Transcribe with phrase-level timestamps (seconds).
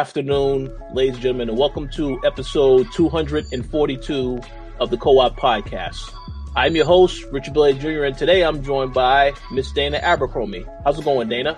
[0.00, 4.40] afternoon, ladies and gentlemen, and welcome to episode 242
[4.78, 6.10] of the Co-op Podcast.
[6.56, 10.64] I'm your host, Richard Bailey Jr., and today I'm joined by Miss Dana Abercrombie.
[10.84, 11.52] How's it going, Dana?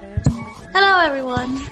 [0.72, 1.62] Hello, everyone.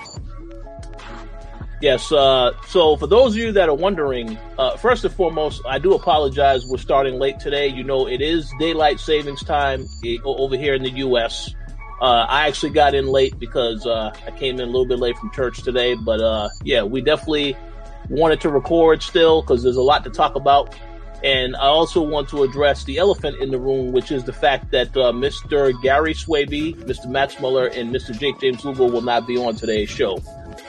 [1.82, 5.80] Yes, uh, so for those of you that are wondering, uh, first and foremost, I
[5.80, 6.64] do apologize.
[6.68, 7.66] We're starting late today.
[7.66, 11.52] You know, it is daylight savings time eh, over here in the U.S.
[12.00, 15.18] Uh, I actually got in late because uh, I came in a little bit late
[15.18, 15.94] from church today.
[15.94, 17.56] But uh, yeah, we definitely
[18.08, 20.74] wanted to record still because there's a lot to talk about.
[21.22, 24.70] And I also want to address the elephant in the room, which is the fact
[24.70, 25.74] that uh, Mr.
[25.82, 27.10] Gary Swaby, Mr.
[27.10, 28.18] Max Muller, and Mr.
[28.18, 30.18] Jake James Lugo will not be on today's show.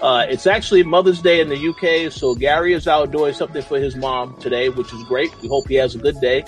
[0.02, 3.80] Uh, it's actually Mother's Day in the UK, so Gary is out doing something for
[3.80, 5.32] his mom today, which is great.
[5.42, 6.44] We hope he has a good day.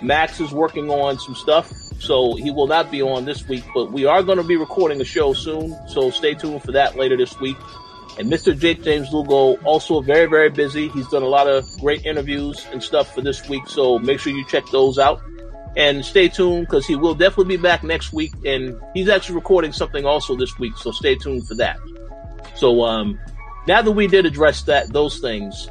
[0.00, 3.90] Max is working on some stuff so he will not be on this week, but
[3.90, 5.76] we are going to be recording a show soon.
[5.88, 7.56] So stay tuned for that later this week.
[8.18, 8.58] And Mr.
[8.58, 10.88] Jake James Lugo also very, very busy.
[10.88, 13.66] He's done a lot of great interviews and stuff for this week.
[13.68, 15.20] So make sure you check those out
[15.76, 18.32] and stay tuned because he will definitely be back next week.
[18.44, 20.76] And he's actually recording something also this week.
[20.76, 21.78] So stay tuned for that.
[22.54, 23.20] So, um,
[23.68, 25.68] now that we did address that, those things,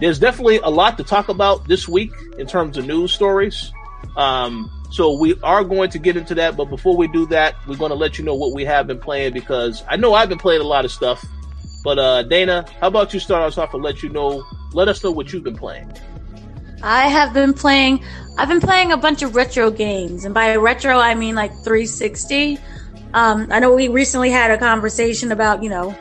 [0.00, 3.72] there's definitely a lot to talk about this week in terms of news stories.
[4.16, 7.76] Um, so we are going to get into that, but before we do that, we're
[7.76, 10.38] going to let you know what we have been playing because I know I've been
[10.38, 11.24] playing a lot of stuff.
[11.82, 15.02] But uh, Dana, how about you start us off and let you know, let us
[15.04, 15.92] know what you've been playing.
[16.82, 18.04] I have been playing.
[18.38, 22.58] I've been playing a bunch of retro games, and by retro I mean like 360.
[23.14, 25.96] Um, I know we recently had a conversation about you know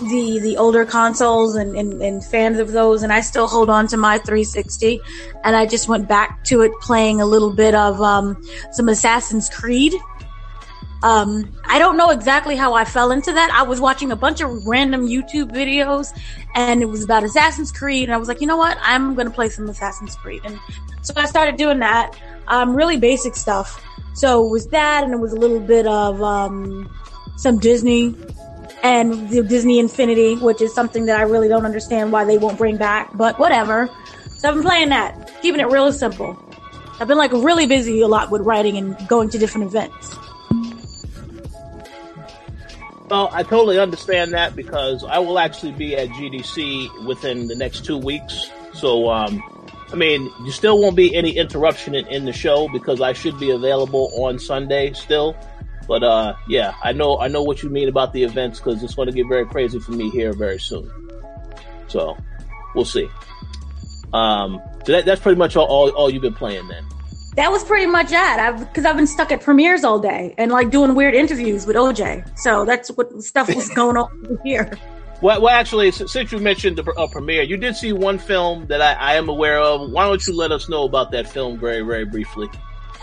[0.00, 3.86] the the older consoles and, and, and, fans of those and I still hold on
[3.88, 5.00] to my 360
[5.44, 9.48] and I just went back to it playing a little bit of um, some Assassin's
[9.48, 9.94] Creed.
[11.02, 13.50] Um, I don't know exactly how I fell into that.
[13.52, 16.18] I was watching a bunch of random YouTube videos
[16.54, 18.78] and it was about Assassin's Creed and I was like, you know what?
[18.80, 20.42] I'm going to play some Assassin's Creed.
[20.44, 20.58] And
[21.02, 22.18] so I started doing that.
[22.48, 23.82] Um, really basic stuff.
[24.14, 26.90] So it was that and it was a little bit of um,
[27.36, 28.14] some Disney
[28.84, 32.58] and the Disney Infinity, which is something that I really don't understand why they won't
[32.58, 33.88] bring back, but whatever.
[34.28, 36.38] So I've been playing that, keeping it real simple.
[37.00, 40.16] I've been like really busy a lot with writing and going to different events.
[43.08, 47.86] Well, I totally understand that because I will actually be at GDC within the next
[47.86, 48.50] two weeks.
[48.74, 49.42] So, um,
[49.92, 53.38] I mean, you still won't be any interruption in, in the show because I should
[53.38, 55.36] be available on Sunday still.
[55.86, 58.94] But uh, yeah, I know I know what you mean about the events because it's
[58.94, 60.90] going to get very crazy for me here very soon.
[61.88, 62.16] So
[62.74, 63.08] we'll see.
[64.12, 66.84] Um, so that, that's pretty much all, all, all you've been playing then.
[67.36, 68.14] That was pretty much it.
[68.14, 71.76] I've because I've been stuck at premieres all day and like doing weird interviews with
[71.76, 72.38] OJ.
[72.38, 74.78] So that's what stuff was going on here.
[75.20, 78.80] Well, well, actually, since you mentioned the uh, premiere, you did see one film that
[78.80, 79.90] I, I am aware of.
[79.90, 82.48] Why don't you let us know about that film very, very briefly?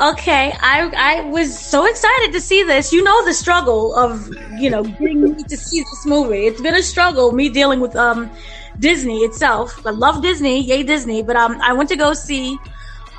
[0.01, 2.91] Okay, I I was so excited to see this.
[2.91, 6.47] You know the struggle of you know getting me to see this movie.
[6.47, 8.31] It's been a struggle me dealing with um
[8.79, 9.85] Disney itself.
[9.85, 11.21] I love Disney, yay Disney.
[11.21, 12.57] But um, I went to go see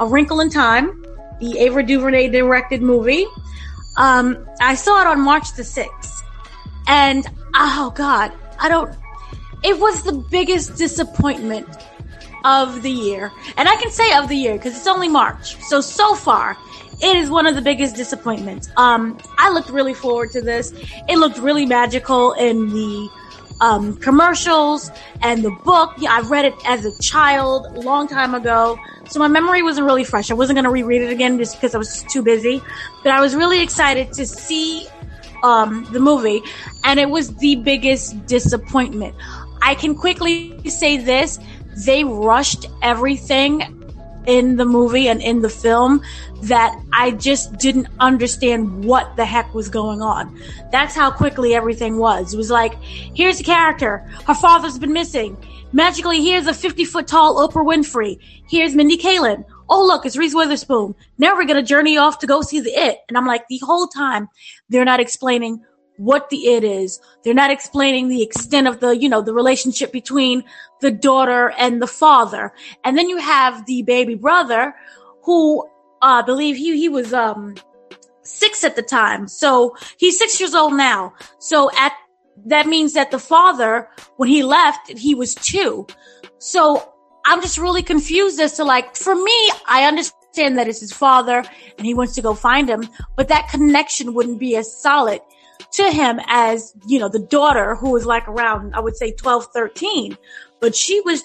[0.00, 0.91] A Wrinkle in Time,
[1.38, 3.26] the Ava DuVernay directed movie.
[3.97, 6.25] Um, I saw it on March the sixth,
[6.88, 8.93] and oh god, I don't.
[9.62, 11.69] It was the biggest disappointment
[12.44, 13.32] of the year.
[13.56, 15.56] And I can say of the year because it's only March.
[15.62, 16.56] So, so far,
[17.02, 18.70] it is one of the biggest disappointments.
[18.76, 20.72] Um, I looked really forward to this.
[21.08, 23.10] It looked really magical in the
[23.60, 24.90] um, commercials
[25.20, 25.94] and the book.
[25.99, 28.78] Yeah, I read it as a child a long time ago.
[29.08, 30.31] So my memory wasn't really fresh.
[30.31, 32.62] I wasn't going to reread it again just because I was too busy.
[33.02, 34.87] But I was really excited to see
[35.43, 36.40] um, the movie,
[36.84, 39.14] and it was the biggest disappointment.
[39.60, 41.38] I can quickly say this
[41.84, 43.82] they rushed everything
[44.26, 46.02] in the movie and in the film
[46.42, 50.40] that I just didn't understand what the heck was going on.
[50.72, 52.34] That's how quickly everything was.
[52.34, 53.98] It was like, here's a character.
[54.26, 55.36] Her father's been missing.
[55.72, 58.18] Magically, here's a 50 foot tall Oprah Winfrey.
[58.48, 59.44] Here's Mindy Kaling.
[59.70, 60.94] Oh, look, it's Reese Witherspoon.
[61.16, 62.98] Now we're going to journey off to go see the It.
[63.08, 64.28] And I'm like, the whole time,
[64.68, 65.64] they're not explaining
[65.96, 67.00] what the it is.
[67.22, 70.42] They're not explaining the extent of the, you know, the relationship between
[70.80, 72.52] the daughter and the father.
[72.84, 74.74] And then you have the baby brother
[75.22, 75.66] who,
[76.02, 77.54] I believe he, he was, um,
[78.22, 79.28] six at the time.
[79.28, 81.14] So he's six years old now.
[81.38, 81.93] So at,
[82.46, 85.87] that means that the father, when he left, he was two.
[86.38, 86.93] So
[87.25, 91.44] I'm just really confused as to like, for me, I understand that it's his father
[91.78, 95.20] and he wants to go find him, but that connection wouldn't be as solid
[95.72, 99.46] to him as, you know, the daughter who was like around, I would say 12,
[99.54, 100.16] 13,
[100.60, 101.22] but she was,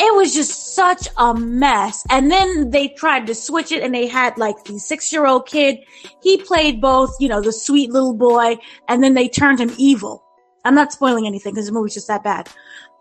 [0.00, 2.04] it was just such a mess.
[2.10, 5.46] And then they tried to switch it and they had like the six year old
[5.46, 5.78] kid.
[6.22, 8.56] He played both, you know, the sweet little boy
[8.88, 10.24] and then they turned him evil.
[10.64, 12.48] I'm not spoiling anything because the movie's just that bad.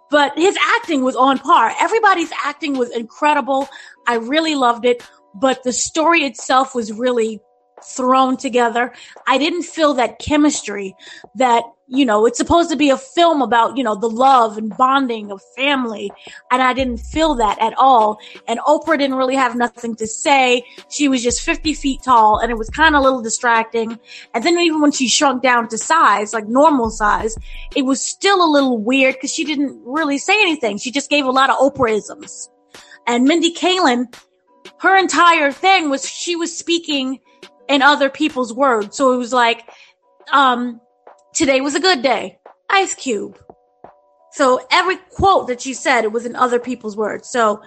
[0.10, 1.74] But his acting was on par.
[1.82, 3.68] Everybody's acting was incredible.
[4.08, 5.04] I really loved it.
[5.36, 7.42] But the story itself was really
[7.84, 8.94] thrown together.
[9.28, 10.96] I didn't feel that chemistry
[11.36, 14.76] that, you know, it's supposed to be a film about, you know, the love and
[14.76, 16.12] bonding of family.
[16.52, 18.20] And I didn't feel that at all.
[18.48, 20.64] And Oprah didn't really have nothing to say.
[20.90, 24.00] She was just 50 feet tall and it was kind of a little distracting.
[24.34, 27.38] And then even when she shrunk down to size, like normal size,
[27.76, 30.78] it was still a little weird because she didn't really say anything.
[30.78, 32.50] She just gave a lot of Oprahisms.
[33.06, 34.14] And Mindy Kaling,
[34.80, 37.20] her entire thing was she was speaking
[37.70, 38.96] in other people's words.
[38.98, 39.70] So it was like,
[40.32, 40.82] um,
[41.34, 42.38] today was a good day.
[42.70, 43.38] Ice Cube.
[44.32, 47.30] So every quote that she said, it was in other people's words.
[47.30, 47.62] So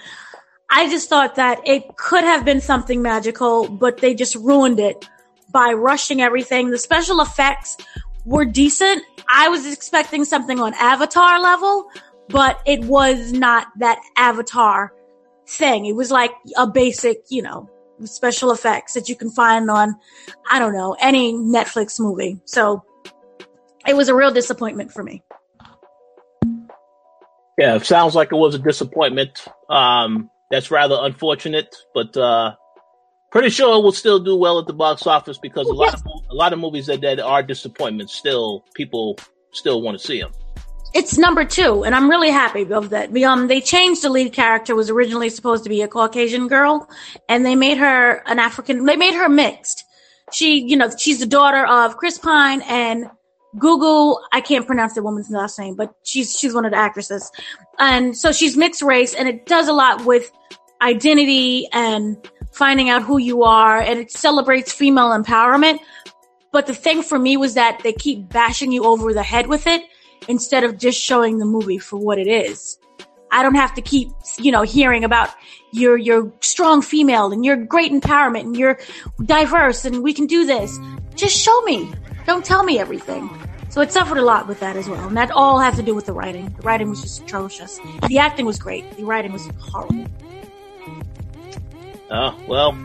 [0.70, 5.08] I just thought that it could have been something magical, but they just ruined it
[5.52, 6.70] by rushing everything.
[6.70, 7.76] The special effects
[8.24, 9.02] were decent.
[9.28, 11.88] I was expecting something on Avatar level,
[12.28, 14.92] but it was not that Avatar
[15.48, 15.86] thing.
[15.86, 17.68] It was like a basic, you know,
[18.04, 19.94] special effects that you can find on,
[20.50, 22.40] I don't know, any Netflix movie.
[22.44, 22.84] So
[23.86, 25.22] it was a real disappointment for me.
[27.58, 29.44] Yeah, it sounds like it was a disappointment.
[29.68, 32.54] Um, that's rather unfortunate, but uh,
[33.30, 36.02] pretty sure it will still do well at the box office because a lot of
[36.30, 39.18] a lot of movies that, that are disappointments still people
[39.52, 40.32] still want to see them
[40.92, 43.16] it's number two, and I'm really happy of that.
[43.22, 46.88] Um, they changed the lead character was originally supposed to be a Caucasian girl,
[47.28, 48.84] and they made her an African.
[48.84, 49.84] They made her mixed.
[50.32, 53.10] She, you know, she's the daughter of Chris Pine and
[53.56, 54.20] Gugu.
[54.32, 57.30] I can't pronounce the woman's last name, but she's she's one of the actresses,
[57.78, 60.32] and so she's mixed race, and it does a lot with
[60.82, 62.16] identity and
[62.52, 65.78] finding out who you are, and it celebrates female empowerment.
[66.52, 69.68] But the thing for me was that they keep bashing you over the head with
[69.68, 69.82] it
[70.28, 72.78] instead of just showing the movie for what it is.
[73.32, 75.30] I don't have to keep, you know, hearing about
[75.72, 78.78] your your strong female and your great empowerment and you're
[79.24, 80.78] diverse and we can do this.
[81.14, 81.92] Just show me.
[82.26, 83.30] Don't tell me everything.
[83.70, 85.06] So it suffered a lot with that as well.
[85.06, 86.52] And that all has to do with the writing.
[86.56, 87.78] The writing was just atrocious.
[88.08, 88.96] The acting was great.
[88.96, 90.06] The writing was horrible.
[92.10, 92.76] Oh, well.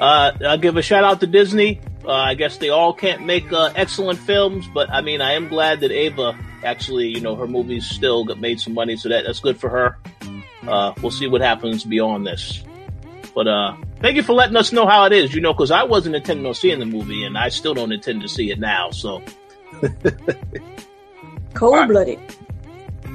[0.00, 1.80] Uh, I'll give a shout out to Disney.
[2.06, 5.48] Uh, I guess they all can't make uh, excellent films, but I mean, I am
[5.48, 9.24] glad that Ava actually, you know, her movies still got made some money, so that
[9.24, 9.98] that's good for her.
[10.66, 12.62] Uh, we'll see what happens beyond this.
[13.34, 15.82] But uh, thank you for letting us know how it is, you know, because I
[15.82, 18.90] wasn't intending on seeing the movie, and I still don't intend to see it now.
[18.92, 19.22] So,
[21.54, 22.20] cold blooded.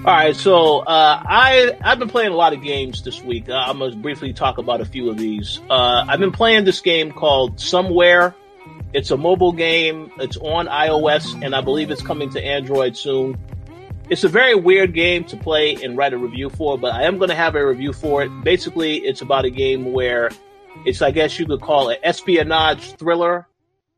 [0.04, 3.48] All right, so uh, I I've been playing a lot of games this week.
[3.48, 5.62] Uh, I'm gonna briefly talk about a few of these.
[5.70, 8.36] Uh, I've been playing this game called Somewhere
[8.94, 10.12] it's a mobile game.
[10.20, 13.38] It's on iOS, and I believe it's coming to Android soon.
[14.10, 17.18] It's a very weird game to play and write a review for, but I am
[17.18, 18.30] going to have a review for it.
[18.44, 20.32] Basically, it's about a game where
[20.86, 23.48] it's, I guess you could call it espionage thriller,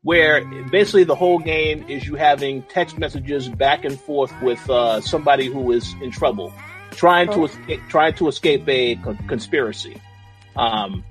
[0.02, 5.00] where basically the whole game is you having text messages back and forth with uh,
[5.00, 6.52] somebody who is in trouble,
[6.92, 8.94] trying to escape, trying to escape a
[9.26, 10.00] conspiracy.
[10.54, 11.02] Um,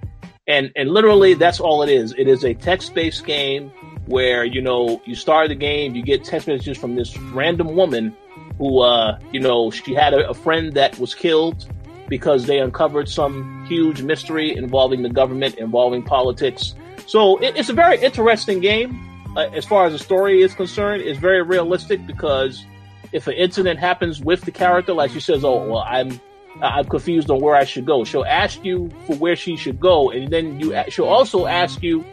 [0.47, 2.13] and and literally that's all it is.
[2.17, 3.71] It is a text based game
[4.05, 8.15] where you know you start the game, you get text messages from this random woman
[8.57, 11.67] who uh you know she had a, a friend that was killed
[12.09, 16.75] because they uncovered some huge mystery involving the government, involving politics.
[17.07, 18.99] So it, it's a very interesting game
[19.35, 21.01] uh, as far as the story is concerned.
[21.01, 22.65] It's very realistic because
[23.11, 26.19] if an incident happens with the character, like she says, "Oh, well, I'm
[26.61, 28.03] I'm confused on where I should go.
[28.03, 32.05] She'll ask you for where she should go, and then you she'll also ask you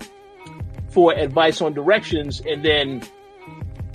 [0.88, 2.40] for advice on directions.
[2.40, 3.02] And then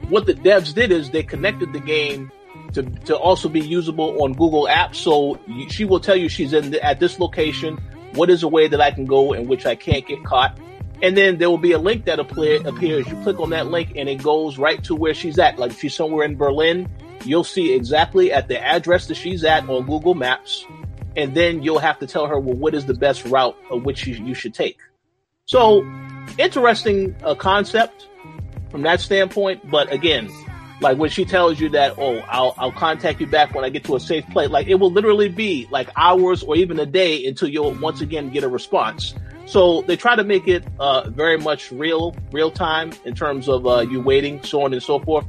[0.10, 2.32] what the devs did is they connected the game
[2.74, 5.00] to, to also be usable on Google Maps.
[5.00, 7.78] So she will tell you she's in the, at this location.
[8.14, 10.58] What is a way that I can go in which I can't get caught?
[11.02, 13.08] and then there will be a link that appear, appears.
[13.08, 15.60] You click on that link, and it goes right to where she's at.
[15.60, 16.90] Like if she's somewhere in Berlin,
[17.26, 20.66] you'll see exactly at the address that she's at on Google Maps,
[21.16, 24.06] and then you'll have to tell her, well, what is the best route of which
[24.06, 24.80] you, you should take.
[25.46, 25.86] So,
[26.38, 28.08] interesting uh, concept
[28.72, 29.70] from that standpoint.
[29.70, 30.30] But again,
[30.82, 33.84] like when she tells you that, oh, I'll, I'll contact you back when I get
[33.86, 34.50] to a safe place.
[34.50, 38.30] Like it will literally be like hours or even a day until you'll once again
[38.32, 39.16] get a response.
[39.46, 43.66] So they try to make it uh, very much real, real time in terms of
[43.68, 45.26] uh, you waiting, so on and so forth.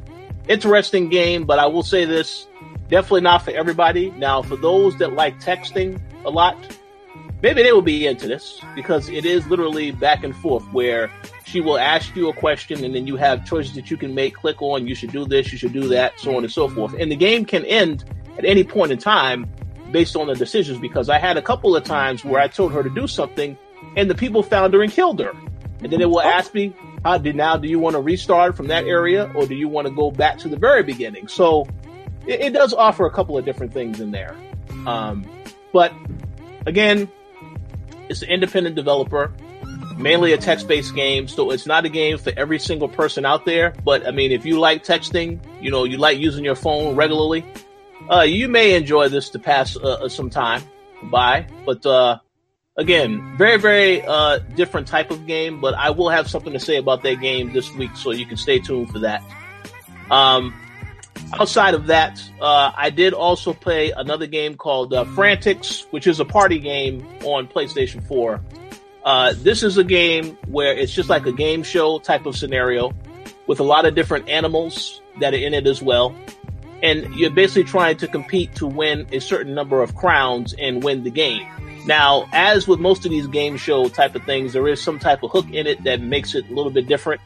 [0.48, 2.46] Interesting game, but I will say this:
[2.88, 4.10] definitely not for everybody.
[4.12, 6.56] Now, for those that like texting a lot,
[7.42, 11.10] maybe they will be into this because it is literally back and forth where
[11.44, 14.34] she will ask you a question and then you have choices that you can make.
[14.34, 16.94] Click on, you should do this, you should do that, so on and so forth.
[16.98, 18.04] And the game can end
[18.38, 19.50] at any point in time
[19.92, 22.82] based on the decisions because I had a couple of times where I told her
[22.82, 23.56] to do something
[23.96, 25.32] and the people found her and killed her.
[25.82, 26.28] And then it will oh.
[26.28, 26.74] ask me,
[27.18, 29.94] did now do you want to restart from that area or do you want to
[29.94, 31.28] go back to the very beginning?
[31.28, 31.66] So
[32.26, 34.36] it, it does offer a couple of different things in there.
[34.86, 35.28] Um,
[35.72, 35.92] but
[36.66, 37.08] again,
[38.08, 39.32] it's an independent developer,
[39.96, 41.28] mainly a text based game.
[41.28, 43.74] So it's not a game for every single person out there.
[43.84, 47.44] But I mean, if you like texting, you know, you like using your phone regularly,
[48.10, 50.62] uh, you may enjoy this to pass uh, uh some time
[51.04, 51.46] by.
[51.64, 52.18] But uh,
[52.76, 55.60] again, very, very uh, different type of game.
[55.60, 58.36] But I will have something to say about that game this week, so you can
[58.36, 59.22] stay tuned for that.
[60.10, 60.54] Um,
[61.32, 66.20] outside of that, uh, I did also play another game called uh, Frantics, which is
[66.20, 68.40] a party game on PlayStation 4.
[69.04, 72.92] Uh, this is a game where it's just like a game show type of scenario
[73.46, 76.14] with a lot of different animals that are in it as well.
[76.82, 81.04] And you're basically trying to compete to win a certain number of crowns and win
[81.04, 81.46] the game.
[81.86, 85.22] Now, as with most of these game show type of things, there is some type
[85.22, 87.20] of hook in it that makes it a little bit different.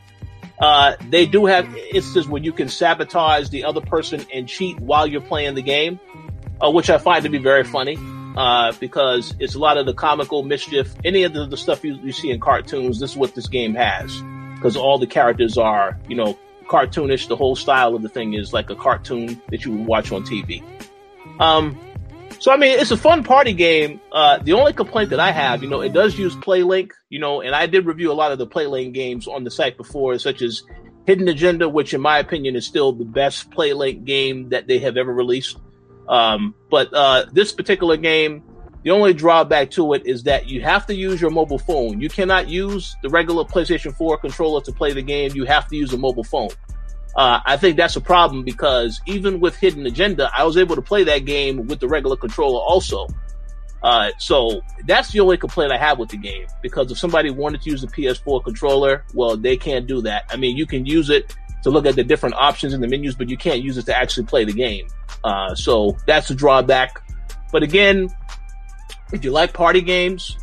[0.59, 5.07] Uh, they do have instances where you can sabotage the other person and cheat while
[5.07, 5.99] you're playing the game,
[6.61, 7.99] uh, which I find to be very funny.
[8.37, 11.95] Uh, because it's a lot of the comical mischief, any of the, the stuff you,
[11.97, 13.01] you, see in cartoons.
[13.01, 14.23] This is what this game has,
[14.55, 17.27] because all the characters are, you know, cartoonish.
[17.27, 20.23] The whole style of the thing is like a cartoon that you would watch on
[20.23, 20.63] TV.
[21.41, 21.77] Um,
[22.41, 24.01] so I mean, it's a fun party game.
[24.11, 27.43] Uh, the only complaint that I have, you know, it does use PlayLink, you know,
[27.43, 30.41] and I did review a lot of the PlayLink games on the site before, such
[30.41, 30.63] as
[31.07, 34.97] Hidden Agenda, which in my opinion is still the best PlayLink game that they have
[34.97, 35.59] ever released.
[36.09, 38.43] Um, but uh, this particular game,
[38.85, 42.01] the only drawback to it is that you have to use your mobile phone.
[42.01, 45.33] You cannot use the regular PlayStation 4 controller to play the game.
[45.35, 46.49] You have to use a mobile phone.
[47.17, 50.83] Uh, I think that's a problem because even with Hidden Agenda, I was able to
[50.83, 53.09] play that game with the regular controller also.
[53.83, 57.63] Uh, so that's the only complaint I have with the game because if somebody wanted
[57.63, 60.25] to use the PS4 controller, well, they can't do that.
[60.31, 63.15] I mean, you can use it to look at the different options in the menus,
[63.15, 64.87] but you can't use it to actually play the game.
[65.25, 67.03] Uh, so that's a drawback.
[67.53, 68.09] But again,
[69.13, 70.37] if you like party games,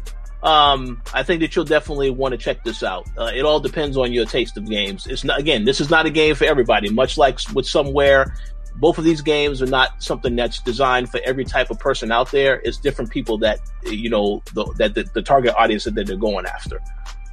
[0.44, 3.08] um, I think that you'll definitely want to check this out.
[3.18, 5.08] Uh, it all depends on your taste of games.
[5.08, 6.90] It's not again, this is not a game for everybody.
[6.90, 8.36] Much like with Somewhere,
[8.76, 12.32] both of these games are not something that's designed for every type of person out
[12.32, 12.62] there.
[12.64, 16.46] It's different people that you know the, that the, the target audience that they're going
[16.46, 16.80] after.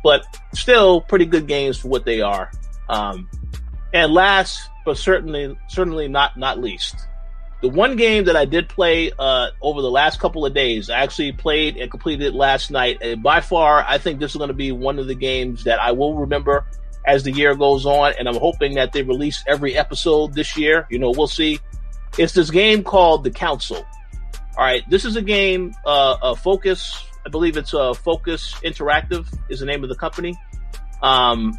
[0.03, 2.51] But still, pretty good games for what they are.
[2.89, 3.29] Um,
[3.93, 6.97] and last, but certainly certainly not not least,
[7.65, 10.99] the one game that I did play uh, over the last couple of days, I
[10.99, 12.99] actually played and completed last night.
[13.01, 15.81] And by far, I think this is going to be one of the games that
[15.81, 16.67] I will remember
[17.07, 18.13] as the year goes on.
[18.19, 20.87] And I'm hoping that they release every episode this year.
[20.91, 21.59] You know, we'll see.
[22.19, 23.83] It's this game called The Council.
[24.59, 27.03] All right, this is a game, uh, a Focus.
[27.25, 30.37] I believe it's a uh, Focus Interactive is the name of the company.
[31.01, 31.59] Um,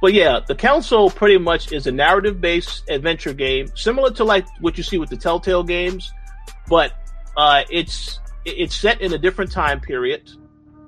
[0.00, 4.46] but yeah, the Council pretty much is a narrative based adventure game, similar to like
[4.60, 6.12] what you see with the Telltale games,
[6.68, 6.92] but
[7.36, 10.30] uh, it's it's set in a different time period.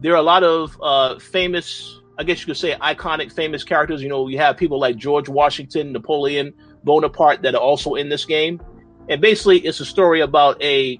[0.01, 4.01] There are a lot of uh, famous, I guess you could say, iconic, famous characters.
[4.01, 8.25] You know, you have people like George Washington, Napoleon Bonaparte that are also in this
[8.25, 8.61] game,
[9.09, 10.99] and basically, it's a story about a,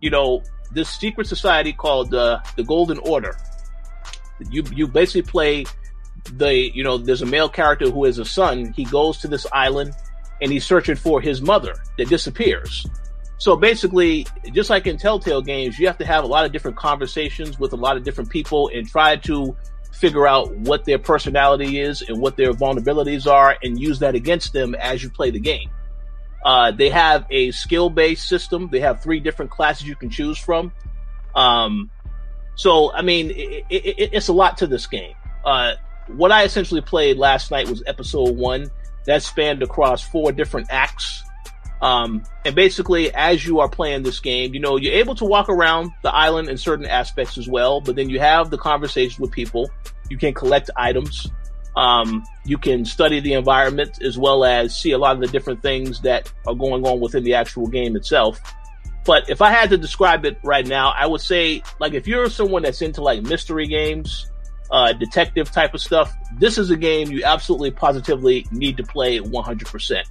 [0.00, 3.36] you know, this secret society called uh, the Golden Order.
[4.50, 5.64] You you basically play
[6.26, 8.72] the you know there's a male character who has a son.
[8.76, 9.92] He goes to this island
[10.40, 12.86] and he's searching for his mother that disappears.
[13.38, 16.76] So basically just like in telltale games you have to have a lot of different
[16.76, 19.56] conversations with a lot of different people and try to
[19.92, 24.52] figure out what their personality is and what their vulnerabilities are and use that against
[24.52, 25.70] them as you play the game.
[26.44, 28.68] Uh, they have a skill based system.
[28.70, 30.72] They have three different classes you can choose from.
[31.34, 31.90] Um,
[32.56, 35.14] so i mean it, it, it's a lot to this game.
[35.44, 35.74] Uh,
[36.08, 38.70] what I essentially played last night was episode one
[39.06, 41.22] that spanned across four different acts.
[41.80, 45.48] Um, and basically, as you are playing this game, you know, you're able to walk
[45.48, 49.30] around the island in certain aspects as well, but then you have the conversations with
[49.30, 49.70] people.
[50.08, 51.28] You can collect items.
[51.76, 55.60] Um, you can study the environment as well as see a lot of the different
[55.60, 58.40] things that are going on within the actual game itself.
[59.04, 62.30] But if I had to describe it right now, I would say, like, if you're
[62.30, 64.30] someone that's into like mystery games,
[64.70, 69.20] uh, detective type of stuff, this is a game you absolutely positively need to play
[69.20, 70.02] 100%.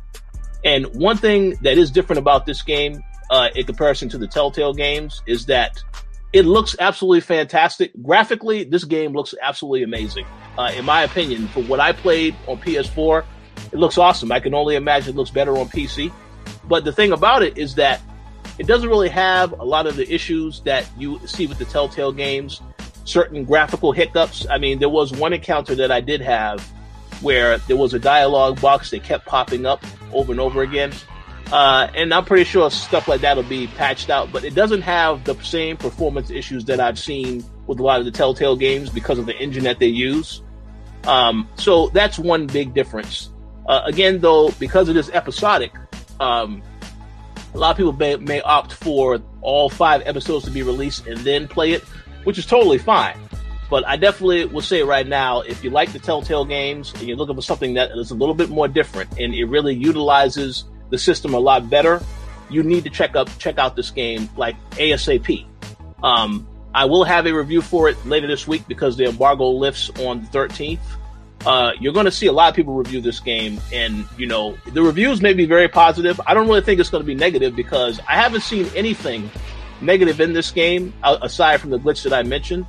[0.63, 4.73] And one thing that is different about this game, uh, in comparison to the Telltale
[4.73, 5.77] games, is that
[6.33, 7.91] it looks absolutely fantastic.
[8.01, 10.25] Graphically, this game looks absolutely amazing.
[10.57, 13.23] Uh, in my opinion, for what I played on PS4,
[13.71, 14.31] it looks awesome.
[14.31, 16.11] I can only imagine it looks better on PC.
[16.67, 18.01] But the thing about it is that
[18.57, 22.11] it doesn't really have a lot of the issues that you see with the Telltale
[22.11, 22.61] games
[23.05, 24.45] certain graphical hiccups.
[24.49, 26.61] I mean, there was one encounter that I did have
[27.21, 30.91] where there was a dialogue box that kept popping up over and over again.
[31.51, 34.81] Uh, and I'm pretty sure stuff like that will be patched out, but it doesn't
[34.81, 38.89] have the same performance issues that I've seen with a lot of the Telltale games
[38.89, 40.41] because of the engine that they use.
[41.05, 43.29] Um, so that's one big difference.
[43.67, 45.71] Uh, again, though, because it is episodic,
[46.19, 46.63] um,
[47.53, 51.19] a lot of people may, may opt for all five episodes to be released and
[51.19, 51.83] then play it
[52.25, 53.17] which is totally fine.
[53.69, 57.17] But I definitely will say right now, if you like the Telltale games and you're
[57.17, 60.97] looking for something that is a little bit more different and it really utilizes the
[60.97, 62.01] system a lot better,
[62.49, 65.45] you need to check up check out this game like ASAP.
[66.03, 69.89] Um, I will have a review for it later this week because the embargo lifts
[70.01, 70.79] on the 13th.
[71.45, 74.57] Uh, you're going to see a lot of people review this game, and you know
[74.73, 76.19] the reviews may be very positive.
[76.25, 79.29] I don't really think it's going to be negative because I haven't seen anything
[79.81, 82.65] negative in this game, aside from the glitch that I mentioned.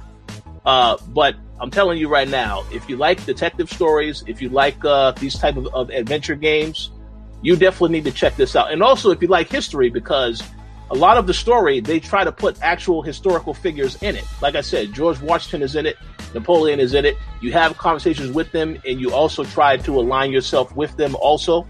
[0.64, 4.84] Uh, but I'm telling you right now, if you like detective stories, if you like
[4.84, 6.90] uh, these type of, of, adventure games,
[7.40, 8.72] you definitely need to check this out.
[8.72, 10.42] And also, if you like history, because
[10.90, 14.24] a lot of the story they try to put actual historical figures in it.
[14.40, 15.96] Like I said, George Washington is in it,
[16.34, 17.16] Napoleon is in it.
[17.40, 21.16] You have conversations with them, and you also try to align yourself with them.
[21.16, 21.66] Also,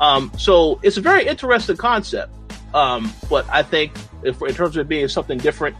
[0.00, 2.32] um, so it's a very interesting concept.
[2.74, 5.76] Um, but I think if, in terms of being something different,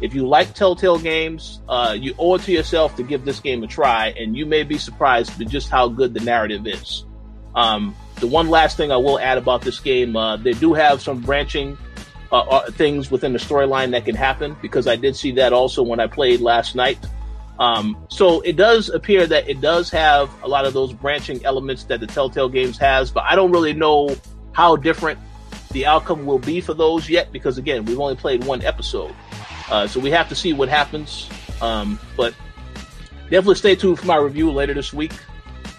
[0.00, 3.62] if you like Telltale games, uh, you owe it to yourself to give this game
[3.62, 7.04] a try, and you may be surprised at just how good the narrative is.
[7.54, 11.00] Um, the one last thing I will add about this game, uh, they do have
[11.00, 11.78] some branching
[12.32, 15.84] uh, uh things within the storyline that can happen because I did see that also
[15.84, 16.98] when I played last night.
[17.58, 21.84] Um, so it does appear that it does have a lot of those branching elements
[21.84, 24.14] that the Telltale games has, but I don't really know
[24.52, 25.18] how different
[25.76, 29.14] the outcome will be for those yet because again we've only played one episode.
[29.70, 31.28] Uh, so we have to see what happens.
[31.60, 32.34] Um, but
[33.24, 35.12] definitely stay tuned for my review later this week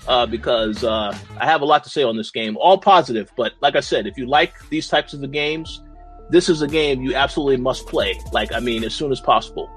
[0.08, 3.32] uh, because uh, i have a lot to say on this game all positive.
[3.36, 5.82] But like i said if you like these types of the games
[6.30, 8.20] this is a game you absolutely must play.
[8.32, 9.68] Like i mean as soon as possible.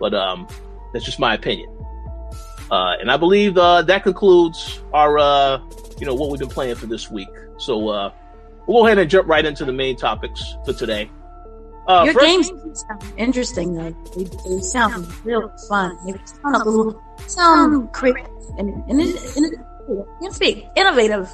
[0.00, 0.48] But um,
[0.94, 1.68] that's just my opinion.
[2.70, 5.60] Uh, and i believe uh, that concludes our uh,
[5.98, 7.28] you know what we've been playing for this week.
[7.58, 8.10] So
[8.66, 11.10] we'll go ahead and jump right into the main topics for today.
[11.88, 13.96] Uh, Your first, games sound interesting, though.
[14.16, 15.96] They, they sound real fun.
[16.06, 18.26] They sound a little sound creative
[18.58, 19.56] and, and, and,
[20.20, 21.32] and speak innovative.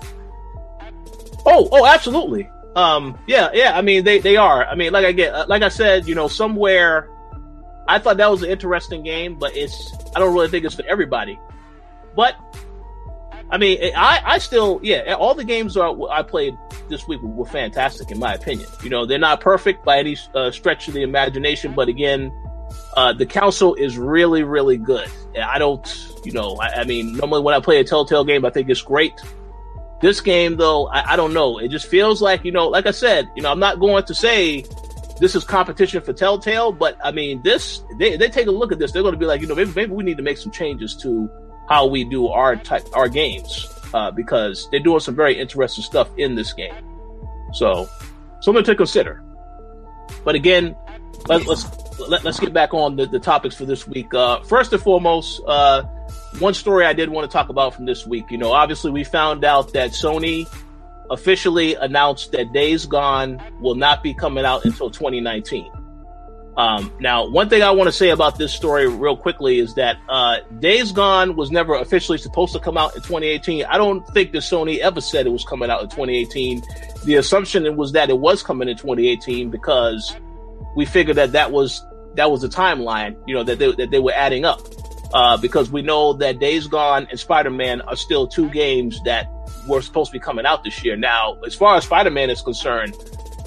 [1.44, 2.48] Oh, oh, absolutely.
[2.74, 3.76] Um, yeah, yeah.
[3.76, 4.64] I mean, they, they are.
[4.64, 7.08] I mean, like I get, like I said, you know, somewhere.
[7.88, 9.92] I thought that was an interesting game, but it's.
[10.14, 11.38] I don't really think it's for everybody.
[12.16, 12.34] But
[13.50, 16.56] I mean, I, I still, yeah, all the games are, I played
[16.88, 18.68] this week were fantastic in my opinion.
[18.82, 22.32] You know, they're not perfect by any uh, stretch of the imagination, but again,
[22.96, 25.08] uh, the council is really, really good.
[25.40, 25.86] I don't,
[26.24, 28.82] you know, I, I, mean, normally when I play a Telltale game, I think it's
[28.82, 29.14] great.
[30.00, 31.58] This game, though, I, I don't know.
[31.58, 34.14] It just feels like, you know, like I said, you know, I'm not going to
[34.14, 34.64] say
[35.20, 38.78] this is competition for Telltale, but I mean, this, they, they take a look at
[38.78, 40.50] this, they're going to be like, you know, maybe, maybe we need to make some
[40.50, 41.30] changes to
[41.68, 46.08] how we do our type, our games uh, because they're doing some very interesting stuff
[46.16, 46.74] in this game.
[47.52, 47.88] So,
[48.40, 49.22] something to consider.
[50.24, 50.76] But again,
[51.28, 51.64] let, let's
[51.98, 54.12] let, us let us get back on the, the topics for this week.
[54.12, 55.82] Uh, first and foremost, uh,
[56.38, 58.30] one story I did want to talk about from this week.
[58.30, 60.46] You know, obviously we found out that Sony
[61.10, 65.70] officially announced that Days Gone will not be coming out until 2019.
[66.56, 69.98] Um, now, one thing I want to say about this story real quickly is that
[70.08, 73.64] uh, Days Gone was never officially supposed to come out in 2018.
[73.66, 76.62] I don't think that Sony ever said it was coming out in 2018.
[77.04, 80.16] The assumption was that it was coming in 2018 because
[80.76, 83.98] we figured that that was that was the timeline, you know, that they, that they
[83.98, 84.60] were adding up.
[85.12, 89.30] uh, because we know that Days Gone and Spider Man are still two games that
[89.68, 90.96] were supposed to be coming out this year.
[90.96, 92.94] Now, as far as Spider Man is concerned,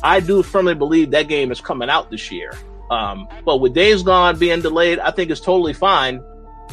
[0.04, 2.52] I do firmly believe that game is coming out this year.
[2.90, 6.24] Um, but with Days Gone being delayed, I think it's totally fine.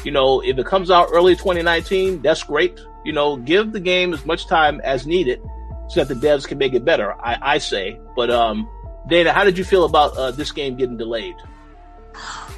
[0.05, 2.81] You know, if it comes out early 2019, that's great.
[3.05, 5.41] You know, give the game as much time as needed
[5.89, 7.13] so that the devs can make it better.
[7.13, 8.01] I, I say.
[8.15, 8.69] But um,
[9.09, 11.37] Dana, how did you feel about uh, this game getting delayed?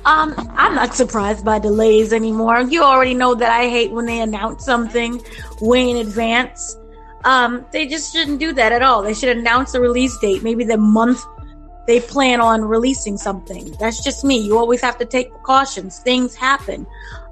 [0.04, 2.60] Um, I'm not surprised by delays anymore.
[2.60, 5.22] You already know that I hate when they announce something
[5.60, 6.76] way in advance.
[7.24, 9.02] Um, they just shouldn't do that at all.
[9.02, 11.20] They should announce the release date, maybe the month
[11.88, 13.74] they plan on releasing something.
[13.80, 14.36] That's just me.
[14.38, 16.00] You always have to take precautions.
[16.00, 16.86] Things happen.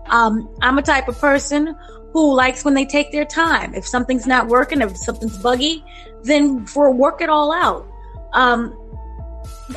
[0.06, 1.76] Um, I'm a type of person
[2.14, 3.74] who likes when they take their time.
[3.74, 5.84] If something's not working, if something's buggy,
[6.22, 7.86] then for work it all out.
[8.32, 8.74] Um,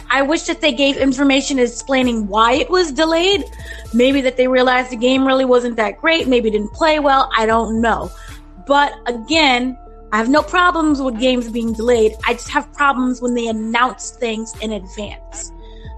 [0.10, 3.44] I wish that they gave information explaining why it was delayed.
[3.94, 6.30] Maybe that they realized the game really wasn't that great.
[6.30, 7.30] Maybe didn't play well.
[7.36, 8.10] I don't know.
[8.66, 9.78] But again,
[10.12, 12.14] I have no problems with games being delayed.
[12.26, 15.52] I just have problems when they announce things in advance.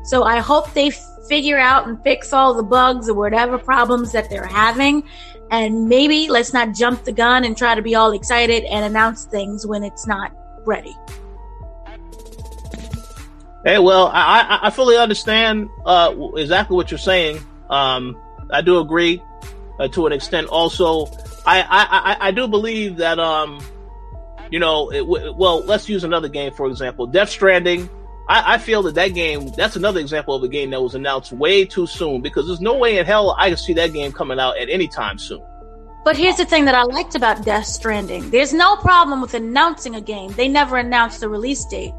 [0.03, 0.91] So I hope they
[1.29, 5.03] figure out and fix all the bugs or whatever problems that they're having.
[5.49, 9.25] And maybe let's not jump the gun and try to be all excited and announce
[9.25, 10.33] things when it's not
[10.65, 10.95] ready.
[13.63, 17.39] Hey, well, I, I fully understand uh, exactly what you're saying.
[17.69, 18.19] Um,
[18.49, 19.21] I do agree
[19.79, 20.47] uh, to an extent.
[20.47, 21.05] Also,
[21.45, 23.61] I, I, I, do believe that, um,
[24.51, 27.07] you know, it, well, let's use another game, for example.
[27.07, 27.89] Death Stranding.
[28.29, 31.31] I, I feel that that game, that's another example of a game that was announced
[31.31, 34.39] way too soon because there's no way in hell I can see that game coming
[34.39, 35.41] out at any time soon.
[36.03, 38.29] But here's the thing that I liked about Death Stranding.
[38.29, 40.31] There's no problem with announcing a game.
[40.33, 41.93] They never announced the release date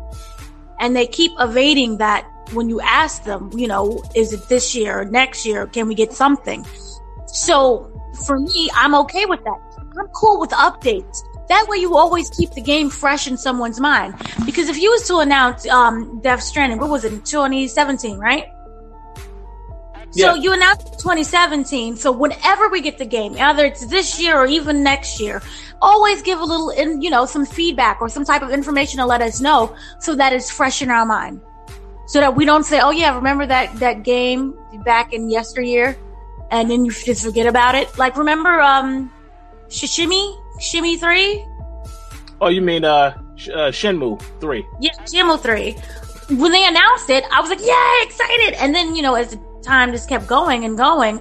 [0.82, 5.00] and they keep evading that when you ask them, you know, is it this year
[5.00, 5.66] or next year?
[5.68, 6.66] Can we get something?
[7.26, 7.88] So
[8.26, 9.60] for me, I'm okay with that.
[9.98, 11.22] I'm cool with updates.
[11.52, 14.14] That way you always keep the game fresh in someone's mind.
[14.46, 18.46] Because if you was to announce um Death Stranding, what was it, 2017, right?
[20.12, 21.96] So you announced 2017.
[21.96, 25.42] So whenever we get the game, either it's this year or even next year,
[25.82, 29.06] always give a little, in, you know, some feedback or some type of information to
[29.06, 31.40] let us know so that it's fresh in our mind.
[32.06, 35.98] So that we don't say, oh yeah, remember that, that game back in yesteryear?
[36.50, 37.98] And then you just forget about it.
[37.98, 39.10] Like remember, um,
[39.68, 40.41] Shishimi?
[40.62, 41.44] Shimmy 3?
[42.40, 43.18] Oh, you mean, uh,
[43.52, 44.64] uh, Shenmue 3.
[44.80, 45.76] Yeah, Shenmue 3.
[46.38, 48.54] When they announced it, I was like, yeah, excited.
[48.54, 51.20] And then, you know, as time just kept going and going,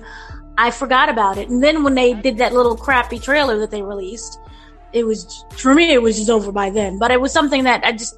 [0.58, 1.50] I forgot about it.
[1.50, 4.40] And then when they did that little crappy trailer that they released,
[4.94, 7.00] it was for me it was just over by then.
[7.00, 8.16] But it was something that I just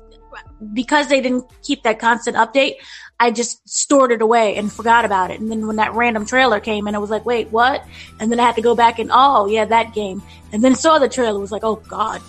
[0.73, 2.75] because they didn't keep that constant update,
[3.23, 5.39] I just stored it away and forgot about it.
[5.39, 7.81] And then when that random trailer came and I was like, wait, what?
[8.19, 10.21] And then I had to go back and oh yeah, that game.
[10.51, 12.21] And then saw the trailer was like, oh god.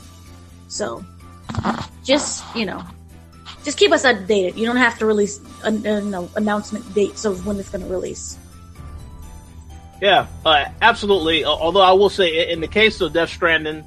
[0.68, 1.04] So
[2.04, 2.80] just you know,
[3.64, 4.56] just keep us updated.
[4.56, 8.38] You don't have to release an, an announcement dates of when it's going to release.
[10.00, 11.44] Yeah, uh, absolutely.
[11.44, 13.82] Although I will say, in the case of Death Stranding,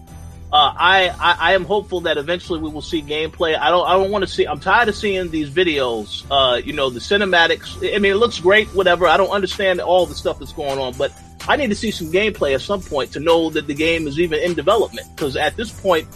[0.51, 3.57] uh, I, I, I am hopeful that eventually we will see gameplay.
[3.57, 4.45] I don't I don't want to see.
[4.45, 6.25] I'm tired of seeing these videos.
[6.31, 7.77] Uh, you know, the cinematics.
[7.77, 9.07] I mean, it looks great, whatever.
[9.07, 11.11] I don't understand all the stuff that's going on, but
[11.47, 14.19] I need to see some gameplay at some point to know that the game is
[14.19, 15.07] even in development.
[15.15, 16.07] Because at this point,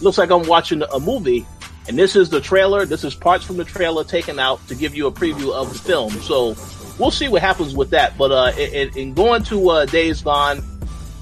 [0.00, 1.46] looks like I'm watching a movie
[1.86, 2.86] and this is the trailer.
[2.86, 5.78] This is parts from the trailer taken out to give you a preview of the
[5.78, 6.10] film.
[6.22, 6.56] So
[6.98, 8.16] we'll see what happens with that.
[8.16, 10.62] But uh, in, in going to uh, Days Gone,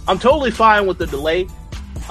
[0.07, 1.49] I'm totally fine with the delay.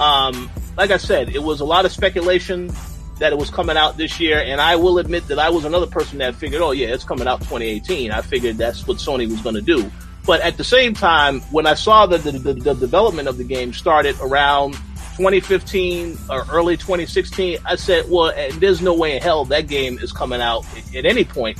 [0.00, 2.72] Um, like I said, it was a lot of speculation
[3.18, 5.86] that it was coming out this year, and I will admit that I was another
[5.86, 8.10] person that figured, oh yeah, it's coming out 2018.
[8.10, 9.90] I figured that's what Sony was going to do.
[10.26, 13.44] But at the same time, when I saw that the, the, the development of the
[13.44, 14.74] game started around
[15.16, 20.12] 2015 or early 2016, I said, well, there's no way in hell that game is
[20.12, 21.58] coming out at any point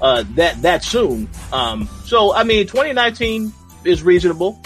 [0.00, 1.28] uh, that that soon.
[1.52, 3.52] Um, so, I mean, 2019
[3.84, 4.60] is reasonable.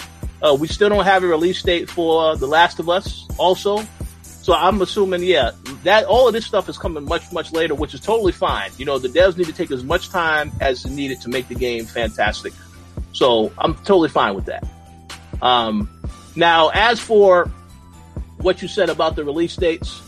[0.45, 3.83] Uh, we still don't have a release date for The Last of Us, also.
[4.21, 5.51] So I'm assuming, yeah,
[5.83, 8.69] that all of this stuff is coming much, much later, which is totally fine.
[8.77, 11.55] You know, the devs need to take as much time as needed to make the
[11.55, 12.53] game fantastic.
[13.11, 14.63] So I'm totally fine with that.
[15.41, 15.89] Um,
[16.35, 17.49] now, as for
[18.37, 20.01] what you said about the release dates.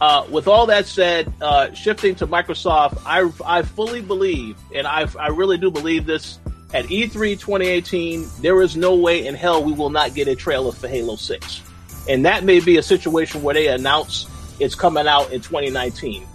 [0.00, 5.06] Uh, with all that said, uh, shifting to Microsoft, I, I fully believe, and I,
[5.18, 6.40] I really do believe this,
[6.74, 10.72] at E3 2018, there is no way in hell we will not get a trailer
[10.72, 11.62] for Halo 6.
[12.08, 14.26] And that may be a situation where they announce
[14.60, 16.26] it's coming out in 2019.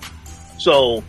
[0.57, 1.03] So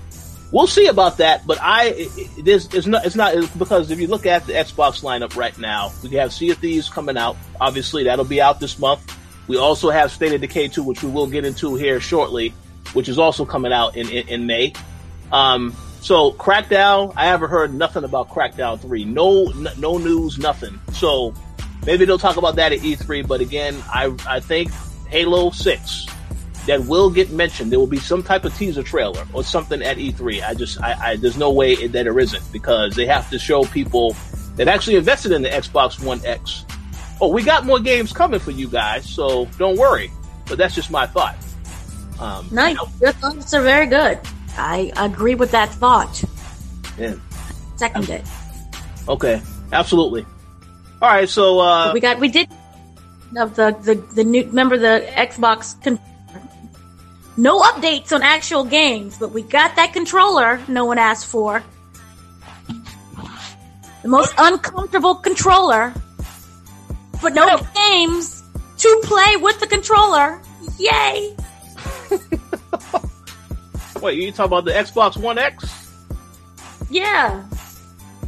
[0.53, 1.47] we'll see about that.
[1.47, 2.09] But I,
[2.39, 5.57] there's, it's not, it's not it's because if you look at the Xbox lineup right
[5.59, 7.37] now, we have Sea of Thieves coming out.
[7.61, 9.19] Obviously, that'll be out this month.
[9.47, 12.55] We also have State of Decay 2, which we will get into here shortly,
[12.95, 14.73] which is also coming out in, in, in May.
[15.33, 15.75] Um,
[16.05, 19.07] so Crackdown, I haven't heard nothing about Crackdown 3.
[19.07, 20.79] No, n- no news, nothing.
[20.93, 21.33] So
[21.87, 24.71] maybe they'll talk about that at E3, but again, I, I think
[25.09, 26.07] Halo 6,
[26.67, 27.73] that will get mentioned.
[27.73, 30.43] There will be some type of teaser trailer or something at E3.
[30.43, 33.65] I just, I, I there's no way that there isn't because they have to show
[33.65, 34.15] people
[34.57, 36.67] that actually invested in the Xbox One X.
[37.21, 40.11] Oh, we got more games coming for you guys, so don't worry.
[40.47, 41.37] But that's just my thought.
[42.21, 42.73] Um, nice.
[42.73, 44.19] You know, Your thoughts are very good.
[44.57, 46.23] I agree with that thought.
[46.99, 47.15] Yeah.
[47.77, 48.25] Second it.
[49.09, 49.43] Okay.
[49.73, 50.25] Absolutely.
[51.03, 51.29] All right.
[51.29, 52.49] So, uh, we got, we did
[53.37, 55.99] of the, the, the new, remember the Xbox con-
[57.37, 61.63] no updates on actual games, but we got that controller no one asked for.
[64.03, 65.95] The most uncomfortable controller,
[67.23, 68.43] but no games
[68.79, 70.41] to play with the controller.
[70.79, 71.35] Yay!
[74.05, 75.91] Wait, you talking about the Xbox One X?
[76.91, 77.43] Yeah.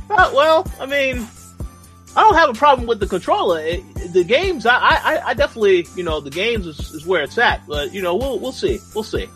[0.09, 1.29] Uh, well, I mean,
[2.17, 3.61] I don't have a problem with the controller.
[3.61, 3.83] It,
[4.15, 7.67] the games, I, I, I definitely, you know, the games is, is, where it's at.
[7.67, 9.29] But you know, we'll we'll see, we'll see.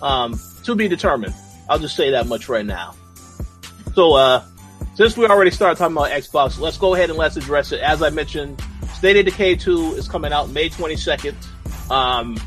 [0.00, 1.34] Um, to be determined.
[1.68, 2.94] I'll just say that much right now.
[3.94, 4.42] So, uh,
[4.94, 7.80] since we already started talking about Xbox, let's go ahead and let's address it.
[7.80, 8.58] As I mentioned,
[8.94, 11.34] State of Decay 2 is coming out May 22nd.
[11.90, 12.38] Um,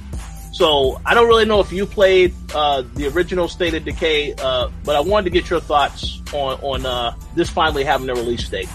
[0.56, 4.70] so I don't really know if you played uh, the original State of Decay, uh,
[4.86, 8.48] but I wanted to get your thoughts on on uh, this finally having a release
[8.48, 8.70] date.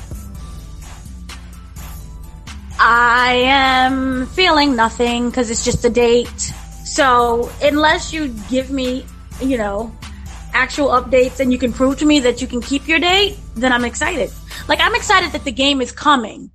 [2.79, 6.53] I am feeling nothing because it's just a date.
[6.85, 9.07] So unless you give me,
[9.41, 9.91] you know,
[10.53, 13.73] actual updates and you can prove to me that you can keep your date, then
[13.73, 14.31] I'm excited.
[14.69, 16.51] Like I'm excited that the game is coming.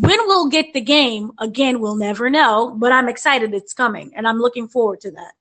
[0.00, 4.26] When we'll get the game, again, we'll never know, but I'm excited it's coming and
[4.26, 5.32] I'm looking forward to that.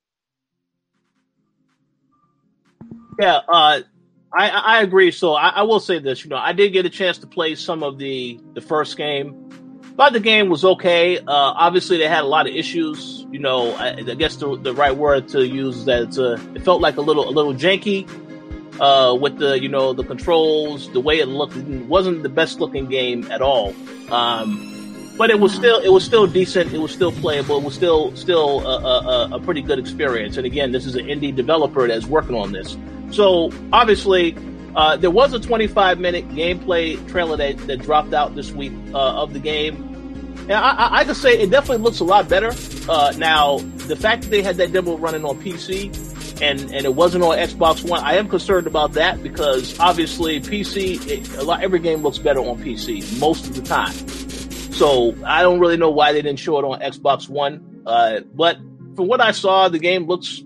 [3.20, 3.82] Yeah, uh,
[4.32, 5.12] I, I agree.
[5.12, 7.56] So I, I will say this, you know, I did get a chance to play
[7.56, 9.44] some of the, the first game
[9.96, 11.20] but the game was okay.
[11.20, 13.28] Uh, obviously, they had a lot of issues.
[13.32, 16.18] You know, I, I guess the, the right word to use is that
[16.56, 18.08] it felt like a little a little janky
[18.84, 21.56] uh, with the you know the controls, the way it looked.
[21.56, 23.74] It wasn't the best looking game at all.
[24.12, 24.70] Um,
[25.18, 26.74] but it was still it was still decent.
[26.74, 27.58] It was still playable.
[27.60, 30.36] It was still still a, a, a pretty good experience.
[30.36, 32.76] And again, this is an indie developer that's working on this.
[33.12, 34.36] So obviously,
[34.76, 39.22] uh, there was a 25 minute gameplay trailer that, that dropped out this week uh,
[39.22, 39.76] of the game.
[40.50, 42.52] And I, I, I could say it definitely looks a lot better.
[42.90, 46.96] Uh, now, the fact that they had that demo running on PC and, and it
[46.96, 51.64] wasn't on Xbox One, I am concerned about that because obviously PC, it, a lot,
[51.64, 53.94] every game looks better on PC most of the time.
[54.74, 57.84] So I don't really know why they didn't show it on Xbox One.
[57.86, 58.58] Uh, but
[58.96, 60.42] from what I saw, the game looks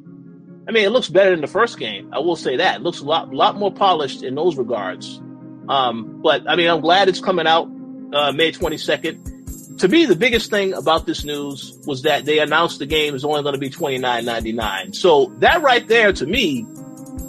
[0.67, 2.09] I mean, it looks better than the first game.
[2.13, 2.77] I will say that.
[2.77, 5.21] It looks a lot, lot more polished in those regards.
[5.69, 7.69] Um, but I mean, I'm glad it's coming out,
[8.13, 9.36] uh, May 22nd.
[9.79, 13.23] To me, the biggest thing about this news was that they announced the game is
[13.23, 14.95] only going to be $29.99.
[14.95, 16.65] So that right there to me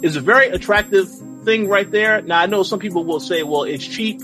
[0.01, 1.09] is a very attractive
[1.43, 2.23] thing right there.
[2.23, 4.21] Now I know some people will say, well, it's cheap.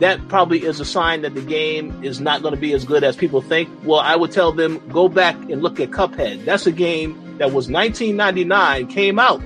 [0.00, 3.04] That probably is a sign that the game is not going to be as good
[3.04, 3.68] as people think.
[3.84, 6.44] Well, I would tell them go back and look at Cuphead.
[6.44, 9.40] That's a game that was 1999 came out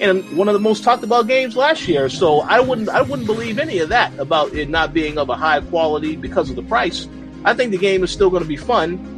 [0.00, 2.08] and one of the most talked about games last year.
[2.08, 5.36] So I wouldn't I wouldn't believe any of that about it not being of a
[5.36, 7.06] high quality because of the price.
[7.44, 9.08] I think the game is still going to be fun.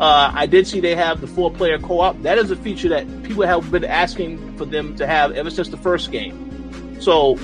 [0.00, 2.20] Uh, I did see they have the four player co op.
[2.22, 5.68] That is a feature that people have been asking for them to have ever since
[5.68, 7.00] the first game.
[7.00, 7.38] So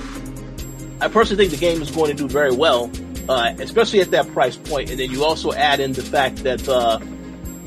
[0.99, 2.91] I personally think the game is going to do very well,
[3.29, 4.89] uh, especially at that price point.
[4.89, 6.99] And then you also add in the fact that uh,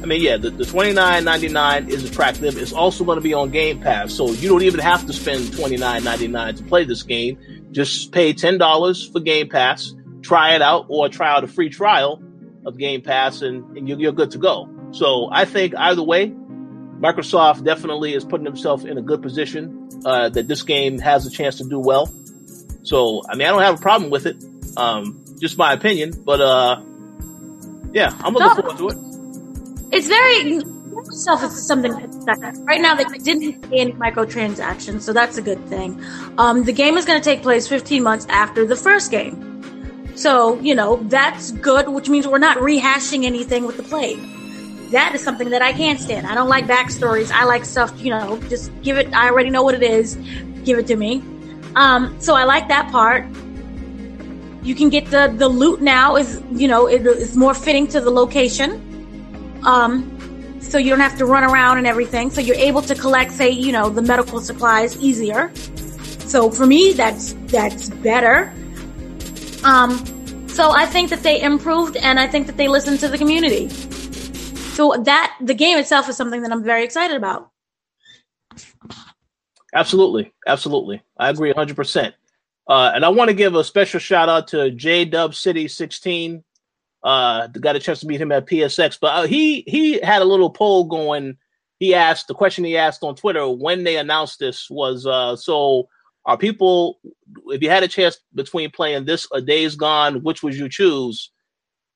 [0.03, 2.59] I mean, yeah, the, the twenty nine ninety nine is attractive.
[2.59, 5.57] It's also going to be on Game Pass, so you don't even have to spend
[5.57, 7.39] twenty nine ninety nine to play this game.
[7.71, 11.71] Just pay ten dollars for Game Pass, try it out, or try out a free
[11.71, 12.21] trial
[12.65, 14.69] of Game Pass, and, and you're, you're good to go.
[14.93, 20.29] So I think either way, Microsoft definitely is putting himself in a good position uh,
[20.31, 22.13] that this game has a chance to do well.
[22.83, 24.43] So I mean, I don't have a problem with it.
[24.77, 26.81] Um, just my opinion, but uh,
[27.93, 28.55] yeah, I'm looking no.
[28.55, 29.13] forward to it
[29.93, 30.63] it's very
[31.05, 31.93] itself is something
[32.65, 36.03] right now they didn't see any microtransactions, so that's a good thing.
[36.39, 39.52] Um, the game is going to take place 15 months after the first game.
[40.15, 44.17] So, you know, that's good, which means we're not rehashing anything with the play.
[44.91, 46.27] That is something that I can't stand.
[46.27, 47.31] I don't like backstories.
[47.31, 50.17] I like stuff, you know, just give it, I already know what it is.
[50.65, 51.23] give it to me.
[51.75, 53.27] Um, so I like that part.
[54.63, 58.01] You can get the the loot now is you know it, it's more fitting to
[58.01, 59.61] the location.
[59.65, 60.09] Um,
[60.61, 62.31] so you don't have to run around and everything.
[62.31, 65.53] So you're able to collect, say, you know, the medical supplies easier.
[66.27, 68.53] So for me, that's that's better.
[69.65, 70.05] Um,
[70.49, 73.69] so I think that they improved, and I think that they listened to the community.
[73.69, 77.51] So that the game itself is something that I'm very excited about.
[79.75, 82.15] Absolutely, absolutely, I agree 100.
[82.69, 86.45] Uh, And I want to give a special shout out to J Dub City 16.
[87.03, 90.27] Uh, got a chance to meet him at PSX, but uh, he he had a
[90.27, 91.37] little poll going.
[91.81, 95.89] He asked the question he asked on Twitter when they announced this was uh, so
[96.25, 97.01] are people
[97.47, 101.31] if you had a chance between playing this or Days Gone, which would you choose?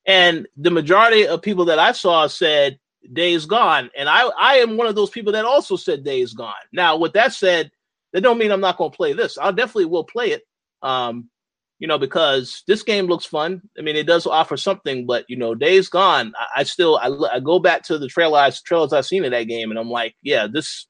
[0.06, 2.78] And the majority of people that I saw said
[3.12, 6.54] Days Gone, and I I am one of those people that also said Days Gone.
[6.72, 7.70] Now, with that said,
[8.12, 9.38] that don't mean I'm not going to play this.
[9.38, 10.42] I definitely will play it.
[10.82, 11.30] Um,
[11.78, 13.60] you know, because this game looks fun.
[13.78, 17.36] I mean, it does offer something, but you know, Days Gone, I, I still I,
[17.36, 20.16] I, go back to the trailers trailers I've seen in that game, and I'm like,
[20.22, 20.86] yeah, this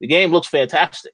[0.00, 1.12] the game looks fantastic.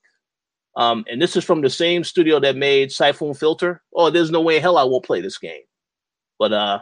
[0.77, 3.83] Um, and this is from the same studio that made Siphon Filter.
[3.95, 5.63] Oh, there's no way in hell I won't play this game.
[6.39, 6.81] But uh,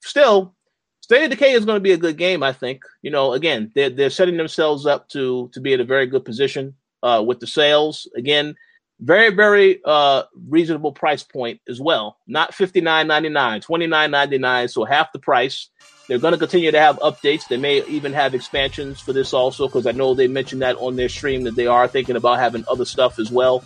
[0.00, 0.54] still,
[1.00, 2.42] State of Decay is going to be a good game.
[2.42, 2.82] I think.
[3.00, 6.24] You know, again, they're they're setting themselves up to to be in a very good
[6.24, 8.06] position uh, with the sales.
[8.16, 8.54] Again,
[9.00, 12.18] very very uh, reasonable price point as well.
[12.26, 15.70] Not fifty nine ninety nine, twenty nine ninety nine, so half the price.
[16.08, 17.48] They're going to continue to have updates.
[17.48, 20.96] They may even have expansions for this also, because I know they mentioned that on
[20.96, 23.64] their stream that they are thinking about having other stuff as well.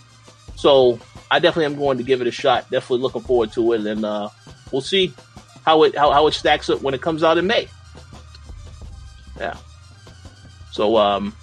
[0.54, 0.98] So
[1.30, 2.70] I definitely am going to give it a shot.
[2.70, 4.28] Definitely looking forward to it, and uh,
[4.70, 5.12] we'll see
[5.64, 7.68] how it how, how it stacks up when it comes out in May.
[9.38, 9.56] Yeah.
[10.72, 11.34] So um,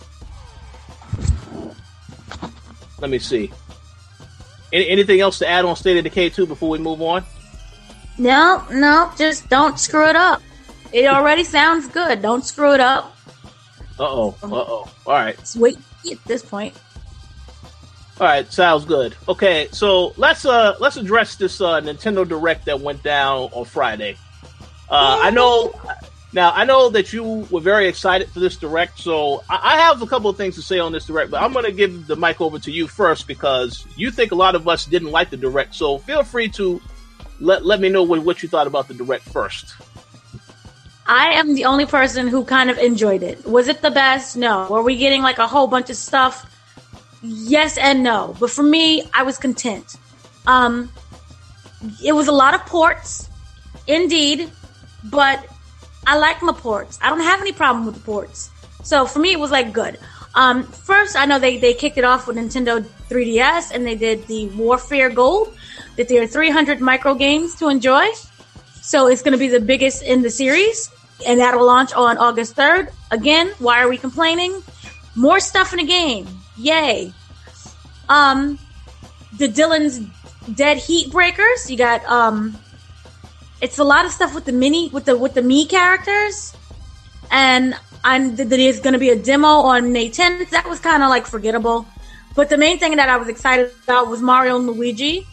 [2.99, 3.51] let me see.
[4.71, 7.23] Any, anything else to add on State of Decay 2 before we move on?
[8.17, 10.41] No, no, just don't screw it up.
[10.93, 12.21] It already sounds good.
[12.21, 13.17] Don't screw it up.
[13.99, 14.35] Uh oh.
[14.43, 14.91] Uh oh.
[15.05, 15.37] All right.
[15.37, 15.77] Just wait
[16.09, 16.75] at this point.
[18.19, 19.15] All right, sounds good.
[19.27, 24.17] Okay, so let's uh let's address this uh Nintendo Direct that went down on Friday.
[24.87, 25.73] Uh, I know
[26.31, 30.03] now I know that you were very excited for this Direct, so I, I have
[30.03, 32.15] a couple of things to say on this Direct, but I'm going to give the
[32.15, 35.37] mic over to you first because you think a lot of us didn't like the
[35.37, 35.73] Direct.
[35.73, 36.79] So feel free to
[37.39, 39.73] let let me know what, what you thought about the Direct first.
[41.05, 43.45] I am the only person who kind of enjoyed it.
[43.45, 44.37] Was it the best?
[44.37, 44.67] No.
[44.69, 46.49] Were we getting like a whole bunch of stuff?
[47.21, 48.35] Yes and no.
[48.39, 49.95] But for me, I was content.
[50.47, 50.91] Um,
[52.03, 53.29] it was a lot of ports,
[53.87, 54.49] indeed,
[55.03, 55.45] but
[56.07, 56.99] I like my ports.
[57.01, 58.49] I don't have any problem with the ports.
[58.83, 59.97] So for me, it was like good.
[60.35, 64.25] Um, first, I know they, they kicked it off with Nintendo 3DS and they did
[64.27, 65.55] the WarioWare Gold,
[65.95, 68.07] that there are 300 micro games to enjoy.
[68.81, 70.89] So it's going to be the biggest in the series,
[71.25, 72.91] and that'll launch on August 3rd.
[73.11, 74.61] Again, why are we complaining?
[75.15, 76.27] More stuff in the game.
[76.57, 77.13] Yay.
[78.09, 78.59] Um,
[79.37, 79.99] the Dillon's
[80.53, 81.69] Dead Heat Breakers.
[81.69, 82.57] You got, um,
[83.61, 86.55] it's a lot of stuff with the mini, with the, with the me characters.
[87.31, 90.49] And I'm, there's to be a demo on May 10th.
[90.49, 91.85] That was kind of like forgettable.
[92.35, 95.27] But the main thing that I was excited about was Mario and Luigi.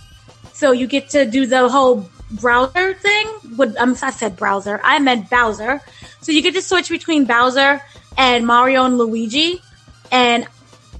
[0.52, 3.26] So you get to do the whole browser thing.
[3.56, 4.80] Would um, I said browser?
[4.82, 5.80] I meant Bowser.
[6.20, 7.82] So you get to switch between Bowser
[8.16, 9.62] and Mario and Luigi,
[10.12, 10.46] and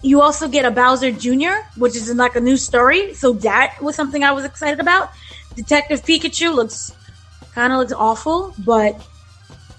[0.03, 3.15] you also get a Bowser Jr., which is like a new story.
[3.15, 5.11] So that was something I was excited about.
[5.55, 6.93] Detective Pikachu looks
[7.55, 9.01] kind of looks awful, but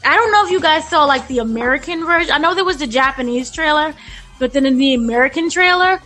[0.06, 2.32] I don't know if you guys saw like the American version.
[2.32, 3.94] I know there was the Japanese trailer,
[4.40, 6.02] but then in the American trailer,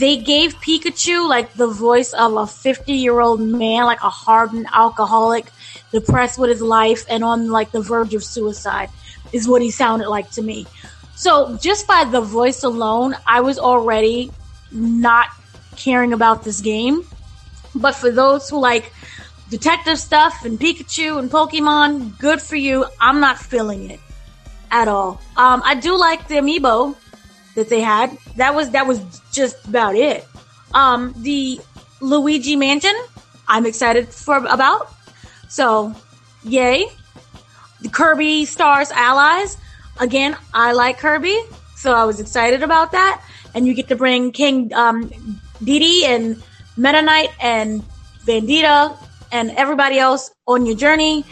[0.00, 4.66] they gave Pikachu like the voice of a 50 year old man, like a hardened
[4.72, 5.52] alcoholic,
[5.92, 8.88] depressed with his life and on like the verge of suicide,
[9.32, 10.66] is what he sounded like to me.
[11.16, 14.32] So just by the voice alone, I was already
[14.72, 15.28] not
[15.76, 17.04] caring about this game.
[17.74, 18.90] But for those who like
[19.50, 22.86] detective stuff and Pikachu and Pokemon, good for you.
[22.98, 24.00] I'm not feeling it
[24.70, 25.20] at all.
[25.36, 26.96] Um, I do like the amiibo
[27.54, 28.16] that they had.
[28.36, 30.26] That was that was just about it.
[30.74, 31.60] Um, the
[32.00, 32.94] Luigi Mansion,
[33.48, 34.92] I'm excited for about.
[35.48, 35.94] So,
[36.44, 36.86] yay!
[37.82, 39.56] The Kirby Stars Allies.
[39.98, 41.38] Again, I like Kirby,
[41.76, 43.22] so I was excited about that.
[43.54, 45.10] And you get to bring King um,
[45.60, 46.42] Dedede and
[46.76, 47.82] Meta Knight and
[48.24, 48.96] Bandita
[49.32, 51.24] and everybody else on your journey,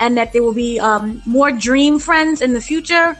[0.00, 3.16] and that there will be um, more Dream Friends in the future.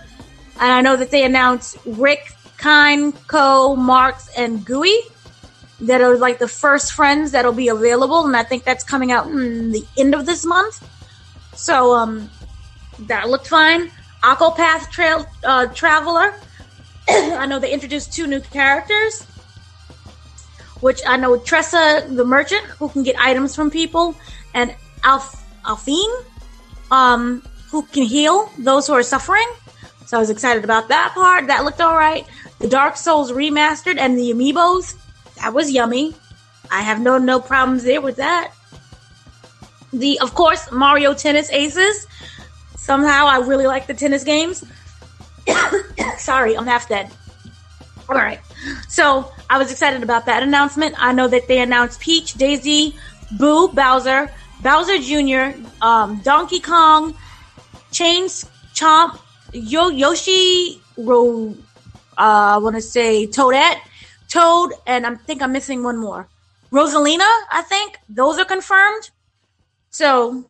[0.59, 5.00] And I know that they announced Rick Kine, Co, Marx, and Gooey.
[5.80, 9.26] that are like the first friends that'll be available, and I think that's coming out
[9.26, 10.82] in the end of this month.
[11.54, 12.30] So um,
[13.00, 13.90] that looked fine.
[14.22, 16.34] Octopath Trail uh, Traveler.
[17.09, 19.22] I know they introduced two new characters,
[20.80, 24.14] which I know Tressa the Merchant, who can get items from people,
[24.54, 26.24] and Alf Alfyn,
[26.90, 29.46] um, who can heal those who are suffering.
[30.07, 31.48] So I was excited about that part.
[31.48, 32.24] That looked all right.
[32.59, 34.94] The Dark Souls remastered and the amiibos.
[35.36, 36.14] That was yummy.
[36.70, 38.52] I have no no problems there with that.
[39.92, 42.07] The of course Mario Tennis Aces.
[42.76, 44.64] Somehow I really like the tennis games.
[46.18, 47.11] Sorry, I'm half dead.
[48.09, 48.40] All right.
[48.88, 50.94] So I was excited about that announcement.
[50.98, 52.94] I know that they announced Peach, Daisy,
[53.38, 54.30] Boo, Bowser,
[54.62, 57.14] Bowser Jr., um, Donkey Kong,
[57.90, 58.44] Chains,
[58.74, 59.18] Chomp,
[59.52, 61.57] Yo Yoshi, Ro,
[62.16, 63.80] I want to say Toadette,
[64.28, 66.28] Toad, and I think I'm missing one more.
[66.72, 69.10] Rosalina, I think those are confirmed.
[69.90, 70.44] So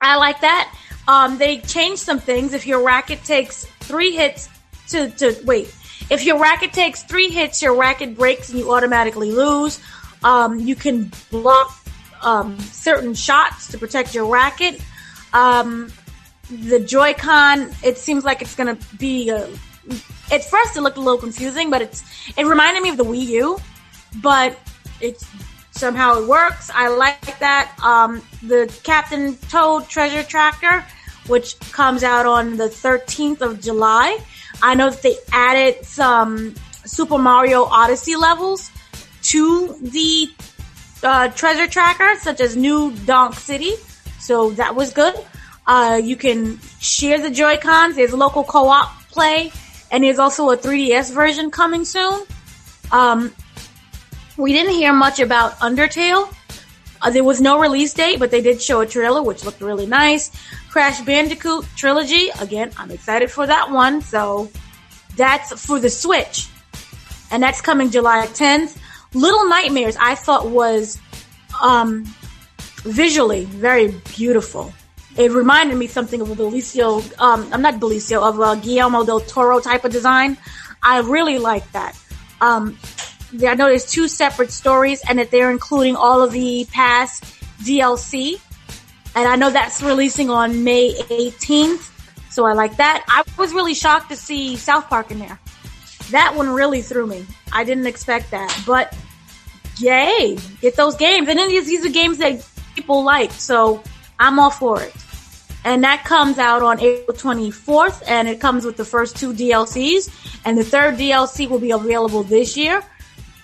[0.00, 0.74] I like that.
[1.08, 2.54] Um, they changed some things.
[2.54, 4.48] If your racket takes three hits
[4.88, 5.74] to, to wait,
[6.10, 9.80] if your racket takes three hits, your racket breaks and you automatically lose.
[10.22, 11.74] Um, you can block
[12.22, 14.80] um, certain shots to protect your racket.
[15.32, 15.92] Um,
[16.50, 19.48] the Joy-Con, it seems like it's going to be a,
[20.32, 22.02] at first it looked a little confusing, but it's
[22.36, 23.58] it reminded me of the Wii U,
[24.22, 24.58] but
[25.00, 25.24] it's
[25.70, 26.70] somehow it works.
[26.74, 27.72] I like that.
[27.82, 30.84] Um, the Captain Toad Treasure Tracker,
[31.28, 34.18] which comes out on the 13th of July.
[34.62, 36.54] I know that they added some
[36.84, 38.70] Super Mario Odyssey levels
[39.24, 40.28] to the
[41.02, 43.74] uh, treasure tracker, such as New Donk City.
[44.18, 45.14] So that was good.
[45.66, 47.96] Uh, you can share the Joy Cons.
[47.96, 49.52] There's local co-op play,
[49.92, 52.22] and there's also a 3DS version coming soon.
[52.90, 53.32] Um,
[54.38, 56.34] we didn't hear much about Undertale.
[57.02, 59.86] Uh, there was no release date, but they did show a trailer, which looked really
[59.86, 60.30] nice.
[60.70, 62.30] Crash Bandicoot Trilogy.
[62.40, 64.00] Again, I'm excited for that one.
[64.00, 64.50] So
[65.16, 66.48] that's for the Switch.
[67.30, 68.78] And that's coming July 10th.
[69.12, 70.98] Little Nightmares, I thought was,
[71.60, 72.04] um,
[72.84, 74.72] visually very beautiful.
[75.16, 79.20] It reminded me something of a Belicio, um, I'm not Belicio, of a Guillermo del
[79.20, 80.38] Toro type of design.
[80.82, 81.98] I really like that.
[82.40, 82.78] Um,
[83.32, 87.24] I know there's two separate stories and that they're including all of the past
[87.62, 88.40] DLC.
[89.14, 91.90] And I know that's releasing on May 18th.
[92.30, 93.04] So I like that.
[93.08, 95.38] I was really shocked to see South Park in there.
[96.10, 97.26] That one really threw me.
[97.52, 98.96] I didn't expect that, but
[99.78, 101.28] yay, get those games.
[101.28, 103.30] And then these, these are games that people like.
[103.32, 103.82] So
[104.18, 104.94] I'm all for it.
[105.64, 110.40] And that comes out on April 24th and it comes with the first two DLCs
[110.44, 112.82] and the third DLC will be available this year.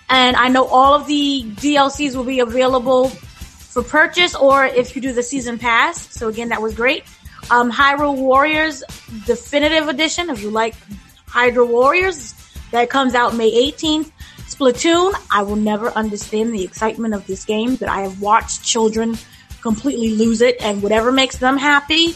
[0.09, 5.01] And I know all of the DLCs will be available for purchase or if you
[5.01, 6.13] do the season pass.
[6.13, 7.03] So again, that was great.
[7.51, 8.83] Um, Hyrule Warriors
[9.25, 10.75] Definitive Edition, if you like
[11.27, 12.33] Hyrule Warriors,
[12.71, 14.11] that comes out May 18th.
[14.47, 19.17] Splatoon, I will never understand the excitement of this game, but I have watched children
[19.61, 22.15] completely lose it and whatever makes them happy,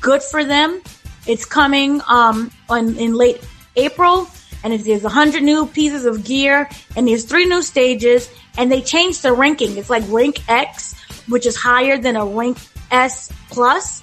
[0.00, 0.80] good for them.
[1.26, 3.40] It's coming, um, on, in late
[3.76, 4.28] April
[4.64, 8.80] and if there's hundred new pieces of gear and there's three new stages and they
[8.80, 9.76] changed the ranking.
[9.76, 10.94] It's like rank X,
[11.28, 12.58] which is higher than a rank
[12.90, 14.00] S plus.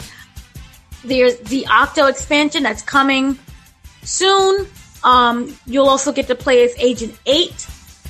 [1.04, 3.40] There's the Octo expansion that's coming
[4.04, 4.68] soon.
[5.04, 7.68] Um, you'll also get to play as Agent 8.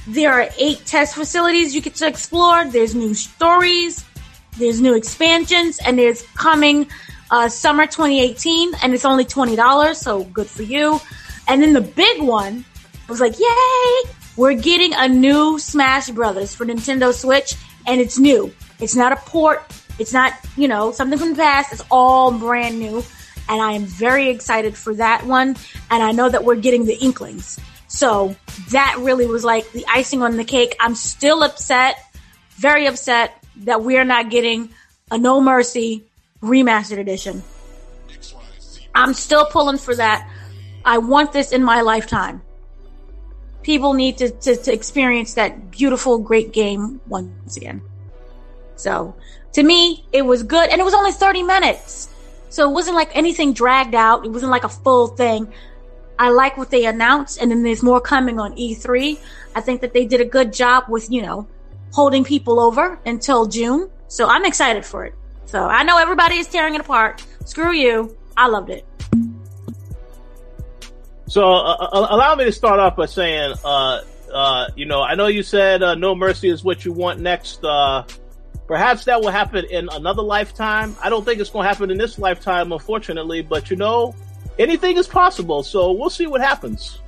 [0.07, 2.65] There are eight test facilities you get to explore.
[2.65, 4.03] There's new stories.
[4.59, 6.87] There's new expansions and there's coming,
[7.31, 9.95] uh, summer 2018 and it's only $20.
[9.95, 10.99] So good for you.
[11.47, 12.65] And then the big one
[13.07, 14.11] was like, yay!
[14.37, 17.55] We're getting a new Smash Brothers for Nintendo Switch,
[17.85, 18.53] and it's new.
[18.79, 19.63] It's not a port.
[19.97, 21.73] It's not, you know, something from the past.
[21.73, 23.03] It's all brand new.
[23.49, 25.57] And I am very excited for that one.
[25.89, 27.59] And I know that we're getting the Inklings.
[27.87, 28.35] So
[28.69, 30.75] that really was like the icing on the cake.
[30.79, 31.97] I'm still upset,
[32.51, 34.69] very upset that we're not getting
[35.11, 36.05] a No Mercy
[36.41, 37.43] remastered edition.
[38.93, 40.29] I'm still pulling for that.
[40.85, 42.41] I want this in my lifetime.
[43.63, 47.81] People need to, to, to experience that beautiful, great game once again.
[48.75, 49.15] So,
[49.53, 52.09] to me, it was good, and it was only 30 minutes.
[52.49, 54.25] So it wasn't like anything dragged out.
[54.25, 55.51] It wasn't like a full thing.
[56.17, 59.19] I like what they announced, and then there's more coming on E3.
[59.55, 61.47] I think that they did a good job with, you know,
[61.91, 63.89] holding people over until June.
[64.07, 65.13] So I'm excited for it.
[65.45, 67.25] So I know everybody is tearing it apart.
[67.45, 68.17] Screw you.
[68.37, 68.85] I loved it.
[71.27, 75.15] So uh, uh, allow me to start off by saying, uh, Uh, you know, I
[75.15, 77.65] know you said uh, No Mercy is what you want next.
[77.65, 78.05] Uh,
[78.67, 80.95] perhaps that will happen in another lifetime.
[81.01, 83.41] I don't think it's going to happen in this lifetime, unfortunately.
[83.41, 84.13] But you know,
[84.59, 85.63] anything is possible.
[85.63, 87.01] So we'll see what happens.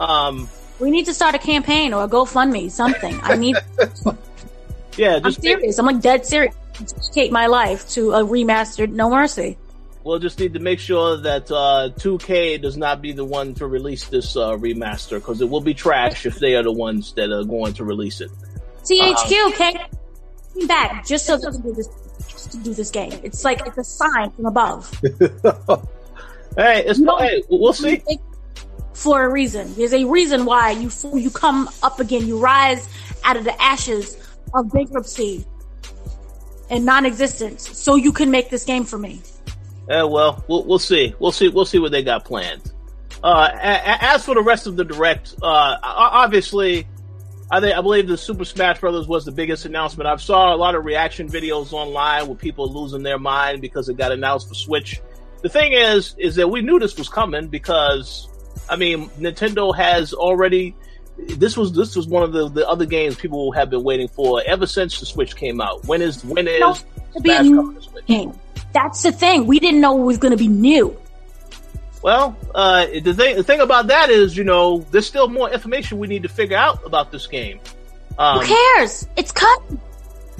[0.00, 0.48] Um,
[0.78, 3.18] we need to start a campaign or a GoFundMe, something.
[3.22, 3.56] I need.
[4.96, 5.78] yeah, I'm serious.
[5.78, 6.54] I'm like dead serious.
[6.78, 9.58] Dedicate my life to a remastered No Mercy.
[10.04, 13.66] We'll just need to make sure that uh, 2K does not be the one to
[13.66, 17.30] release this uh, remaster because it will be trash if they are the ones that
[17.30, 18.30] are going to release it.
[18.84, 21.88] THQ um, came back just so to do this,
[22.28, 23.18] just to do this game.
[23.22, 24.88] It's like it's a sign from above.
[26.56, 28.00] hey, it's, hey, we'll see
[28.98, 29.72] for a reason.
[29.76, 32.26] There's a reason why you you come up again.
[32.26, 32.88] You rise
[33.24, 34.16] out of the ashes
[34.54, 35.46] of bankruptcy
[36.68, 39.22] and non-existence, so you can make this game for me.
[39.88, 41.14] Yeah, well, we'll we'll see.
[41.20, 41.48] We'll see.
[41.48, 42.72] We'll see what they got planned.
[43.22, 46.86] Uh, as for the rest of the direct, uh, obviously,
[47.50, 50.08] I think I believe the Super Smash Brothers was the biggest announcement.
[50.08, 53.96] I've saw a lot of reaction videos online with people losing their mind because it
[53.96, 55.00] got announced for Switch.
[55.42, 58.28] The thing is, is that we knew this was coming because
[58.68, 60.74] I mean, Nintendo has already.
[61.16, 64.40] This was this was one of the, the other games people have been waiting for
[64.46, 65.84] ever since the Switch came out.
[65.86, 66.74] When is when is no,
[67.20, 68.06] Smash coming to Switch?
[68.06, 68.38] Game.
[68.72, 69.46] That's the thing.
[69.46, 70.96] We didn't know it was going to be new.
[72.02, 75.98] Well, uh, the thing the thing about that is, you know, there's still more information
[75.98, 77.58] we need to figure out about this game.
[78.18, 79.08] Um, Who cares?
[79.16, 79.80] It's coming.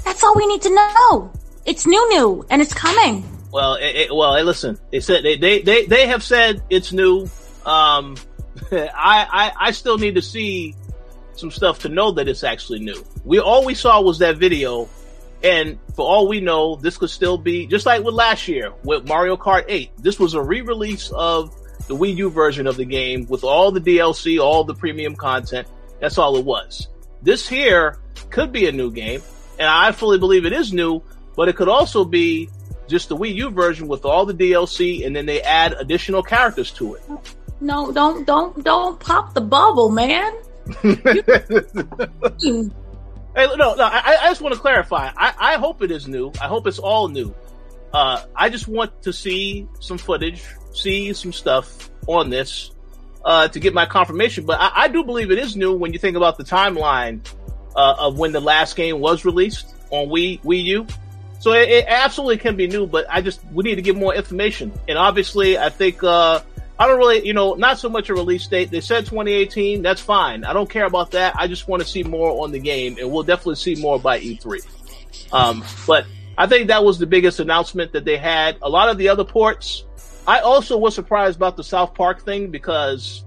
[0.04, 1.32] That's all we need to know.
[1.66, 3.24] It's new, new, and it's coming.
[3.52, 4.78] Well, it, it, well, hey, listen.
[4.90, 7.28] They said they, they they they have said it's new.
[7.68, 8.16] Um,
[8.72, 10.74] I, I, I still need to see
[11.34, 13.04] some stuff to know that it's actually new.
[13.24, 14.88] We all we saw was that video,
[15.44, 19.06] and for all we know, this could still be just like with last year with
[19.06, 19.90] Mario Kart 8.
[19.98, 21.54] This was a re-release of
[21.86, 25.68] the Wii U version of the game with all the DLC, all the premium content.
[26.00, 26.88] That's all it was.
[27.22, 27.98] This here
[28.30, 29.22] could be a new game,
[29.58, 31.02] and I fully believe it is new,
[31.36, 32.48] but it could also be
[32.88, 36.70] just the Wii U version with all the DLC, and then they add additional characters
[36.72, 37.02] to it.
[37.60, 40.32] No, don't, don't, don't pop the bubble, man.
[43.38, 43.84] Hey, no, no.
[43.84, 45.12] I, I just want to clarify.
[45.16, 46.32] I, I hope it is new.
[46.40, 47.32] I hope it's all new.
[47.92, 50.42] Uh, I just want to see some footage,
[50.72, 52.72] see some stuff on this
[53.24, 54.44] uh, to get my confirmation.
[54.44, 57.20] But I, I, do believe it is new when you think about the timeline
[57.76, 60.86] uh, of when the last game was released on Wii Wii U.
[61.38, 64.14] So it, it, absolutely can be new, but I just we need to get more
[64.14, 64.72] information.
[64.88, 66.40] And obviously, I think uh,
[66.78, 68.70] I don't really, you know, not so much a release date.
[68.70, 69.82] They said 2018.
[69.82, 70.44] That's fine.
[70.44, 71.34] I don't care about that.
[71.36, 74.20] I just want to see more on the game, and we'll definitely see more by
[74.20, 75.32] E3.
[75.32, 76.06] Um, but
[76.36, 78.58] I think that was the biggest announcement that they had.
[78.62, 79.84] A lot of the other ports,
[80.26, 83.24] I also was surprised about the South Park thing because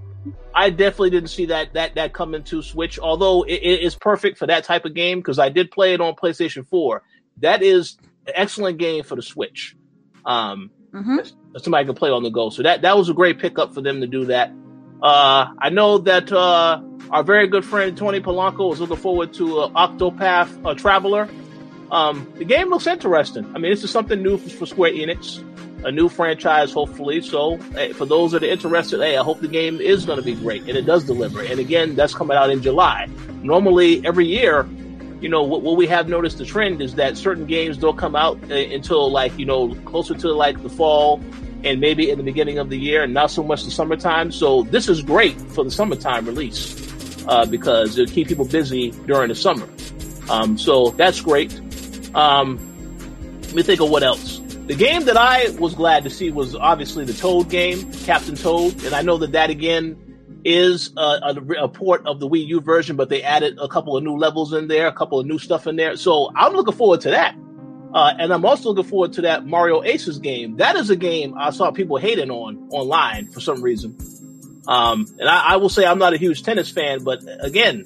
[0.56, 3.00] I definitely didn't see that that that come into Switch.
[3.00, 6.00] Although it, it is perfect for that type of game because I did play it
[6.00, 7.04] on PlayStation 4.
[7.38, 7.98] That is
[8.28, 9.76] an excellent game for the Switch.
[10.26, 11.20] Um, mm-hmm
[11.60, 12.50] somebody can play on the go.
[12.50, 14.52] So that that was a great pickup for them to do that.
[15.02, 19.60] Uh, I know that uh, our very good friend Tony Polanco was looking forward to
[19.60, 21.28] uh, Octopath uh, Traveler.
[21.92, 23.46] Um, the game looks interesting.
[23.54, 25.44] I mean, this is something new for, for Square Enix,
[25.84, 27.20] a new franchise, hopefully.
[27.22, 30.24] So, hey, for those that are interested, hey, I hope the game is going to
[30.24, 31.42] be great and it does deliver.
[31.42, 33.10] And again, that's coming out in July.
[33.42, 34.70] Normally, every year,
[35.22, 38.16] you know, what, what we have noticed the trend is that certain games don't come
[38.16, 41.22] out uh, until like, you know, closer to like the fall
[41.64, 44.32] and maybe in the beginning of the year and not so much the summertime.
[44.32, 49.30] So this is great for the summertime release, uh, because it'll keep people busy during
[49.30, 49.68] the summer.
[50.30, 51.60] Um, so that's great.
[52.16, 52.60] Um,
[53.44, 54.40] let me think of what else.
[54.66, 58.84] The game that I was glad to see was obviously the Toad game, Captain Toad,
[58.86, 60.11] and I know that that again
[60.44, 63.96] is a, a, a, port of the Wii U version, but they added a couple
[63.96, 65.96] of new levels in there, a couple of new stuff in there.
[65.96, 67.36] So I'm looking forward to that.
[67.94, 70.58] Uh, and I'm also looking forward to that Mario Aces game.
[70.58, 73.98] That is a game I saw people hating on online for some reason.
[74.68, 77.84] Um, and I, I, will say I'm not a huge tennis fan, but again,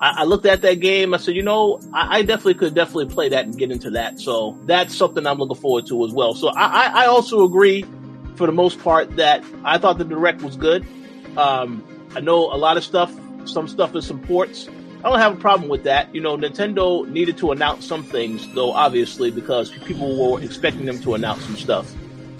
[0.00, 1.14] I, I looked at that game.
[1.14, 4.18] I said, you know, I, I, definitely could definitely play that and get into that.
[4.18, 6.34] So that's something I'm looking forward to as well.
[6.34, 7.84] So I, also agree
[8.34, 10.86] for the most part that I thought the direct was good.
[11.36, 13.12] Um, I know a lot of stuff,
[13.44, 14.68] some stuff is some ports.
[15.02, 16.14] I don't have a problem with that.
[16.14, 21.00] You know, Nintendo needed to announce some things, though, obviously, because people were expecting them
[21.00, 21.94] to announce some stuff.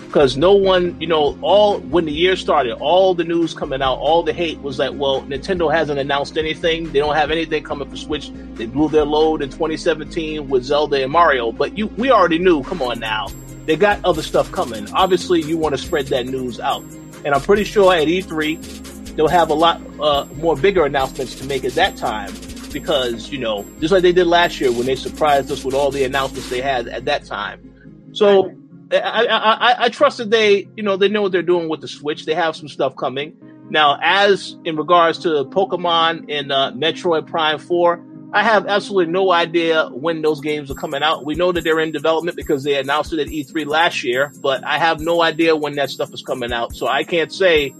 [0.06, 3.94] Because no one, you know, all when the year started, all the news coming out,
[3.98, 6.90] all the hate was like, well, Nintendo hasn't announced anything.
[6.92, 8.30] They don't have anything coming for Switch.
[8.54, 11.52] They blew their load in 2017 with Zelda and Mario.
[11.52, 12.62] But you, we already knew.
[12.64, 13.28] Come on now,
[13.66, 14.92] they got other stuff coming.
[14.92, 16.82] Obviously, you want to spread that news out.
[17.24, 21.44] And I'm pretty sure at E3, they'll have a lot uh, more bigger announcements to
[21.44, 22.32] make at that time
[22.72, 25.90] because you know just like they did last year when they surprised us with all
[25.90, 28.10] the announcements they had at that time.
[28.12, 28.54] So
[28.92, 31.80] I, I, I, I trust that they you know they know what they're doing with
[31.80, 32.26] the Switch.
[32.26, 33.36] They have some stuff coming
[33.70, 33.98] now.
[34.02, 39.88] As in regards to Pokemon and uh, Metroid Prime Four, I have absolutely no idea
[39.88, 41.24] when those games are coming out.
[41.24, 44.62] We know that they're in development because they announced it at E3 last year, but
[44.64, 46.76] I have no idea when that stuff is coming out.
[46.76, 47.74] So I can't say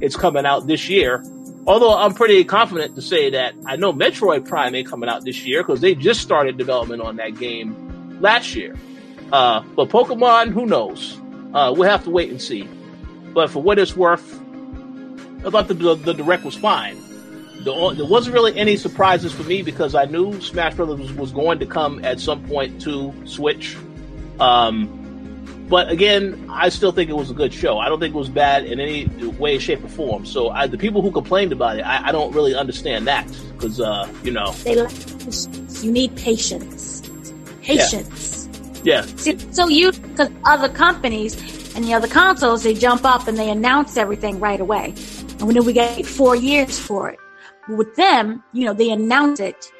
[0.00, 1.24] it's coming out this year.
[1.66, 5.44] Although I'm pretty confident to say that I know Metroid Prime ain't coming out this
[5.44, 8.76] year because they just started development on that game last year.
[9.32, 11.20] Uh, but Pokemon, who knows?
[11.52, 12.68] Uh, we'll have to wait and see.
[13.34, 14.40] But for what it's worth,
[15.44, 16.96] I thought the, the, the direct was fine
[17.66, 21.32] the, there wasn't really any surprises for me because I knew Smash Brothers was, was
[21.32, 23.76] going to come at some point to Switch.
[24.38, 27.78] Um, but again, I still think it was a good show.
[27.78, 30.24] I don't think it was bad in any way, shape, or form.
[30.24, 33.80] So I, the people who complained about it, I, I don't really understand that because
[33.80, 34.74] uh, you know they
[35.84, 37.02] you need patience,
[37.62, 38.48] patience.
[38.84, 39.04] Yeah.
[39.04, 39.16] yeah.
[39.16, 41.34] See, so you because other companies
[41.74, 44.94] and the other consoles they jump up and they announce everything right away,
[45.40, 47.18] and then we get four years for it
[47.68, 49.70] with them, you know, they announce it,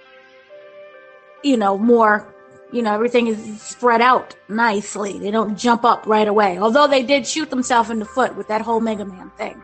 [1.43, 2.35] you know, more,
[2.73, 5.19] you know, everything is spread out nicely.
[5.19, 6.59] They don't jump up right away.
[6.59, 9.63] Although they did shoot themselves in the foot with that whole Mega Man thing.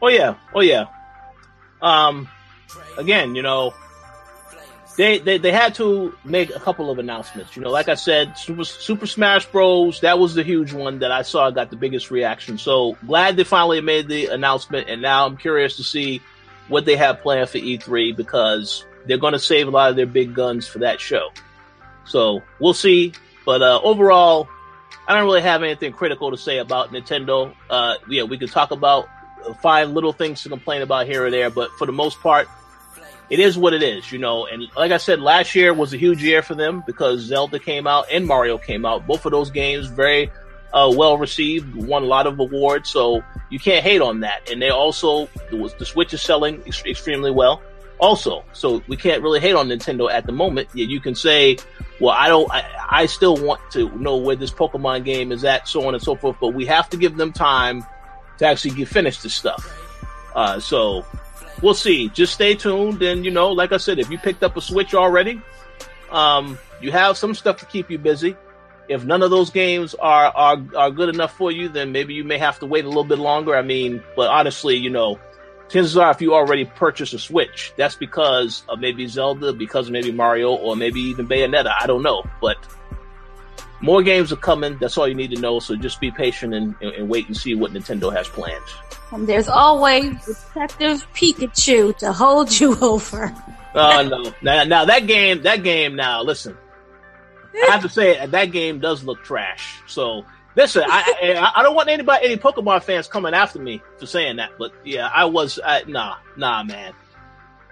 [0.00, 0.86] Oh yeah, oh yeah.
[1.80, 2.28] Um,
[2.98, 3.74] again, you know,
[4.96, 7.56] they, they they had to make a couple of announcements.
[7.56, 10.00] You know, like I said, Super Super Smash Bros.
[10.00, 12.58] That was the huge one that I saw got the biggest reaction.
[12.58, 16.22] So glad they finally made the announcement, and now I'm curious to see
[16.68, 20.06] what they have planned for E3 because they're going to save a lot of their
[20.06, 21.30] big guns for that show.
[22.04, 23.12] So we'll see.
[23.44, 24.48] But uh, overall,
[25.06, 27.54] I don't really have anything critical to say about Nintendo.
[27.68, 29.08] Uh, yeah, we could talk about
[29.60, 32.48] find little things to complain about here or there, but for the most part,
[33.30, 34.46] it is what it is, you know.
[34.46, 37.86] And like I said, last year was a huge year for them because Zelda came
[37.86, 39.06] out and Mario came out.
[39.06, 40.30] Both of those games very
[40.72, 44.50] uh, well received, won a lot of awards, so you can't hate on that.
[44.50, 47.62] And they also the Switch is selling ex- extremely well,
[47.98, 48.44] also.
[48.52, 50.68] So we can't really hate on Nintendo at the moment.
[50.74, 51.56] You can say,
[52.00, 55.68] well, I don't, I, I still want to know where this Pokemon game is at,
[55.68, 56.36] so on and so forth.
[56.40, 57.84] But we have to give them time
[58.38, 59.80] to actually get finish this stuff.
[60.34, 61.06] Uh, so
[61.62, 62.08] we'll see.
[62.10, 63.02] Just stay tuned.
[63.02, 65.40] And, you know, like I said, if you picked up a Switch already,
[66.10, 68.36] um, you have some stuff to keep you busy.
[68.88, 72.24] If none of those games are, are, are good enough for you, then maybe you
[72.24, 73.56] may have to wait a little bit longer.
[73.56, 75.18] I mean, but honestly, you know,
[75.70, 79.92] chances are if you already purchased a Switch, that's because of maybe Zelda, because of
[79.92, 81.72] maybe Mario, or maybe even Bayonetta.
[81.80, 82.24] I don't know.
[82.42, 82.58] But
[83.84, 84.78] more games are coming.
[84.78, 85.60] That's all you need to know.
[85.60, 88.64] So just be patient and, and, and wait and see what Nintendo has planned.
[89.12, 93.34] And there's always Detective Pikachu to hold you over.
[93.74, 94.32] oh no!
[94.42, 95.96] Now, now that game, that game.
[95.96, 96.56] Now listen,
[97.54, 99.80] I have to say that game does look trash.
[99.86, 100.24] So
[100.56, 104.36] listen, I, I, I don't want anybody, any Pokemon fans coming after me for saying
[104.36, 104.52] that.
[104.58, 106.94] But yeah, I was I, nah, nah, man.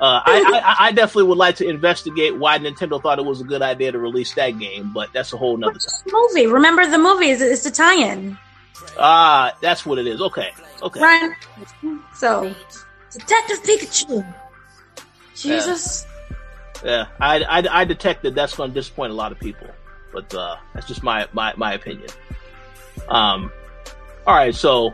[0.02, 3.44] Uh, I, I, I, definitely would like to investigate why Nintendo thought it was a
[3.44, 5.78] good idea to release that game, but that's a whole nother
[6.10, 6.48] Movie.
[6.48, 7.26] Remember the movie?
[7.26, 8.36] It's, a tie-in.
[8.98, 10.20] Ah, that's what it is.
[10.20, 10.50] Okay.
[10.82, 11.00] Okay.
[11.00, 11.32] Right.
[12.16, 12.52] So,
[13.12, 14.34] Detective Pikachu.
[15.36, 16.04] Jesus.
[16.84, 17.06] Yeah, yeah.
[17.20, 19.68] I, I, I detected that's going to disappoint a lot of people,
[20.12, 22.08] but uh, that's just my, my, my opinion.
[23.08, 23.52] Um,
[24.26, 24.92] all right, so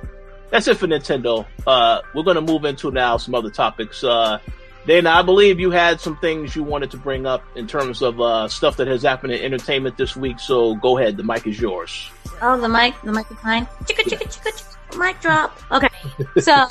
[0.50, 1.46] that's it for Nintendo.
[1.66, 4.04] Uh, we're going to move into now some other topics.
[4.04, 4.38] Uh,
[4.86, 8.20] Dana, I believe you had some things you wanted to bring up in terms of
[8.20, 10.40] uh, stuff that has happened in entertainment this week.
[10.40, 12.10] So go ahead, the mic is yours.
[12.40, 13.66] Oh, the mic, the mic is mine.
[13.84, 15.58] Chicka, chicka, chicka, chicka mic drop.
[15.70, 15.88] Okay.
[16.40, 16.66] So,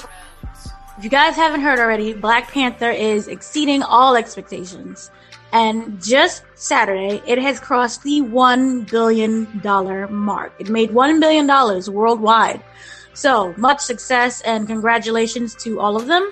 [0.98, 5.12] if you guys haven't heard already, Black Panther is exceeding all expectations.
[5.52, 9.62] And just Saturday, it has crossed the $1 billion
[10.12, 10.54] mark.
[10.60, 12.62] It made $1 billion worldwide.
[13.14, 16.32] So, much success and congratulations to all of them.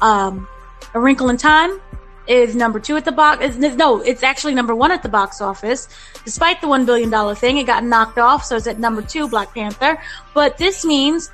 [0.00, 0.48] Um,
[0.94, 1.80] A Wrinkle in Time
[2.26, 3.56] is number two at the box.
[3.56, 5.88] No, it's actually number one at the box office.
[6.24, 9.54] Despite the $1 billion thing, it got knocked off, so it's at number two, Black
[9.54, 10.00] Panther.
[10.34, 11.30] But this means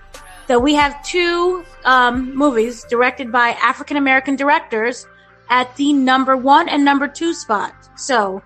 [0.46, 5.07] that we have two um, movies directed by African American directors
[5.51, 7.74] at the number one and number two spot.
[7.96, 8.42] So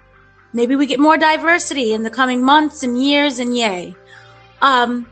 [0.53, 3.95] maybe we get more diversity in the coming months and years and yay.
[4.61, 5.11] Um,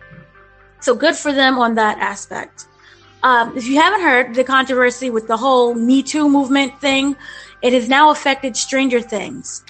[0.80, 2.66] so good for them on that aspect.
[3.22, 7.16] Um, if you haven't heard the controversy with the whole Me Too movement thing,
[7.60, 9.62] it has now affected Stranger Things.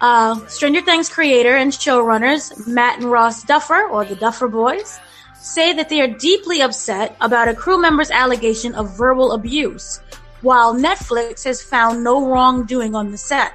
[0.00, 4.98] Uh, Stranger Things creator and showrunners Matt and Ross Duffer, or the Duffer Boys,
[5.40, 10.00] say that they are deeply upset about a crew member's allegation of verbal abuse,
[10.42, 13.54] while Netflix has found no wrongdoing on the set.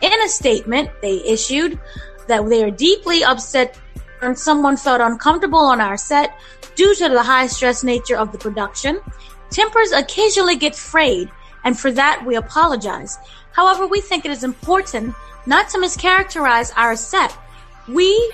[0.00, 1.78] In a statement they issued
[2.26, 3.78] that they are deeply upset
[4.18, 6.34] when someone felt uncomfortable on our set
[6.74, 9.00] due to the high stress nature of the production.
[9.50, 11.30] Tempers occasionally get frayed,
[11.64, 13.18] and for that we apologize.
[13.52, 15.14] However, we think it is important
[15.46, 17.36] not to mischaracterize our set.
[17.88, 18.32] We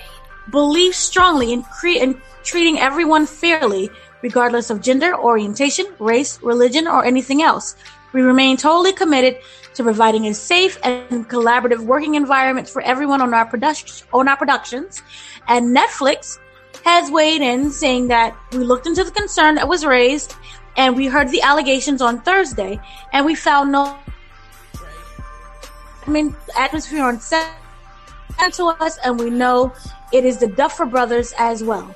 [0.49, 3.89] believe strongly in, cre- in treating everyone fairly,
[4.21, 7.75] regardless of gender, orientation, race, religion, or anything else.
[8.13, 9.37] We remain totally committed
[9.75, 14.37] to providing a safe and collaborative working environment for everyone on our production on our
[14.37, 15.03] productions.
[15.47, 16.39] And Netflix
[16.83, 20.35] has weighed in saying that we looked into the concern that was raised
[20.77, 22.79] and we heard the allegations on Thursday
[23.13, 23.97] and we found no
[26.05, 27.51] I mean atmosphere on set
[28.53, 29.73] to us and we know
[30.11, 31.95] it is the Duffer brothers as well.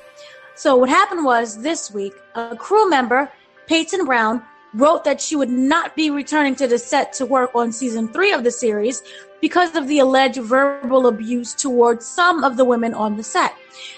[0.56, 3.32] So what happened was this week, a crew member,
[3.66, 7.72] Peyton Brown, wrote that she would not be returning to the set to work on
[7.72, 9.02] season three of the series
[9.44, 13.54] because of the alleged verbal abuse towards some of the women on the set.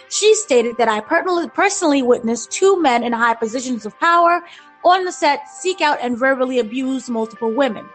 [0.10, 4.42] She stated that I personally witnessed two men in high positions of power
[4.84, 7.86] on the set seek out and verbally abuse multiple women.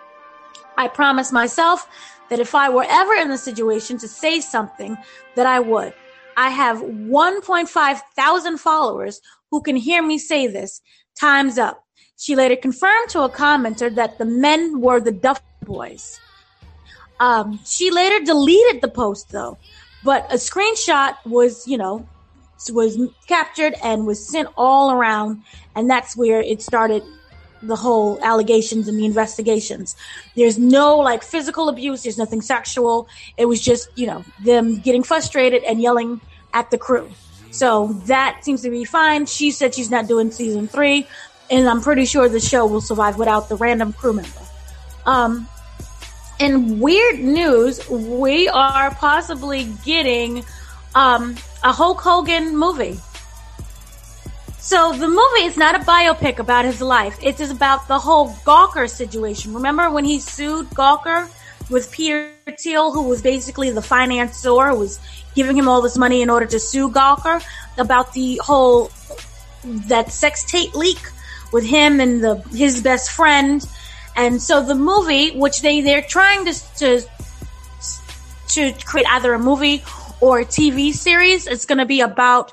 [0.78, 1.88] I promised myself
[2.28, 4.96] that if I were ever in the situation to say something,
[5.34, 5.92] that I would.
[6.36, 9.20] I have 1.5 thousand followers
[9.50, 10.80] who can hear me say this.
[11.18, 11.82] Time's up.
[12.16, 16.20] She later confirmed to a commenter that the men were the Duff Boys.
[17.20, 19.58] Um, she later deleted the post though,
[20.02, 22.06] but a screenshot was, you know,
[22.72, 25.42] was captured and was sent all around,
[25.76, 27.02] and that's where it started
[27.62, 29.94] the whole allegations and the investigations.
[30.34, 33.06] There's no like physical abuse, there's nothing sexual.
[33.36, 36.20] It was just, you know, them getting frustrated and yelling
[36.54, 37.10] at the crew.
[37.50, 39.26] So that seems to be fine.
[39.26, 41.06] She said she's not doing season three
[41.50, 44.30] and I'm pretty sure the show will survive without the random crew member.
[45.04, 45.48] Um,
[46.40, 50.42] in weird news, we are possibly getting
[50.94, 52.98] um, a Hulk Hogan movie.
[54.58, 57.18] So the movie is not a biopic about his life.
[57.22, 59.54] It is about the whole Gawker situation.
[59.54, 61.28] Remember when he sued Gawker
[61.70, 64.98] with Peter Thiel, who was basically the financier, who was
[65.34, 67.42] giving him all this money in order to sue Gawker
[67.78, 68.90] about the whole
[69.64, 71.00] that sex tape leak
[71.52, 73.66] with him and the his best friend.
[74.20, 77.00] And so the movie, which they they're trying to to
[78.48, 79.82] to create either a movie
[80.20, 82.52] or a TV series, it's going to be about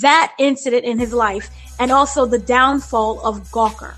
[0.00, 3.94] that incident in his life and also the downfall of Gawker.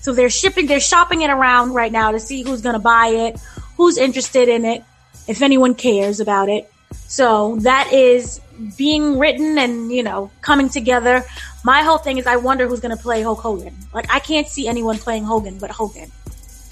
[0.00, 3.08] So they're shipping, they're shopping it around right now to see who's going to buy
[3.08, 3.38] it,
[3.76, 4.82] who's interested in it,
[5.28, 6.72] if anyone cares about it.
[7.06, 8.40] So that is
[8.76, 11.24] being written and, you know, coming together
[11.64, 13.76] my whole thing is I wonder who's going to play Hulk Hogan.
[13.92, 16.10] Like I can't see anyone playing Hogan but Hogan.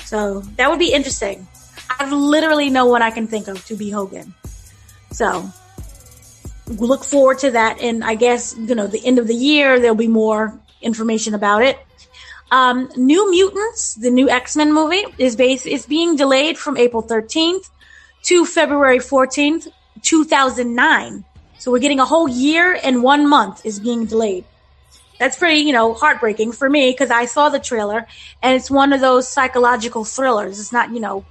[0.04, 1.46] So that would be interesting.
[1.98, 4.34] I've literally no one I can think of to be Hogan.
[5.10, 5.50] So
[6.66, 7.80] look forward to that.
[7.80, 11.62] And I guess, you know, the end of the year, there'll be more information about
[11.62, 11.78] it.
[12.50, 17.68] Um, New Mutants, the new X-Men movie is based, is being delayed from April 13th
[18.24, 19.68] to February 14th,
[20.00, 21.24] 2009.
[21.58, 24.44] So we're getting a whole year and one month is being delayed
[25.18, 28.06] that's pretty, you know, heartbreaking for me because I saw the trailer
[28.42, 30.60] and it's one of those psychological thrillers.
[30.60, 31.24] It's not, you know,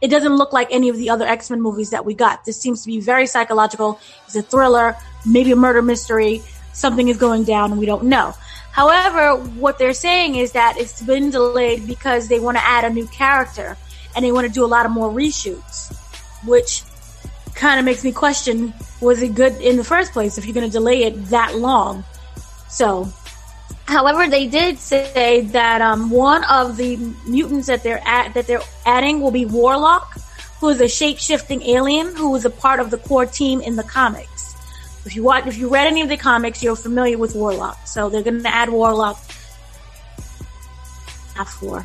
[0.00, 2.44] it doesn't look like any of the other X Men movies that we got.
[2.44, 4.00] This seems to be very psychological.
[4.26, 6.42] It's a thriller, maybe a murder mystery.
[6.72, 8.34] Something is going down and we don't know.
[8.72, 12.90] However, what they're saying is that it's been delayed because they want to add a
[12.90, 13.76] new character
[14.16, 15.94] and they want to do a lot of more reshoots,
[16.44, 16.82] which
[17.54, 20.66] kind of makes me question was it good in the first place if you're going
[20.66, 22.04] to delay it that long?
[22.72, 23.12] So,
[23.84, 26.96] however, they did say that um, one of the
[27.26, 30.16] mutants that they're at, that they're adding will be Warlock,
[30.58, 33.76] who is a shape shifting alien who is a part of the core team in
[33.76, 34.54] the comics.
[35.04, 37.86] If you watch, if you read any of the comics, you're familiar with Warlock.
[37.86, 39.18] So they're going to add Warlock.
[41.58, 41.84] For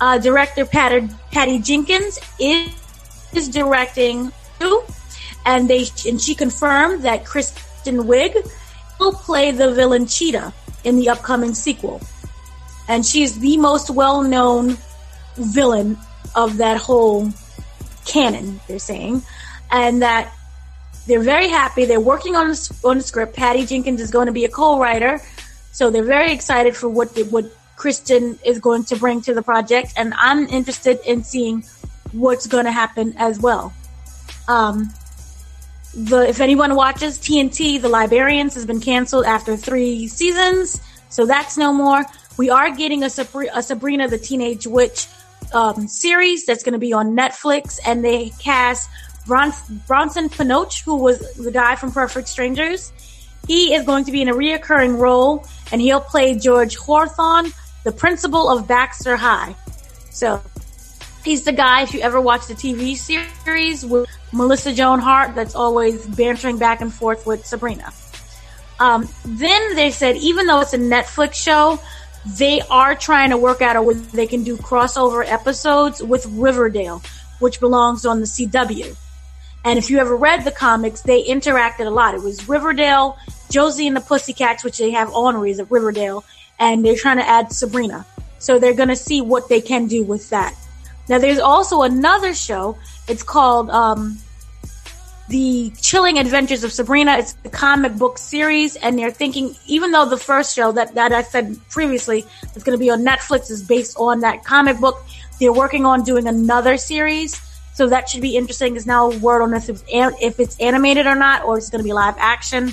[0.00, 2.68] uh, director Patty, Patty Jenkins is,
[3.32, 4.82] is directing too,
[5.46, 8.34] and they and she confirmed that Kristen Wiig
[9.00, 10.52] will play the villain Cheetah
[10.84, 12.00] in the upcoming sequel.
[12.88, 14.76] And she's the most well known
[15.36, 15.98] villain
[16.36, 17.32] of that whole
[18.04, 19.22] canon, they're saying.
[19.70, 20.32] And that
[21.06, 21.84] they're very happy.
[21.86, 23.34] They're working on the, on script.
[23.34, 25.20] Patty Jenkins is going to be a co-writer,
[25.72, 27.46] so they're very excited for what the, what
[27.76, 31.64] Kristen is going to bring to the project, and I'm interested in seeing
[32.12, 33.72] what's going to happen as well.
[34.48, 34.92] Um,
[35.94, 41.56] the if anyone watches TNT, The Librarians has been canceled after three seasons, so that's
[41.56, 42.04] no more.
[42.36, 45.06] We are getting a, Sabri- a Sabrina the Teenage Witch
[45.52, 48.88] um, series that's going to be on Netflix, and they cast
[49.26, 49.52] Bron-
[49.86, 52.92] Bronson Pinchot, who was the guy from Perfect Strangers.
[53.46, 57.52] He is going to be in a reoccurring role, and he'll play George Hawthorne,
[57.84, 59.56] the principal of Baxter High.
[60.10, 60.40] So
[61.24, 61.82] he's the guy.
[61.82, 66.80] If you ever watch the TV series with Melissa Joan Hart, that's always bantering back
[66.80, 67.92] and forth with Sabrina.
[68.78, 71.78] Um, then they said, even though it's a Netflix show,
[72.38, 77.02] they are trying to work out a way they can do crossover episodes with Riverdale,
[77.38, 78.96] which belongs on the CW.
[79.64, 82.14] And if you ever read the comics, they interacted a lot.
[82.14, 83.18] It was Riverdale,
[83.50, 86.24] Josie and the Pussycats, which they have honorees of Riverdale,
[86.58, 88.06] and they're trying to add Sabrina.
[88.38, 90.54] So they're going to see what they can do with that.
[91.10, 92.78] Now, there's also another show.
[93.08, 94.16] It's called um,
[95.28, 97.18] The Chilling Adventures of Sabrina.
[97.18, 101.10] It's the comic book series, and they're thinking, even though the first show that, that
[101.10, 105.04] I said previously is going to be on Netflix is based on that comic book,
[105.40, 107.34] they're working on doing another series.
[107.74, 108.74] So that should be interesting.
[108.74, 111.80] There's now a word on if it's, if it's animated or not, or it's going
[111.80, 112.72] to be live action.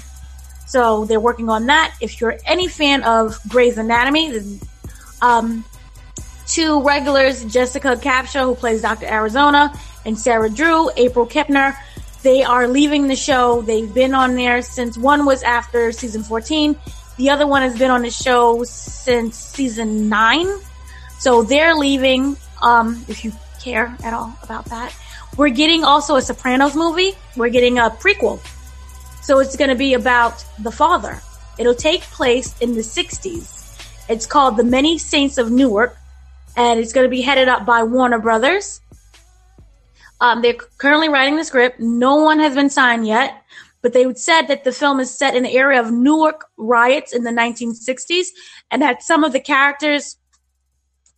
[0.68, 1.96] So they're working on that.
[2.02, 4.60] If you're any fan of Grey's Anatomy,
[5.24, 5.66] um,
[6.48, 9.06] two regulars, Jessica Capshaw, who plays Dr.
[9.06, 9.74] Arizona,
[10.06, 11.76] and Sarah Drew, April Kepner.
[12.24, 13.62] They are leaving the show.
[13.62, 16.76] They've been on there since one was after season 14.
[17.18, 20.48] The other one has been on the show since season nine.
[21.20, 22.38] So they're leaving.
[22.62, 23.32] Um, if you
[23.62, 24.96] care at all about that,
[25.36, 27.14] we're getting also a Sopranos movie.
[27.36, 28.40] We're getting a prequel.
[29.22, 31.22] So it's going to be about the father.
[31.58, 33.54] It'll take place in the 60s.
[34.10, 35.98] It's called The Many Saints of Newark
[36.58, 38.82] and it's going to be headed up by Warner Brothers.
[40.20, 41.80] Um, they're currently writing the script.
[41.80, 43.44] No one has been signed yet,
[43.84, 47.24] but they said that the film is set in the area of Newark riots in
[47.24, 48.28] the 1960s,
[48.72, 50.18] and that some of the characters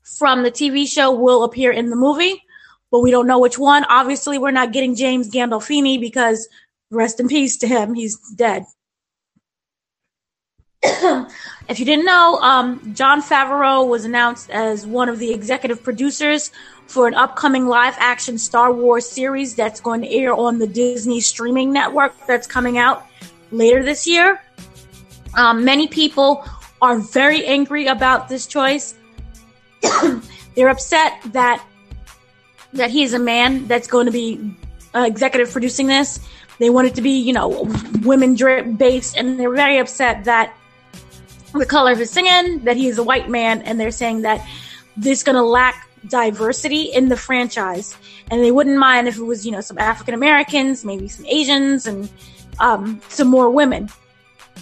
[0.03, 2.43] from the TV show will appear in the movie,
[2.91, 3.85] but we don't know which one.
[3.85, 6.49] Obviously, we're not getting James Gandolfini because
[6.91, 8.65] rest in peace to him, he's dead.
[10.83, 16.51] If you didn't know, um, Jon Favreau was announced as one of the executive producers
[16.87, 21.19] for an upcoming live action Star Wars series that's going to air on the Disney
[21.19, 23.05] streaming network that's coming out
[23.51, 24.41] later this year.
[25.35, 26.45] Um, many people
[26.81, 28.95] are very angry about this choice.
[30.55, 31.63] They're upset that
[32.71, 34.55] that he is a man that's going to be
[34.95, 36.19] uh, executive producing this.
[36.59, 37.67] They want it to be, you know,
[38.01, 38.35] women
[38.75, 40.53] based, and they're very upset that
[41.53, 44.45] the color of his skin, that he is a white man, and they're saying that
[44.97, 47.95] this going to lack diversity in the franchise.
[48.31, 51.85] And they wouldn't mind if it was, you know, some African Americans, maybe some Asians,
[51.85, 52.09] and
[52.59, 53.89] um, some more women.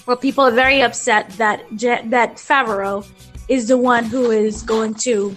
[0.06, 3.06] Well, people are very upset that that Favreau
[3.48, 5.36] is the one who is going to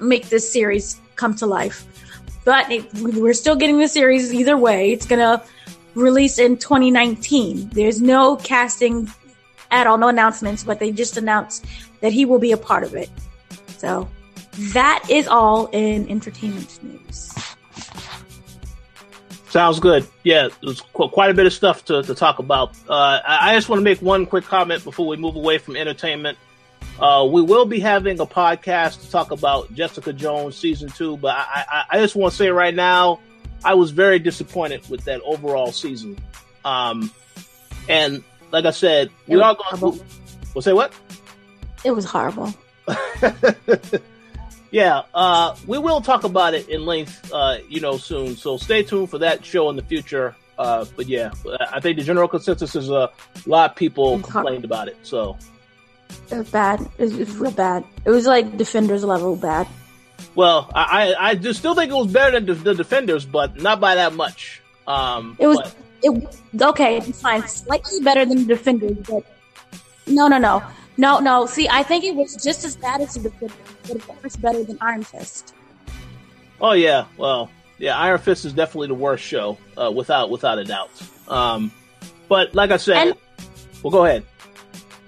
[0.00, 1.86] make this series come to life.
[2.44, 4.92] But it, we're still getting the series either way.
[4.92, 5.42] It's to
[5.94, 7.70] release in 2019.
[7.70, 9.10] There's no casting
[9.74, 11.66] at all, no announcements, but they just announced
[12.00, 13.10] that he will be a part of it.
[13.76, 14.08] So
[14.72, 17.34] that is all in entertainment news.
[19.48, 20.06] Sounds good.
[20.22, 22.72] Yeah, there's quite a bit of stuff to, to talk about.
[22.88, 26.38] Uh, I just want to make one quick comment before we move away from entertainment.
[26.98, 31.34] Uh, we will be having a podcast to talk about Jessica Jones season two, but
[31.36, 33.20] I, I, I just want to say right now,
[33.64, 36.18] I was very disappointed with that overall season.
[36.64, 37.10] Um,
[37.88, 38.22] and
[38.54, 40.04] like I said, we are going to.
[40.54, 40.92] We'll say what?
[41.84, 42.54] It was horrible.
[44.70, 48.36] yeah, uh, we will talk about it in length, uh, you know, soon.
[48.36, 50.36] So stay tuned for that show in the future.
[50.56, 51.32] Uh, but yeah,
[51.72, 53.10] I think the general consensus is a
[53.44, 54.98] lot of people complained about it.
[55.02, 55.36] So
[56.30, 56.80] it was bad.
[56.80, 57.82] It was, it was, real bad.
[58.04, 59.66] It was like Defenders level bad.
[60.36, 63.80] Well, I I, I still think it was better than the, the Defenders, but not
[63.80, 64.62] by that much.
[64.86, 65.58] Um, it was.
[65.58, 65.74] But,
[66.04, 67.46] it okay, it's fine.
[67.48, 69.24] Slightly better than the Defenders, but
[70.06, 70.62] no, no, no,
[70.96, 71.46] no, no.
[71.46, 74.62] See, I think it was just as bad as the Defenders, but of course better
[74.62, 75.54] than Iron Fist.
[76.60, 80.64] Oh yeah, well, yeah, Iron Fist is definitely the worst show, uh, without without a
[80.64, 80.90] doubt.
[81.26, 81.72] Um,
[82.28, 83.14] but like I said, and,
[83.82, 84.24] well, go ahead.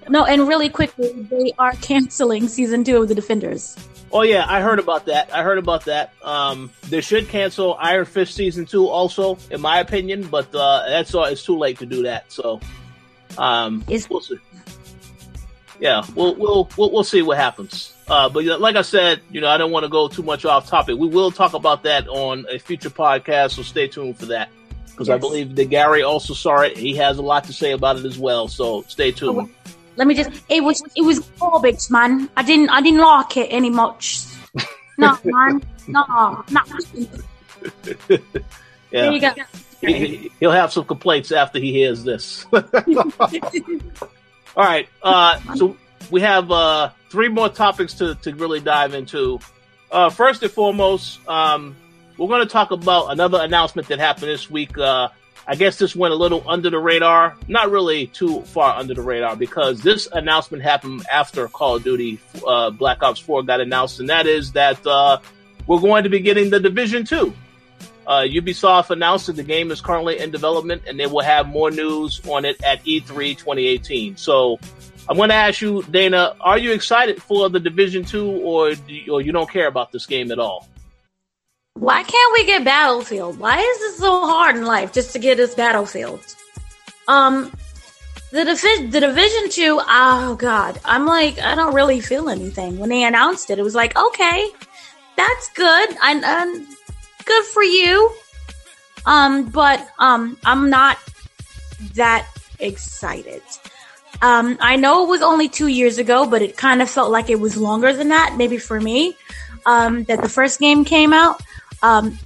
[0.09, 3.77] No, and really quickly, they are canceling season two of the Defenders.
[4.11, 5.33] Oh yeah, I heard about that.
[5.33, 6.13] I heard about that.
[6.23, 10.27] Um, they should cancel Iron Fist season two, also, in my opinion.
[10.27, 11.25] But uh, that's all.
[11.25, 12.31] It's too late to do that.
[12.31, 12.61] So,
[13.37, 14.37] um, Is- we'll see.
[15.79, 17.93] Yeah, we'll we'll we'll, we'll see what happens.
[18.07, 20.67] Uh, but like I said, you know, I don't want to go too much off
[20.67, 20.97] topic.
[20.97, 24.49] We will talk about that on a future podcast, so stay tuned for that.
[24.87, 25.15] because yes.
[25.15, 26.77] I believe that Gary also saw it.
[26.77, 28.47] He has a lot to say about it as well.
[28.47, 29.37] So stay tuned.
[29.37, 30.29] Oh, let me just.
[30.47, 32.29] It was it was garbage, man.
[32.37, 34.25] I didn't I didn't like it any much.
[34.97, 35.63] no, man.
[35.87, 36.69] No, not.
[38.09, 38.17] yeah.
[38.91, 39.33] There you go.
[39.81, 42.45] He, will have some complaints after he hears this.
[42.53, 42.63] All
[44.55, 44.87] right.
[45.03, 45.77] Uh, so
[46.09, 49.39] we have uh, three more topics to, to really dive into.
[49.91, 51.75] Uh, first and foremost, um,
[52.17, 54.77] we're going to talk about another announcement that happened this week.
[54.77, 55.09] Uh,
[55.49, 59.01] I guess this went a little under the radar, not really too far under the
[59.01, 64.01] radar, because this announcement happened after Call of Duty uh, Black Ops 4 got announced,
[64.01, 65.19] and that is that uh,
[65.65, 67.33] we're going to be getting the Division 2.
[68.05, 71.71] Uh, Ubisoft announced that the game is currently in development, and they will have more
[71.71, 74.17] news on it at E3 2018.
[74.17, 74.59] So,
[75.09, 78.73] I'm going to ask you, Dana, are you excited for the Division 2, or,
[79.09, 80.67] or you don't care about this game at all?
[81.79, 83.37] Why can't we get Battlefield?
[83.37, 86.21] Why is it so hard in life just to get us Battlefield?
[87.07, 87.51] Um,
[88.31, 89.79] the divi- the Division Two.
[89.87, 93.59] Oh God, I'm like I don't really feel anything when they announced it.
[93.59, 94.49] It was like okay,
[95.15, 95.89] that's good.
[96.01, 96.67] I, I'm
[97.25, 98.11] good for you.
[99.05, 100.97] Um, but um, I'm not
[101.93, 102.27] that
[102.59, 103.43] excited.
[104.21, 107.29] Um, I know it was only two years ago, but it kind of felt like
[107.29, 108.35] it was longer than that.
[108.35, 109.15] Maybe for me,
[109.67, 111.41] um, that the first game came out.
[111.81, 112.17] Um,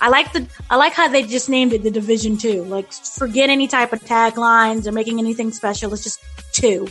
[0.00, 2.64] I like the I like how they just named it the Division Two.
[2.64, 5.92] Like, forget any type of taglines or making anything special.
[5.92, 6.20] It's just
[6.52, 6.88] two.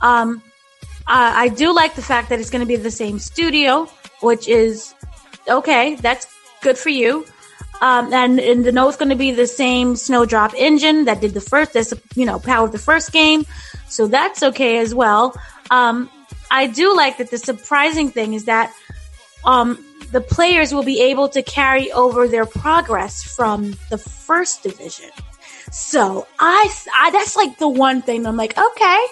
[0.00, 0.42] Um,
[1.06, 3.88] I, I do like the fact that it's going to be the same studio,
[4.20, 4.94] which is
[5.48, 5.96] okay.
[5.96, 6.26] That's
[6.60, 7.26] good for you.
[7.80, 11.40] Um, and, and the it's going to be the same Snowdrop engine that did the
[11.40, 13.44] first, that's, you know, powered the first game.
[13.88, 15.34] So that's okay as well.
[15.68, 16.08] Um,
[16.48, 18.72] I do like that the surprising thing is that,
[19.44, 25.10] um, the players will be able to carry over their progress from the first division.
[25.70, 29.06] So I, I, that's like the one thing I'm like, okay,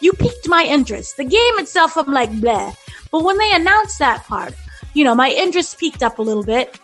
[0.00, 1.18] you piqued my interest.
[1.18, 2.74] The game itself, I'm like, bleh.
[3.10, 4.54] But when they announced that part,
[4.94, 6.80] you know, my interest peaked up a little bit.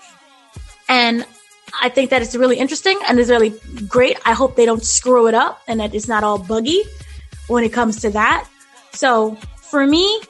[0.88, 1.24] And
[1.80, 3.54] I think that it's really interesting and it's really
[3.88, 4.18] great.
[4.26, 6.82] I hope they don't screw it up and that it's not all buggy
[7.46, 8.46] when it comes to that.
[8.92, 10.20] So for me,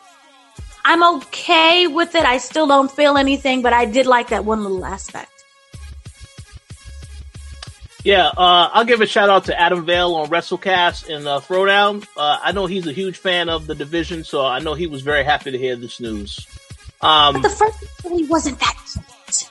[0.85, 2.25] I'm okay with it.
[2.25, 5.31] I still don't feel anything, but I did like that one little aspect.
[8.05, 12.05] Yeah, uh, I'll give a shout out to Adam Vale on WrestleCast and uh, Throwdown.
[12.17, 15.03] Uh, I know he's a huge fan of the division, so I know he was
[15.03, 16.45] very happy to hear this news.
[17.01, 19.51] Um, but the first really wasn't that cute.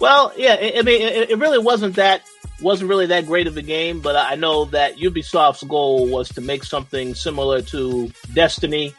[0.00, 2.22] Well, yeah, I, I mean, it, it, really wasn't that
[2.60, 6.40] wasn't really that great of a game, but I know that Ubisoft's goal was to
[6.40, 8.94] make something similar to Destiny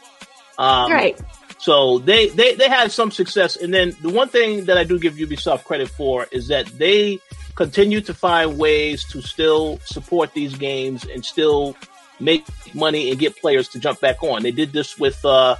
[0.57, 1.19] um, right.
[1.59, 3.55] So they, they, they had some success.
[3.55, 7.19] And then the one thing that I do give Ubisoft credit for is that they
[7.55, 11.77] continue to find ways to still support these games and still
[12.19, 14.43] make money and get players to jump back on.
[14.43, 15.55] They did this with, uh,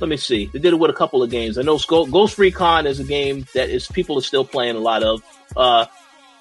[0.00, 0.46] let me see.
[0.46, 1.58] They did it with a couple of games.
[1.58, 5.04] I know Ghost Recon is a game that is people are still playing a lot
[5.04, 5.22] of.
[5.56, 5.86] Uh,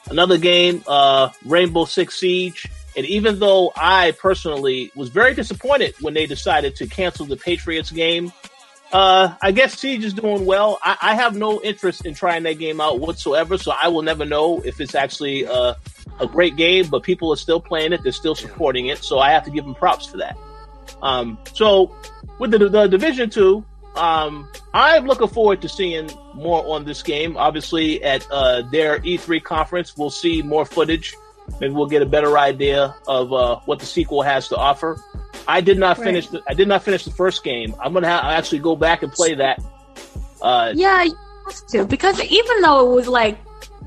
[0.09, 2.65] another game, uh, Rainbow Six Siege.
[2.95, 7.91] And even though I personally was very disappointed when they decided to cancel the Patriots
[7.91, 8.31] game,
[8.91, 10.79] uh, I guess Siege is doing well.
[10.83, 14.25] I, I, have no interest in trying that game out whatsoever, so I will never
[14.25, 15.75] know if it's actually uh,
[16.19, 16.87] a great game.
[16.87, 19.63] But people are still playing it; they're still supporting it, so I have to give
[19.63, 20.35] them props for that.
[21.03, 21.95] Um, so
[22.39, 23.63] with the, the Division Two,
[23.95, 27.37] um, I'm looking forward to seeing more on this game.
[27.37, 31.15] Obviously, at uh, their E3 conference, we'll see more footage
[31.59, 35.01] maybe we'll get a better idea of uh, what the sequel has to offer.
[35.47, 36.25] I did not finish.
[36.25, 36.43] Right.
[36.43, 37.75] The, I did not finish the first game.
[37.79, 39.63] I'm gonna ha- actually go back and play that.
[40.41, 41.15] Uh, yeah, you
[41.47, 43.37] have to because even though it was like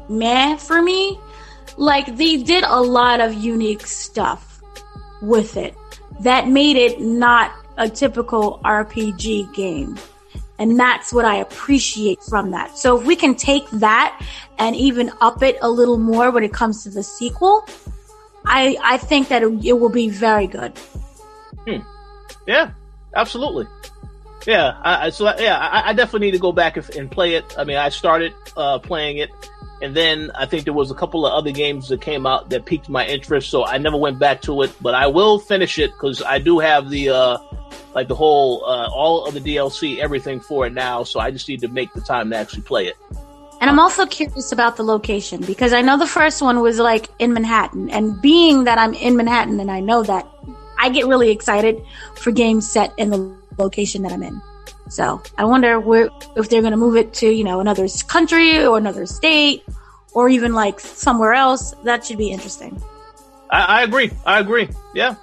[0.09, 1.19] meh for me,
[1.77, 4.61] like they did a lot of unique stuff
[5.23, 5.75] with it
[6.21, 9.97] that made it not a typical RPG game.
[10.63, 12.79] And that's what I appreciate from that.
[12.79, 14.17] So if we can take that
[14.61, 17.67] and even up it a little more when it comes to the sequel,
[18.47, 20.79] I I think that it, it will be very good.
[21.67, 21.81] Hmm.
[22.47, 22.71] Yeah,
[23.13, 23.67] absolutely.
[24.47, 27.57] Yeah, I, so yeah, I, I, definitely need to go back and, play it.
[27.59, 29.31] I mean, I started uh, playing it,
[29.83, 32.65] and then I think there was a couple of other games that came out that
[32.65, 34.73] piqued my interest, so I never went back to it.
[34.81, 37.39] But I will finish it because I do have the uh,
[37.93, 41.03] like the whole uh, all of the DLC, everything for it now.
[41.03, 42.97] So I just need to make the time to actually play it.
[43.61, 47.09] And I'm also curious about the location because I know the first one was like
[47.19, 50.29] in Manhattan, and being that I'm in Manhattan and I know that,
[50.79, 51.83] I get really excited
[52.17, 54.41] for games set in the location that I'm in.
[54.93, 58.63] So I wonder where if they're going to move it to you know another country
[58.67, 59.65] or another state
[60.13, 62.79] or even like somewhere else, that should be interesting.
[63.51, 64.11] I, I agree.
[64.27, 64.69] I agree.
[64.95, 65.15] Yeah.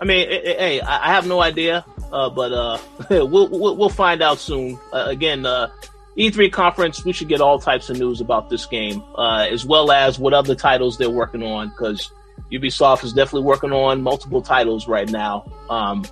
[0.00, 2.78] I mean, hey, I have no idea, uh, but uh,
[3.10, 4.78] we'll, we'll, we'll find out soon.
[4.92, 5.68] Uh, again, uh,
[6.16, 9.92] E3 conference, we should get all types of news about this game, uh, as well
[9.92, 12.10] as what other titles they're working on, because
[12.50, 15.44] Ubisoft is definitely working on multiple titles right now.
[15.68, 16.04] Um,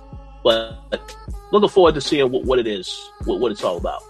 [0.43, 0.79] but
[1.51, 4.03] looking forward to seeing what, what it is, what, what it's all about.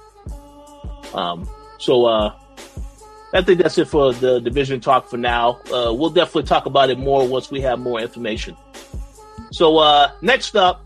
[1.14, 2.34] Um, so, uh,
[3.34, 5.62] I think that's it for the division talk for now.
[5.68, 8.58] Uh, we'll definitely talk about it more once we have more information.
[9.52, 10.84] So, uh, next up,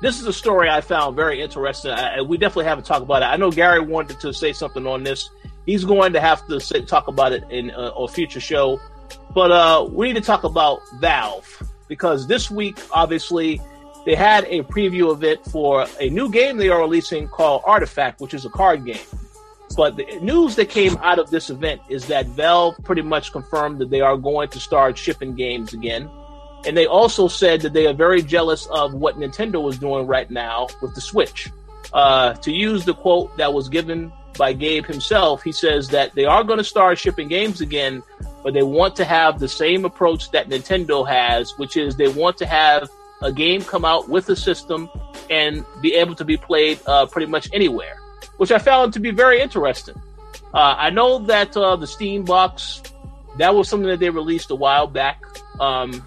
[0.00, 1.92] this is a story I found very interesting.
[1.92, 3.26] I, we definitely haven't talked about it.
[3.26, 5.30] I know Gary wanted to say something on this.
[5.66, 8.80] He's going to have to say, talk about it in uh, a future show.
[9.34, 13.60] But uh, we need to talk about Valve because this week, obviously,
[14.04, 18.20] they had a preview of it for a new game they are releasing called Artifact,
[18.20, 18.98] which is a card game.
[19.76, 23.78] But the news that came out of this event is that Valve pretty much confirmed
[23.78, 26.10] that they are going to start shipping games again.
[26.66, 30.30] And they also said that they are very jealous of what Nintendo is doing right
[30.30, 31.50] now with the Switch.
[31.92, 36.24] Uh, to use the quote that was given by Gabe himself, he says that they
[36.24, 38.02] are going to start shipping games again,
[38.42, 42.36] but they want to have the same approach that Nintendo has, which is they want
[42.38, 42.88] to have
[43.22, 44.90] a game come out with a system
[45.30, 47.96] and be able to be played uh, pretty much anywhere,
[48.36, 50.00] which I found to be very interesting.
[50.54, 52.82] Uh, I know that uh, the Steam box
[53.38, 55.22] that was something that they released a while back.
[55.58, 56.04] Um,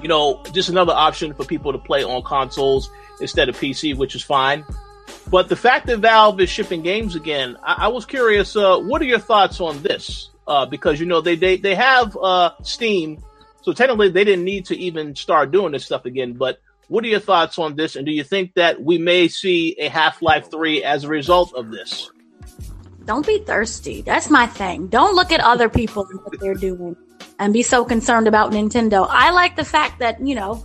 [0.00, 2.90] you know, just another option for people to play on consoles
[3.20, 4.64] instead of PC, which is fine.
[5.28, 8.56] But the fact that Valve is shipping games again, I, I was curious.
[8.56, 10.30] Uh, what are your thoughts on this?
[10.46, 13.22] Uh, because you know they they they have uh, Steam,
[13.62, 16.34] so technically they didn't need to even start doing this stuff again.
[16.34, 17.96] But what are your thoughts on this?
[17.96, 21.54] And do you think that we may see a Half Life Three as a result
[21.54, 22.10] of this?
[23.04, 24.02] Don't be thirsty.
[24.02, 24.88] That's my thing.
[24.88, 26.96] Don't look at other people and what they're doing
[27.38, 29.06] and be so concerned about Nintendo.
[29.08, 30.64] I like the fact that, you know,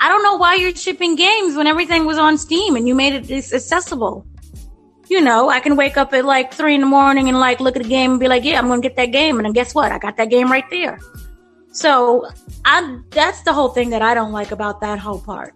[0.00, 3.14] I don't know why you're shipping games when everything was on Steam and you made
[3.14, 4.26] it accessible.
[5.08, 7.76] You know, I can wake up at like three in the morning and like look
[7.76, 9.36] at a game and be like, yeah, I'm going to get that game.
[9.36, 9.92] And then guess what?
[9.92, 10.98] I got that game right there.
[11.74, 12.30] So
[12.64, 15.54] I, that's the whole thing that I don't like about that whole part.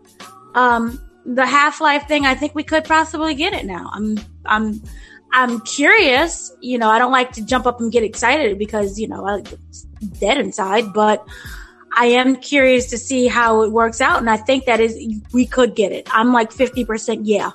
[0.55, 3.89] Um, the Half Life thing, I think we could possibly get it now.
[3.93, 4.83] I'm, I'm,
[5.33, 6.53] I'm curious.
[6.61, 9.83] You know, I don't like to jump up and get excited because, you know, it's
[10.19, 11.25] dead inside, but
[11.93, 14.19] I am curious to see how it works out.
[14.19, 14.99] And I think that is,
[15.33, 16.09] we could get it.
[16.12, 17.53] I'm like 50% yeah.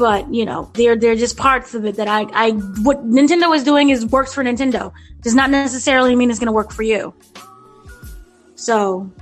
[0.00, 2.52] But, you know, they're, they're just parts of it that I, I,
[2.88, 4.94] what Nintendo is doing is works for Nintendo.
[5.20, 7.12] Does not necessarily mean it's going to work for you.
[8.54, 9.12] So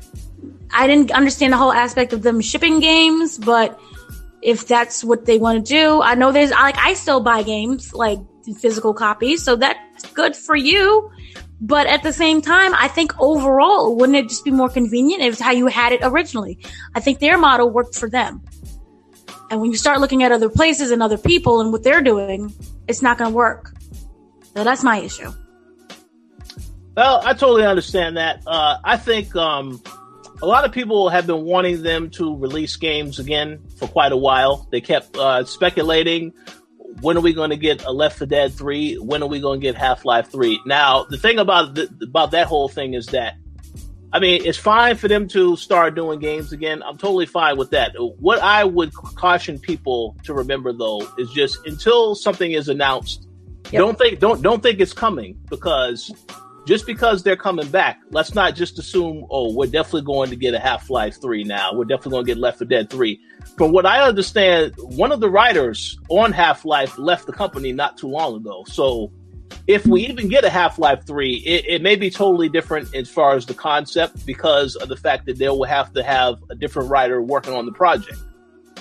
[0.73, 3.77] I didn't understand the whole aspect of them shipping games, but
[4.41, 6.01] if that's what they want to do.
[6.01, 8.21] I know there's like I still buy games like
[8.61, 11.11] physical copies, so that's good for you.
[11.61, 15.41] But at the same time, I think overall, wouldn't it just be more convenient if
[15.41, 16.57] how you had it originally?
[16.95, 18.43] I think their model worked for them.
[19.51, 22.53] And when you start looking at other places and other people and what they're doing,
[22.87, 23.73] it's not going to work.
[24.55, 25.33] So that's my issue.
[26.97, 28.43] Well, I totally understand that.
[28.47, 29.81] Uh, I think um,
[30.43, 34.17] a lot of people have been wanting them to release games again for quite a
[34.17, 34.67] while.
[34.71, 36.35] They kept uh, speculating
[37.01, 38.97] when are we going to get a Left 4 Dead 3?
[38.97, 40.61] When are we going to get Half Life 3?
[40.67, 43.37] Now, the thing about the, about that whole thing is that,
[44.13, 46.83] I mean, it's fine for them to start doing games again.
[46.83, 47.93] I'm totally fine with that.
[48.19, 53.29] What I would caution people to remember though is just until something is announced,
[53.71, 53.81] yep.
[53.81, 56.11] don't think don't don't think it's coming because
[56.69, 60.53] just because they're coming back, let's not just assume, oh, we're definitely going to get
[60.53, 61.73] a Half Life 3 now.
[61.73, 63.19] We're definitely going to get Left 4 Dead 3.
[63.57, 67.97] From what I understand, one of the writers on Half Life left the company not
[67.97, 68.65] too long ago.
[68.69, 69.11] So
[69.67, 73.09] if we even get a Half Life 3, it, it, may be totally different as
[73.09, 76.55] far as the concept because of the fact that they will have to have a
[76.55, 78.19] different writer working on the project.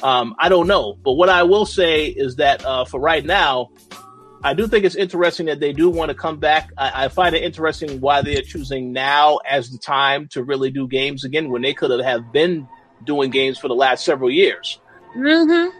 [0.02, 0.98] Um, I don't know.
[1.04, 3.70] But what I will say is that uh, for right now,
[4.44, 6.72] I do think it's interesting that they do want to come back.
[6.78, 10.70] I, I, find it interesting why they are choosing now as the time to really
[10.70, 12.68] do games again when they could have been
[13.04, 14.80] doing games for the last several years.
[15.16, 15.76] Mm-hmm.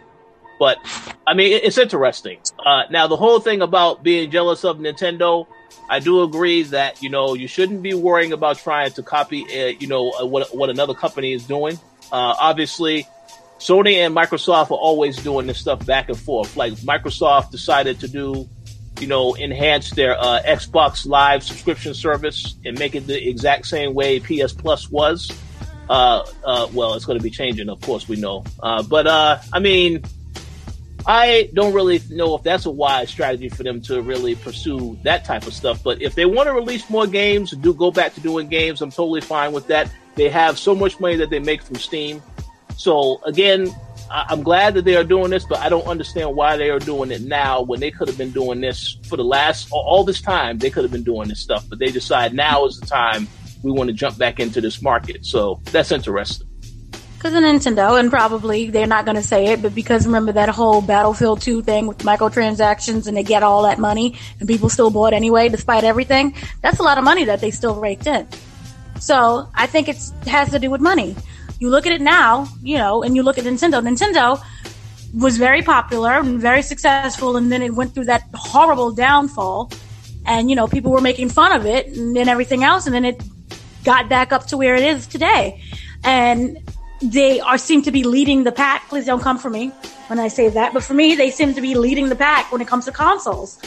[0.58, 0.78] But
[1.26, 2.38] I mean, it, it's interesting.
[2.64, 5.46] Uh, now, the whole thing about being jealous of Nintendo,
[5.88, 9.66] I do agree that you know you shouldn't be worrying about trying to copy, uh,
[9.78, 11.78] you know, uh, what what another company is doing.
[12.10, 13.06] Uh, obviously,
[13.58, 16.56] Sony and Microsoft are always doing this stuff back and forth.
[16.56, 18.48] Like Microsoft decided to do,
[19.00, 23.94] you know, enhance their uh, Xbox Live subscription service and make it the exact same
[23.94, 25.30] way PS Plus was.
[25.88, 28.44] Uh, uh, well, it's going to be changing, of course, we know.
[28.62, 30.04] Uh, but uh, I mean,
[31.10, 35.24] I don't really know if that's a wise strategy for them to really pursue that
[35.24, 35.82] type of stuff.
[35.82, 38.90] But if they want to release more games, do go back to doing games, I'm
[38.90, 39.90] totally fine with that.
[40.16, 42.22] They have so much money that they make from Steam.
[42.76, 43.74] So again,
[44.10, 47.10] I'm glad that they are doing this, but I don't understand why they are doing
[47.10, 50.58] it now when they could have been doing this for the last all this time.
[50.58, 53.28] They could have been doing this stuff, but they decide now is the time
[53.62, 55.24] we want to jump back into this market.
[55.24, 56.47] So that's interesting.
[57.18, 60.48] Because of Nintendo, and probably they're not going to say it, but because remember that
[60.48, 64.88] whole Battlefield 2 thing with microtransactions and they get all that money and people still
[64.88, 66.32] bought anyway despite everything,
[66.62, 68.24] that's a lot of money that they still raked in.
[69.00, 69.96] So I think it
[70.28, 71.16] has to do with money.
[71.58, 73.82] You look at it now, you know, and you look at Nintendo.
[73.82, 74.40] Nintendo
[75.12, 79.72] was very popular and very successful, and then it went through that horrible downfall.
[80.24, 83.04] And, you know, people were making fun of it and, and everything else, and then
[83.04, 83.20] it
[83.82, 85.64] got back up to where it is today.
[86.04, 86.58] And
[87.00, 88.88] they are seem to be leading the pack.
[88.88, 89.68] Please don't come for me
[90.08, 92.60] when I say that, but for me, they seem to be leading the pack when
[92.60, 93.60] it comes to consoles.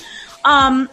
[0.44, 0.90] Um,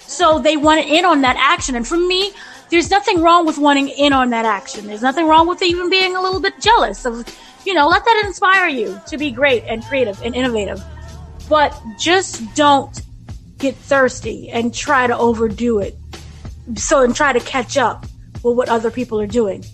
[0.00, 2.32] so they want in on that action, and for me,
[2.70, 4.86] there's nothing wrong with wanting in on that action.
[4.86, 7.26] There's nothing wrong with even being a little bit jealous of,
[7.64, 10.82] you know, let that inspire you to be great and creative and innovative.
[11.48, 13.00] But just don't
[13.58, 15.96] get thirsty and try to overdo it.
[16.74, 18.06] So, and try to catch up
[18.42, 19.64] with what other people are doing.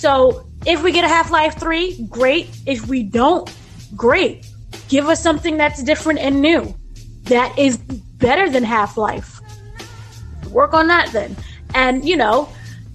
[0.00, 2.48] So, if we get a Half Life 3, great.
[2.66, 3.54] If we don't,
[3.96, 4.46] great.
[4.88, 6.74] Give us something that's different and new.
[7.24, 9.40] That is better than Half Life.
[10.50, 11.36] Work on that then
[11.74, 12.48] and you know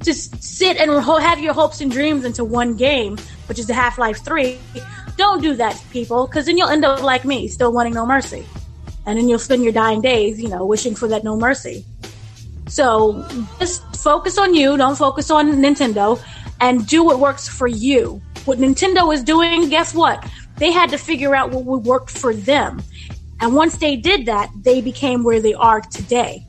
[0.04, 3.18] just sit and have your hopes and dreams into one game,
[3.48, 4.60] which is the Half Life 3.
[5.18, 8.46] Don't do that, people, because then you'll end up like me, still wanting no mercy.
[9.08, 11.86] And then you'll spend your dying days, you know, wishing for that no mercy.
[12.68, 13.26] So
[13.58, 16.22] just focus on you, don't focus on Nintendo,
[16.62, 18.22] and do what works for you.
[18.46, 20.24] What Nintendo is doing, guess what?
[20.58, 22.82] They had to figure out what would work for them.
[23.42, 26.46] And once they did that, they became where they are today.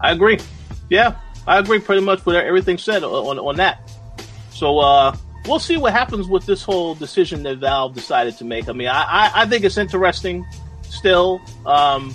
[0.00, 0.38] I agree
[0.88, 1.16] yeah,
[1.46, 3.92] I agree pretty much with everything said on, on that.
[4.50, 5.16] So uh,
[5.46, 8.68] we'll see what happens with this whole decision that Valve decided to make.
[8.68, 10.46] I mean, I, I, I think it's interesting
[10.82, 12.14] still, um,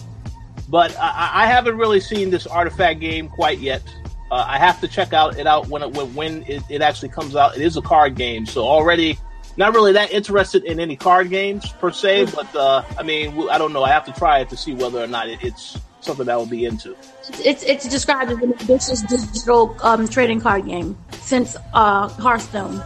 [0.69, 3.83] but I, I, haven't really seen this artifact game quite yet.
[4.31, 7.35] Uh, I have to check out it out when it, when it, it actually comes
[7.35, 7.57] out.
[7.57, 9.19] It is a card game, so already
[9.57, 12.27] not really that interested in any card games per se.
[12.33, 13.83] But uh, I mean, I don't know.
[13.83, 16.37] I have to try it to see whether or not it, it's something that I
[16.37, 16.95] will be into.
[17.43, 22.81] It's it's described as an ambitious digital um, trading card game since uh, Hearthstone.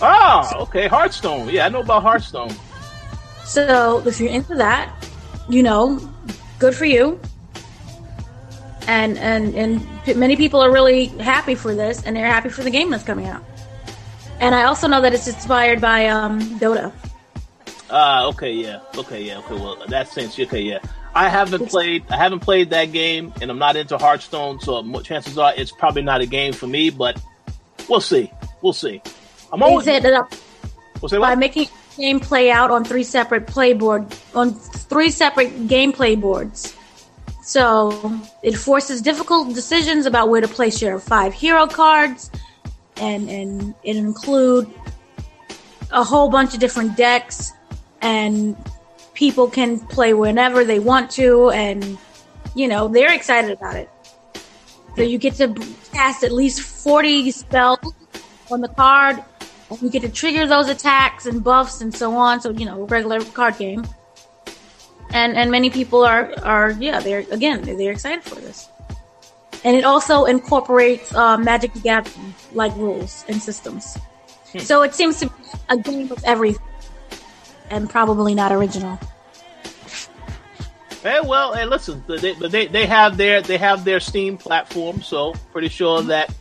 [0.00, 1.48] Ah, okay, Hearthstone.
[1.48, 2.54] Yeah, I know about Hearthstone.
[3.44, 4.94] So if you're into that,
[5.48, 5.98] you know,
[6.60, 7.20] good for you.
[8.86, 12.70] And and and many people are really happy for this, and they're happy for the
[12.70, 13.42] game that's coming out.
[14.40, 16.92] And I also know that it's inspired by um, Dota.
[17.90, 19.54] Ah, uh, okay, yeah, okay, yeah, okay.
[19.54, 20.78] Well, that sense, okay, yeah.
[21.14, 22.04] I haven't played.
[22.10, 26.02] I haven't played that game, and I'm not into Hearthstone, so chances are it's probably
[26.02, 26.90] not a game for me.
[26.90, 27.20] But
[27.88, 28.32] we'll see.
[28.62, 29.02] We'll see.
[29.52, 30.32] I'm always set it up
[31.02, 36.74] we'll by making game play out on three separate playboard on three separate gameplay boards.
[37.42, 42.30] So it forces difficult decisions about where to place your five hero cards,
[42.96, 44.72] and and it include
[45.90, 47.52] a whole bunch of different decks
[48.00, 48.56] and
[49.14, 51.98] people can play whenever they want to, and
[52.54, 53.90] you know they're excited about it.
[54.96, 55.54] So you get to
[55.92, 57.78] cast at least forty spells
[58.50, 59.22] on the card,
[59.80, 62.40] you get to trigger those attacks and buffs and so on.
[62.40, 63.84] So you know, regular card game.
[65.12, 68.68] And and many people are are yeah they're again they're excited for this.
[69.64, 73.96] And it also incorporates uh, Magic the Gathering like rules and systems.
[74.52, 74.58] Hmm.
[74.58, 75.34] So it seems to be
[75.68, 76.66] a game of everything
[77.70, 78.98] and probably not original.
[81.02, 85.34] Hey, well, hey, listen, they, they they have their they have their Steam platform, so
[85.50, 86.32] pretty sure that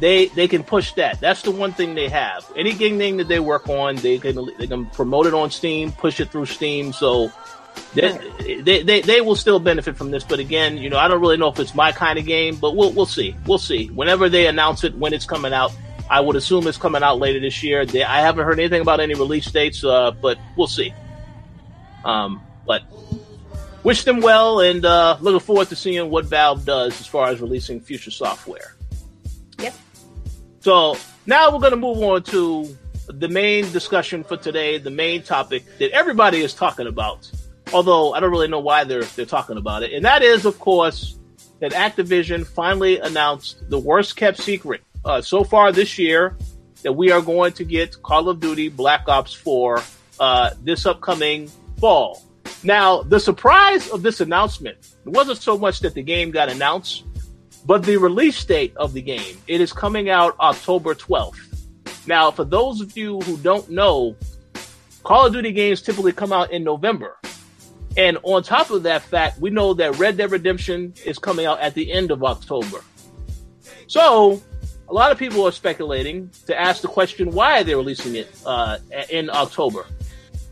[0.00, 1.18] they they can push that.
[1.18, 2.44] That's the one thing they have.
[2.54, 6.20] Any Anything that they work on, they can they can promote it on Steam, push
[6.20, 6.92] it through Steam.
[6.92, 7.32] So
[7.94, 10.24] they, they, they, they will still benefit from this.
[10.24, 12.76] But again, you know, I don't really know if it's my kind of game, but
[12.76, 13.34] we'll we'll see.
[13.46, 13.88] We'll see.
[13.88, 15.72] Whenever they announce it, when it's coming out,
[16.10, 17.84] I would assume it's coming out later this year.
[17.86, 20.92] They, I haven't heard anything about any release dates, uh, but we'll see.
[22.04, 22.82] Um, but
[23.82, 27.40] wish them well and uh, looking forward to seeing what Valve does as far as
[27.40, 28.74] releasing future software.
[29.60, 29.74] Yep.
[30.60, 32.76] So now we're going to move on to
[33.08, 37.30] the main discussion for today, the main topic that everybody is talking about.
[37.72, 40.58] Although I don't really know why they're they're talking about it, and that is, of
[40.58, 41.18] course,
[41.60, 46.36] that Activision finally announced the worst kept secret uh, so far this year
[46.82, 49.82] that we are going to get Call of Duty Black Ops 4
[50.20, 52.22] uh, this upcoming fall.
[52.62, 57.04] Now, the surprise of this announcement it wasn't so much that the game got announced,
[57.64, 59.36] but the release date of the game.
[59.46, 61.38] It is coming out October 12th.
[62.06, 64.16] Now, for those of you who don't know,
[65.04, 67.16] Call of Duty games typically come out in November.
[67.96, 71.60] And on top of that fact, we know that Red Dead Redemption is coming out
[71.60, 72.84] at the end of October.
[73.86, 74.42] So,
[74.88, 78.78] a lot of people are speculating to ask the question why they're releasing it uh,
[79.08, 79.86] in October.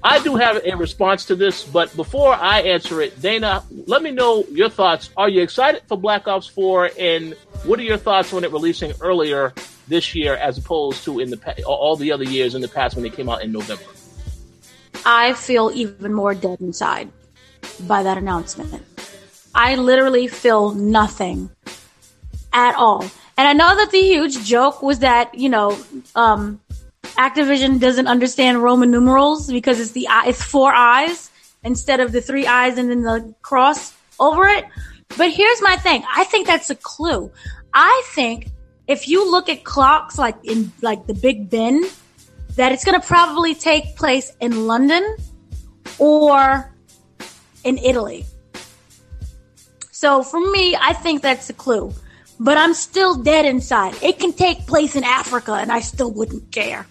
[0.03, 4.11] I do have a response to this, but before I answer it, Dana, let me
[4.11, 5.11] know your thoughts.
[5.17, 6.91] Are you excited for Black Ops 4?
[6.99, 7.33] And
[7.65, 9.55] what are your thoughts on it releasing earlier
[9.89, 13.03] this year as opposed to in the all the other years in the past when
[13.03, 13.85] they came out in November?
[15.07, 17.11] I feel even more dead inside
[17.81, 18.83] by that announcement.
[19.55, 21.51] I literally feel nothing
[22.53, 23.03] at all.
[23.37, 25.79] And I know that the huge joke was that, you know,
[26.15, 26.61] um,
[27.17, 31.31] Activision doesn't understand Roman numerals because it's the it's four eyes
[31.63, 34.65] instead of the three eyes and then the cross over it.
[35.17, 36.03] But here's my thing.
[36.15, 37.31] I think that's a clue.
[37.73, 38.49] I think
[38.87, 41.85] if you look at clocks like in like the Big Ben,
[42.57, 45.17] that it's going to probably take place in London
[45.99, 46.73] or
[47.65, 48.25] in Italy.
[49.91, 51.93] So for me, I think that's the clue.
[52.41, 53.95] But I'm still dead inside.
[54.03, 56.87] It can take place in Africa and I still wouldn't care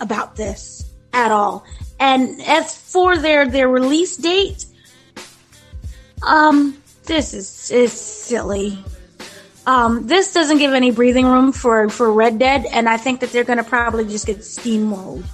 [0.00, 1.64] about this at all.
[2.00, 4.66] And as for their their release date,
[6.22, 8.78] um, this is is silly.
[9.66, 13.32] Um, this doesn't give any breathing room for for Red Dead, and I think that
[13.32, 15.24] they're going to probably just get steamrolled.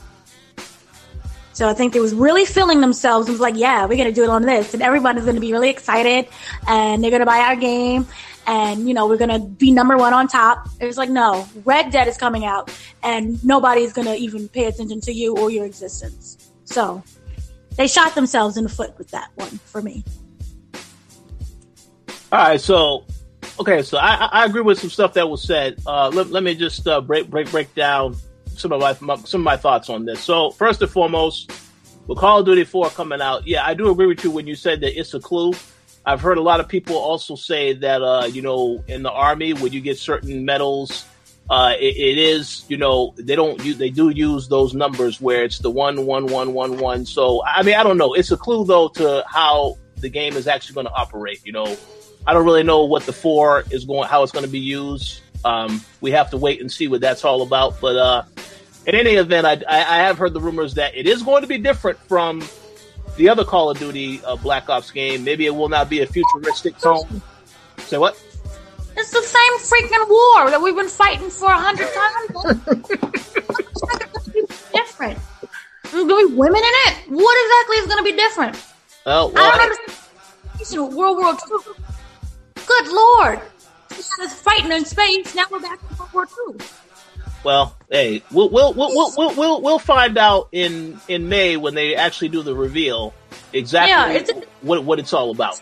[1.54, 4.12] So I think they was really feeling themselves and was like, yeah, we're going to
[4.12, 4.74] do it on this.
[4.74, 6.28] And everybody's going to be really excited
[6.66, 8.08] and they're going to buy our game
[8.46, 10.68] and, you know, we're going to be number one on top.
[10.80, 14.64] It was like, no, Red Dead is coming out and nobody's going to even pay
[14.64, 16.50] attention to you or your existence.
[16.64, 17.04] So
[17.76, 20.04] they shot themselves in the foot with that one for me.
[22.32, 22.60] All right.
[22.60, 23.06] So,
[23.60, 23.82] okay.
[23.82, 25.80] So I, I agree with some stuff that was said.
[25.86, 28.16] Uh, let, let me just uh, break, break, break down
[28.56, 30.20] some of my, my, some of my thoughts on this.
[30.20, 31.50] So first and foremost,
[32.06, 34.54] with Call of Duty 4 coming out, yeah, I do agree with you when you
[34.54, 35.52] said that it's a clue.
[36.06, 39.54] I've heard a lot of people also say that uh, you know in the army
[39.54, 41.06] when you get certain medals,
[41.48, 45.60] uh, it, it is you know they don't they do use those numbers where it's
[45.60, 47.06] the one one one one one.
[47.06, 48.12] So I mean I don't know.
[48.12, 51.40] It's a clue though to how the game is actually going to operate.
[51.46, 51.76] You know,
[52.26, 55.20] I don't really know what the four is going, how it's going to be used.
[55.44, 57.80] Um, we have to wait and see what that's all about.
[57.80, 58.22] But uh,
[58.86, 61.58] in any event, I, I, have heard the rumors that it is going to be
[61.58, 62.42] different from
[63.16, 65.22] the other Call of Duty uh, Black Ops game.
[65.24, 67.22] Maybe it will not be a futuristic tone.
[67.78, 68.14] Say what?
[68.96, 72.30] It's the same freaking war that we've been fighting for a hundred times.
[74.72, 75.18] different.
[75.90, 76.96] There's gonna be women in it.
[77.08, 78.56] What exactly is gonna be different?
[79.04, 79.90] well, I don't understand.
[80.96, 81.58] World War II.
[82.66, 83.42] Good lord
[83.98, 85.34] us fighting in space.
[85.34, 86.66] Now we're back to World War II.
[87.44, 91.94] Well, hey, we'll we'll, we'll we'll we'll we'll find out in in May when they
[91.94, 93.12] actually do the reveal
[93.52, 94.30] exactly yeah, it's
[94.62, 95.60] what what it's all about.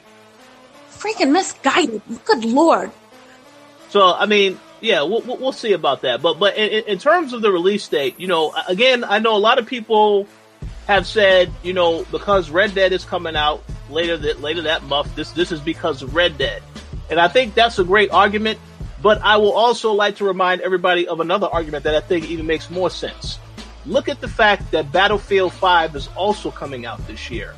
[0.91, 2.01] Freaking misguided.
[2.25, 2.93] Good lord.
[3.89, 6.23] So I mean, yeah, we'll we'll see about that.
[6.23, 9.39] But but in, in terms of the release date, you know, again, I know a
[9.39, 10.29] lot of people
[10.87, 15.15] have said, you know, because Red Dead is coming out later that later that month,
[15.17, 16.63] this this is because of Red Dead.
[17.13, 18.59] And I think that's a great argument.
[19.03, 22.47] But I will also like to remind everybody of another argument that I think even
[22.47, 23.39] makes more sense.
[23.85, 27.55] Look at the fact that Battlefield 5 is also coming out this year.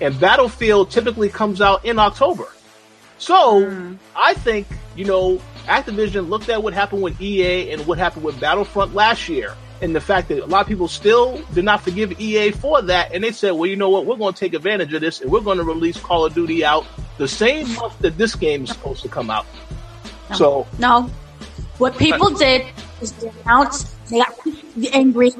[0.00, 2.46] And Battlefield typically comes out in October.
[3.18, 3.98] So mm.
[4.16, 4.66] I think,
[4.96, 9.28] you know, Activision looked at what happened with EA and what happened with Battlefront last
[9.28, 9.54] year.
[9.82, 13.12] And the fact that a lot of people still did not forgive EA for that.
[13.12, 14.06] And they said, well, you know what?
[14.06, 16.64] We're going to take advantage of this and we're going to release Call of Duty
[16.64, 16.86] out
[17.18, 19.46] the same month that this game is supposed to come out.
[20.30, 20.36] No.
[20.36, 21.10] So no,
[21.78, 22.66] what people did
[23.00, 24.34] is they announced they got
[24.92, 25.32] angry.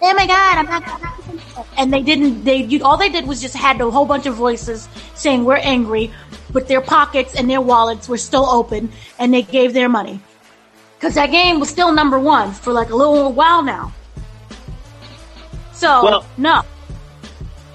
[0.00, 1.66] Oh my god, I'm not.
[1.76, 2.44] And they didn't.
[2.44, 5.56] They you, all they did was just had a whole bunch of voices saying we're
[5.56, 6.12] angry,
[6.52, 10.20] but their pockets and their wallets were still open, and they gave their money
[11.04, 13.92] because that game was still number one for like a little while now.
[15.74, 16.62] So well, no.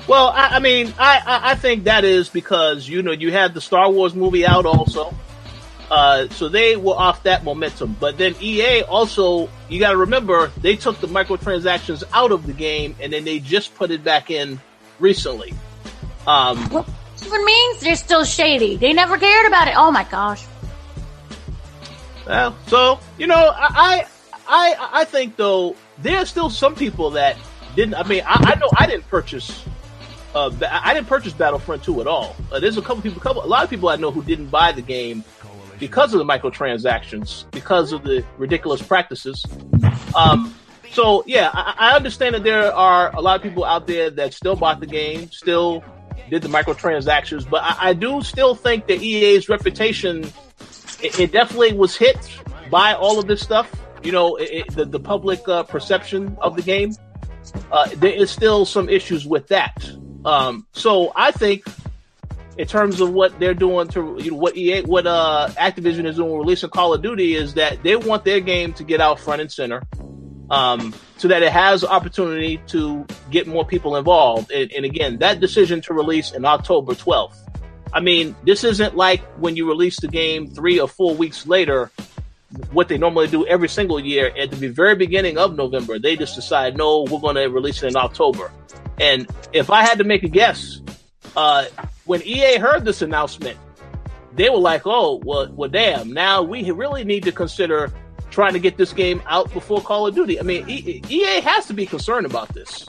[0.08, 3.54] Well, I, I mean, I, I, I think that is because you know you had
[3.54, 5.14] the Star Wars movie out also,
[5.92, 7.96] uh, so they were off that momentum.
[8.00, 12.54] But then EA also, you got to remember, they took the microtransactions out of the
[12.54, 14.60] game and then they just put it back in
[14.98, 15.54] recently.
[16.26, 16.90] Um, what
[17.24, 18.76] even means they're still shady.
[18.78, 19.76] They never cared about it.
[19.78, 20.44] Oh my gosh.
[22.30, 24.06] Well, so you know, I
[24.48, 27.36] I I think though there are still some people that
[27.76, 27.96] didn't.
[27.96, 29.66] I mean, I, I know I didn't purchase.
[30.36, 32.36] Uh, I didn't purchase Battlefront 2 at all.
[32.52, 34.72] Uh, there's a couple people, couple, a lot of people I know who didn't buy
[34.72, 35.24] the game
[35.80, 39.44] because of the microtransactions, because of the ridiculous practices.
[40.16, 40.54] Um,
[40.92, 44.36] so yeah, I, I, understand that there are a lot of people out there that
[44.36, 45.84] still bought the game, still
[46.30, 50.32] did the microtransactions, but I, I do still think that EA's reputation,
[51.02, 52.18] it, it, definitely was hit
[52.70, 53.72] by all of this stuff.
[54.04, 56.94] You know, it, the, the public uh, perception of the game.
[57.72, 59.90] Uh, there is still some issues with that.
[60.26, 61.64] Um, so I think
[62.58, 66.18] in terms of what they're doing to you know, what EA, what uh, Activision is
[66.18, 69.42] doing releasing Call of Duty is that they want their game to get out front
[69.42, 69.82] and center,
[70.50, 74.52] um, so that it has opportunity to get more people involved.
[74.52, 77.38] And, and again, that decision to release in October 12th.
[77.94, 81.92] I mean, this isn't like when you release the game three or four weeks later,
[82.72, 86.00] what they normally do every single year at the very beginning of November.
[86.00, 88.52] They just decide, no, we're going to release it in October.
[89.00, 90.82] And if I had to make a guess,
[91.36, 91.66] uh,
[92.06, 93.58] when EA heard this announcement,
[94.34, 96.14] they were like, "Oh, well, well, damn!
[96.14, 97.92] Now we really need to consider
[98.30, 101.74] trying to get this game out before Call of Duty." I mean, EA has to
[101.74, 102.88] be concerned about this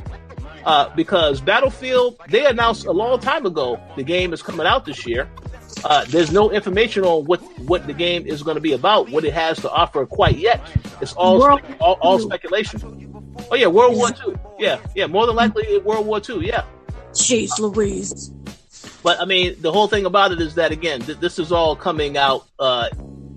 [0.64, 5.06] uh, because Battlefield they announced a long time ago the game is coming out this
[5.06, 5.28] year.
[5.84, 9.24] Uh, there's no information on what what the game is going to be about, what
[9.24, 10.60] it has to offer quite yet.
[11.00, 13.24] It's all spe- all, all, speculation.
[13.50, 14.34] Oh yeah, World War II.
[14.58, 16.46] Yeah, yeah, more than likely World War II.
[16.46, 16.64] Yeah.
[17.12, 18.30] Jeez Louise.
[19.02, 21.74] But I mean, the whole thing about it is that again, th- this is all
[21.74, 22.88] coming out uh,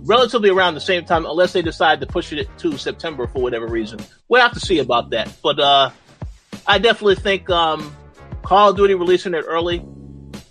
[0.05, 3.67] relatively around the same time, unless they decide to push it to September for whatever
[3.67, 3.99] reason.
[4.27, 5.31] We'll have to see about that.
[5.41, 5.89] But uh,
[6.65, 7.95] I definitely think um,
[8.43, 9.85] Call of Duty releasing it early.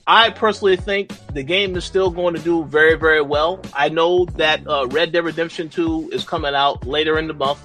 [0.06, 3.60] I personally think the game is still going to do very, very well.
[3.72, 7.60] I know that uh, Red Dead Redemption 2 is coming out later in the month,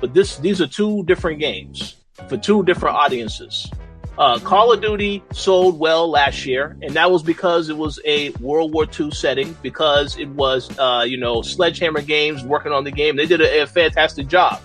[0.00, 1.96] but this these are two different games
[2.28, 3.70] for two different audiences.
[4.16, 8.30] Uh, Call of Duty sold well last year, and that was because it was a
[8.40, 12.92] World War II setting, because it was, uh, you know, Sledgehammer Games working on the
[12.92, 13.16] game.
[13.16, 14.60] They did a, a fantastic job.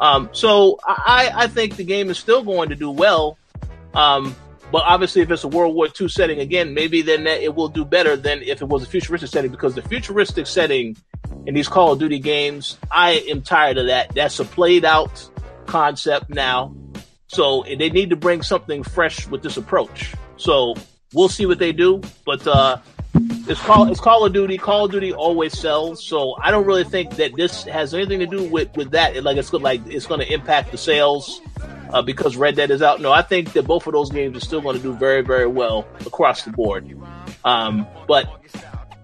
[0.00, 3.36] Um, so I, I think the game is still going to do well.
[3.94, 4.34] Um,
[4.72, 7.84] but obviously, if it's a World War II setting again, maybe then it will do
[7.84, 10.96] better than if it was a futuristic setting, because the futuristic setting
[11.46, 14.14] in these Call of Duty games, I am tired of that.
[14.14, 15.28] That's a played out
[15.66, 16.74] concept now.
[17.26, 20.14] So they need to bring something fresh with this approach.
[20.36, 20.74] So
[21.14, 22.00] we'll see what they do.
[22.24, 22.78] But uh,
[23.48, 24.58] it's call it's Call of Duty.
[24.58, 26.04] Call of Duty always sells.
[26.04, 29.22] So I don't really think that this has anything to do with with that.
[29.22, 31.40] Like it's like it's going to impact the sales
[31.92, 33.00] uh, because Red Dead is out.
[33.00, 35.46] No, I think that both of those games are still going to do very very
[35.46, 36.88] well across the board.
[37.44, 38.28] Um, but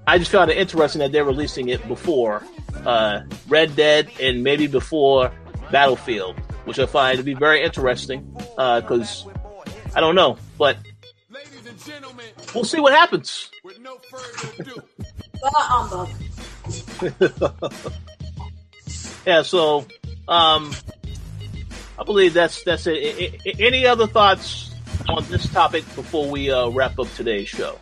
[0.07, 2.43] I just found it interesting that they're releasing it before
[2.85, 5.33] uh, Red Dead and maybe before
[5.71, 8.23] Battlefield which I find to be very interesting
[8.57, 9.31] because uh,
[9.95, 10.77] I don't know, but
[12.55, 13.51] we'll see what happens.
[19.27, 19.87] yeah, so
[20.29, 20.75] um,
[21.99, 23.41] I believe that's that's it.
[23.61, 24.75] Any other thoughts
[25.09, 27.79] on this topic before we uh, wrap up today's show?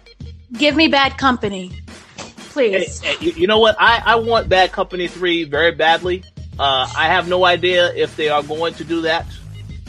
[0.52, 1.72] Give me bad company,
[2.16, 3.00] please.
[3.00, 3.76] Hey, hey, you know what?
[3.78, 6.22] I, I want Bad Company 3 very badly.
[6.58, 9.26] Uh, I have no idea if they are going to do that.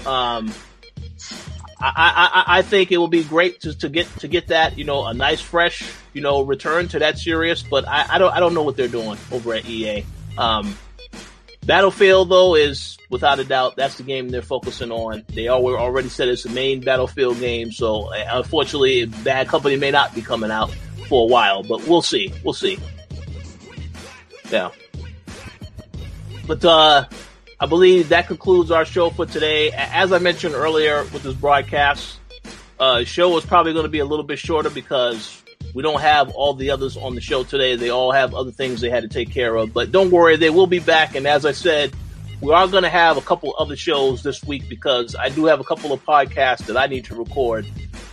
[0.05, 0.51] Um,
[1.79, 4.85] I, I, I think it will be great to, to get to get that you
[4.85, 5.83] know a nice fresh
[6.13, 8.87] you know return to that series, but I, I don't I don't know what they're
[8.87, 10.05] doing over at EA.
[10.37, 10.77] Um,
[11.65, 15.23] Battlefield though is without a doubt that's the game they're focusing on.
[15.27, 20.13] They already said it's the main Battlefield game, so uh, unfortunately, Bad Company may not
[20.15, 20.71] be coming out
[21.09, 22.33] for a while, but we'll see.
[22.43, 22.79] We'll see.
[24.49, 24.69] Yeah.
[26.47, 27.05] But uh,
[27.57, 29.71] I believe that concludes our show for today.
[29.71, 32.19] As I mentioned earlier with this broadcast,
[32.79, 35.41] uh, show was probably going to be a little bit shorter because
[35.73, 37.77] we don't have all the others on the show today.
[37.77, 39.73] They all have other things they had to take care of.
[39.73, 41.15] But don't worry, they will be back.
[41.15, 41.93] And as I said,
[42.41, 45.61] we are going to have a couple other shows this week because I do have
[45.61, 47.65] a couple of podcasts that I need to record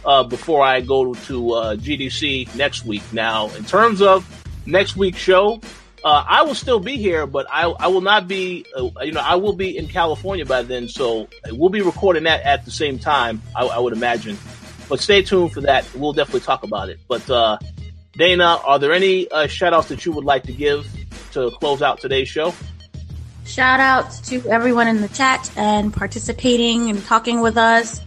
[0.05, 3.03] uh, before I go to uh, GDC next week.
[3.13, 4.25] Now, in terms of
[4.67, 5.61] next week's show,
[6.05, 9.21] uh, I will still be here, but I, I will not be, uh, you know,
[9.21, 12.99] I will be in California by then, so we'll be recording that at the same
[12.99, 14.37] time, I, I would imagine.
[14.89, 15.87] But stay tuned for that.
[15.95, 16.99] We'll definitely talk about it.
[17.09, 17.59] But, uh,
[18.15, 20.87] Dana, are there any uh, shout outs that you would like to give
[21.33, 22.53] to close out today's show?
[23.45, 28.01] Shout out to everyone in the chat and participating and talking with us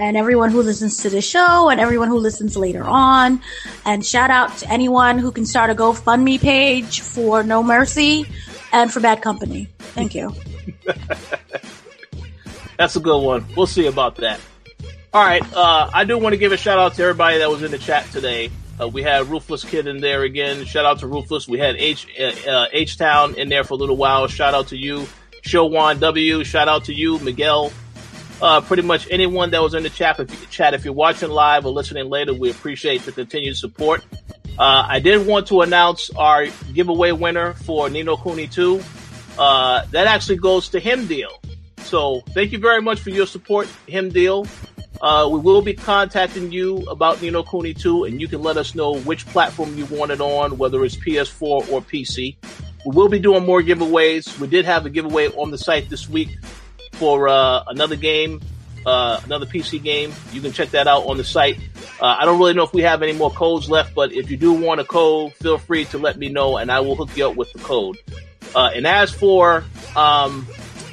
[0.00, 3.40] and everyone who listens to the show and everyone who listens later on.
[3.84, 8.24] And shout out to anyone who can start a GoFundMe page for No Mercy
[8.72, 9.68] and for Bad Company.
[9.78, 10.34] Thank you.
[12.78, 13.44] That's a good one.
[13.54, 14.40] We'll see about that.
[15.12, 15.42] All right.
[15.52, 17.78] Uh, I do want to give a shout out to everybody that was in the
[17.78, 18.50] chat today.
[18.80, 20.64] Uh, we had Ruthless Kid in there again.
[20.64, 21.46] Shout out to Ruthless.
[21.46, 22.06] We had H
[22.48, 24.26] uh, H Town in there for a little while.
[24.28, 25.06] Shout out to you,
[25.42, 26.42] Showwan W.
[26.44, 27.70] Shout out to you, Miguel.
[28.42, 30.18] Uh, pretty much anyone that was in the chat.
[30.18, 34.02] If you, chat, if you're watching live or listening later, we appreciate the continued support.
[34.58, 38.82] Uh, I did want to announce our giveaway winner for Ni no Kuni 2.
[39.38, 41.30] Uh, that actually goes to Him Deal.
[41.78, 44.46] So thank you very much for your support, Him Deal.
[45.02, 48.56] Uh, we will be contacting you about Ni no Kuni 2, and you can let
[48.56, 52.36] us know which platform you want it on, whether it's PS4 or PC.
[52.86, 54.38] We will be doing more giveaways.
[54.38, 56.38] We did have a giveaway on the site this week
[56.92, 58.40] for uh, another game,
[58.86, 60.12] uh, another PC game.
[60.32, 61.58] You can check that out on the site.
[62.00, 64.36] Uh, I don't really know if we have any more codes left, but if you
[64.36, 67.28] do want a code, feel free to let me know, and I will hook you
[67.28, 67.98] up with the code.
[68.54, 69.64] Uh, and as for
[69.96, 70.46] um,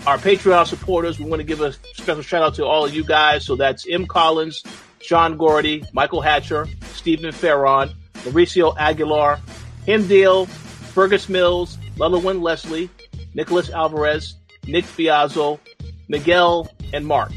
[0.06, 3.04] our Patreon supporters, we want to give a special shout out to all of you
[3.04, 3.46] guys.
[3.46, 4.06] So that's M.
[4.06, 4.64] Collins,
[5.02, 9.40] Sean Gordy, Michael Hatcher, Stephen Ferron, Mauricio Aguilar,
[9.86, 12.90] Him Deal, Fergus Mills, Lelawin Leslie,
[13.34, 15.60] Nicholas Alvarez, Nick Fiazzo,
[16.08, 17.32] Miguel, and Mark.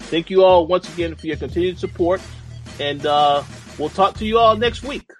[0.00, 2.20] Thank you all once again for your continued support,
[2.80, 3.42] and uh,
[3.78, 5.10] we'll talk to you all next week.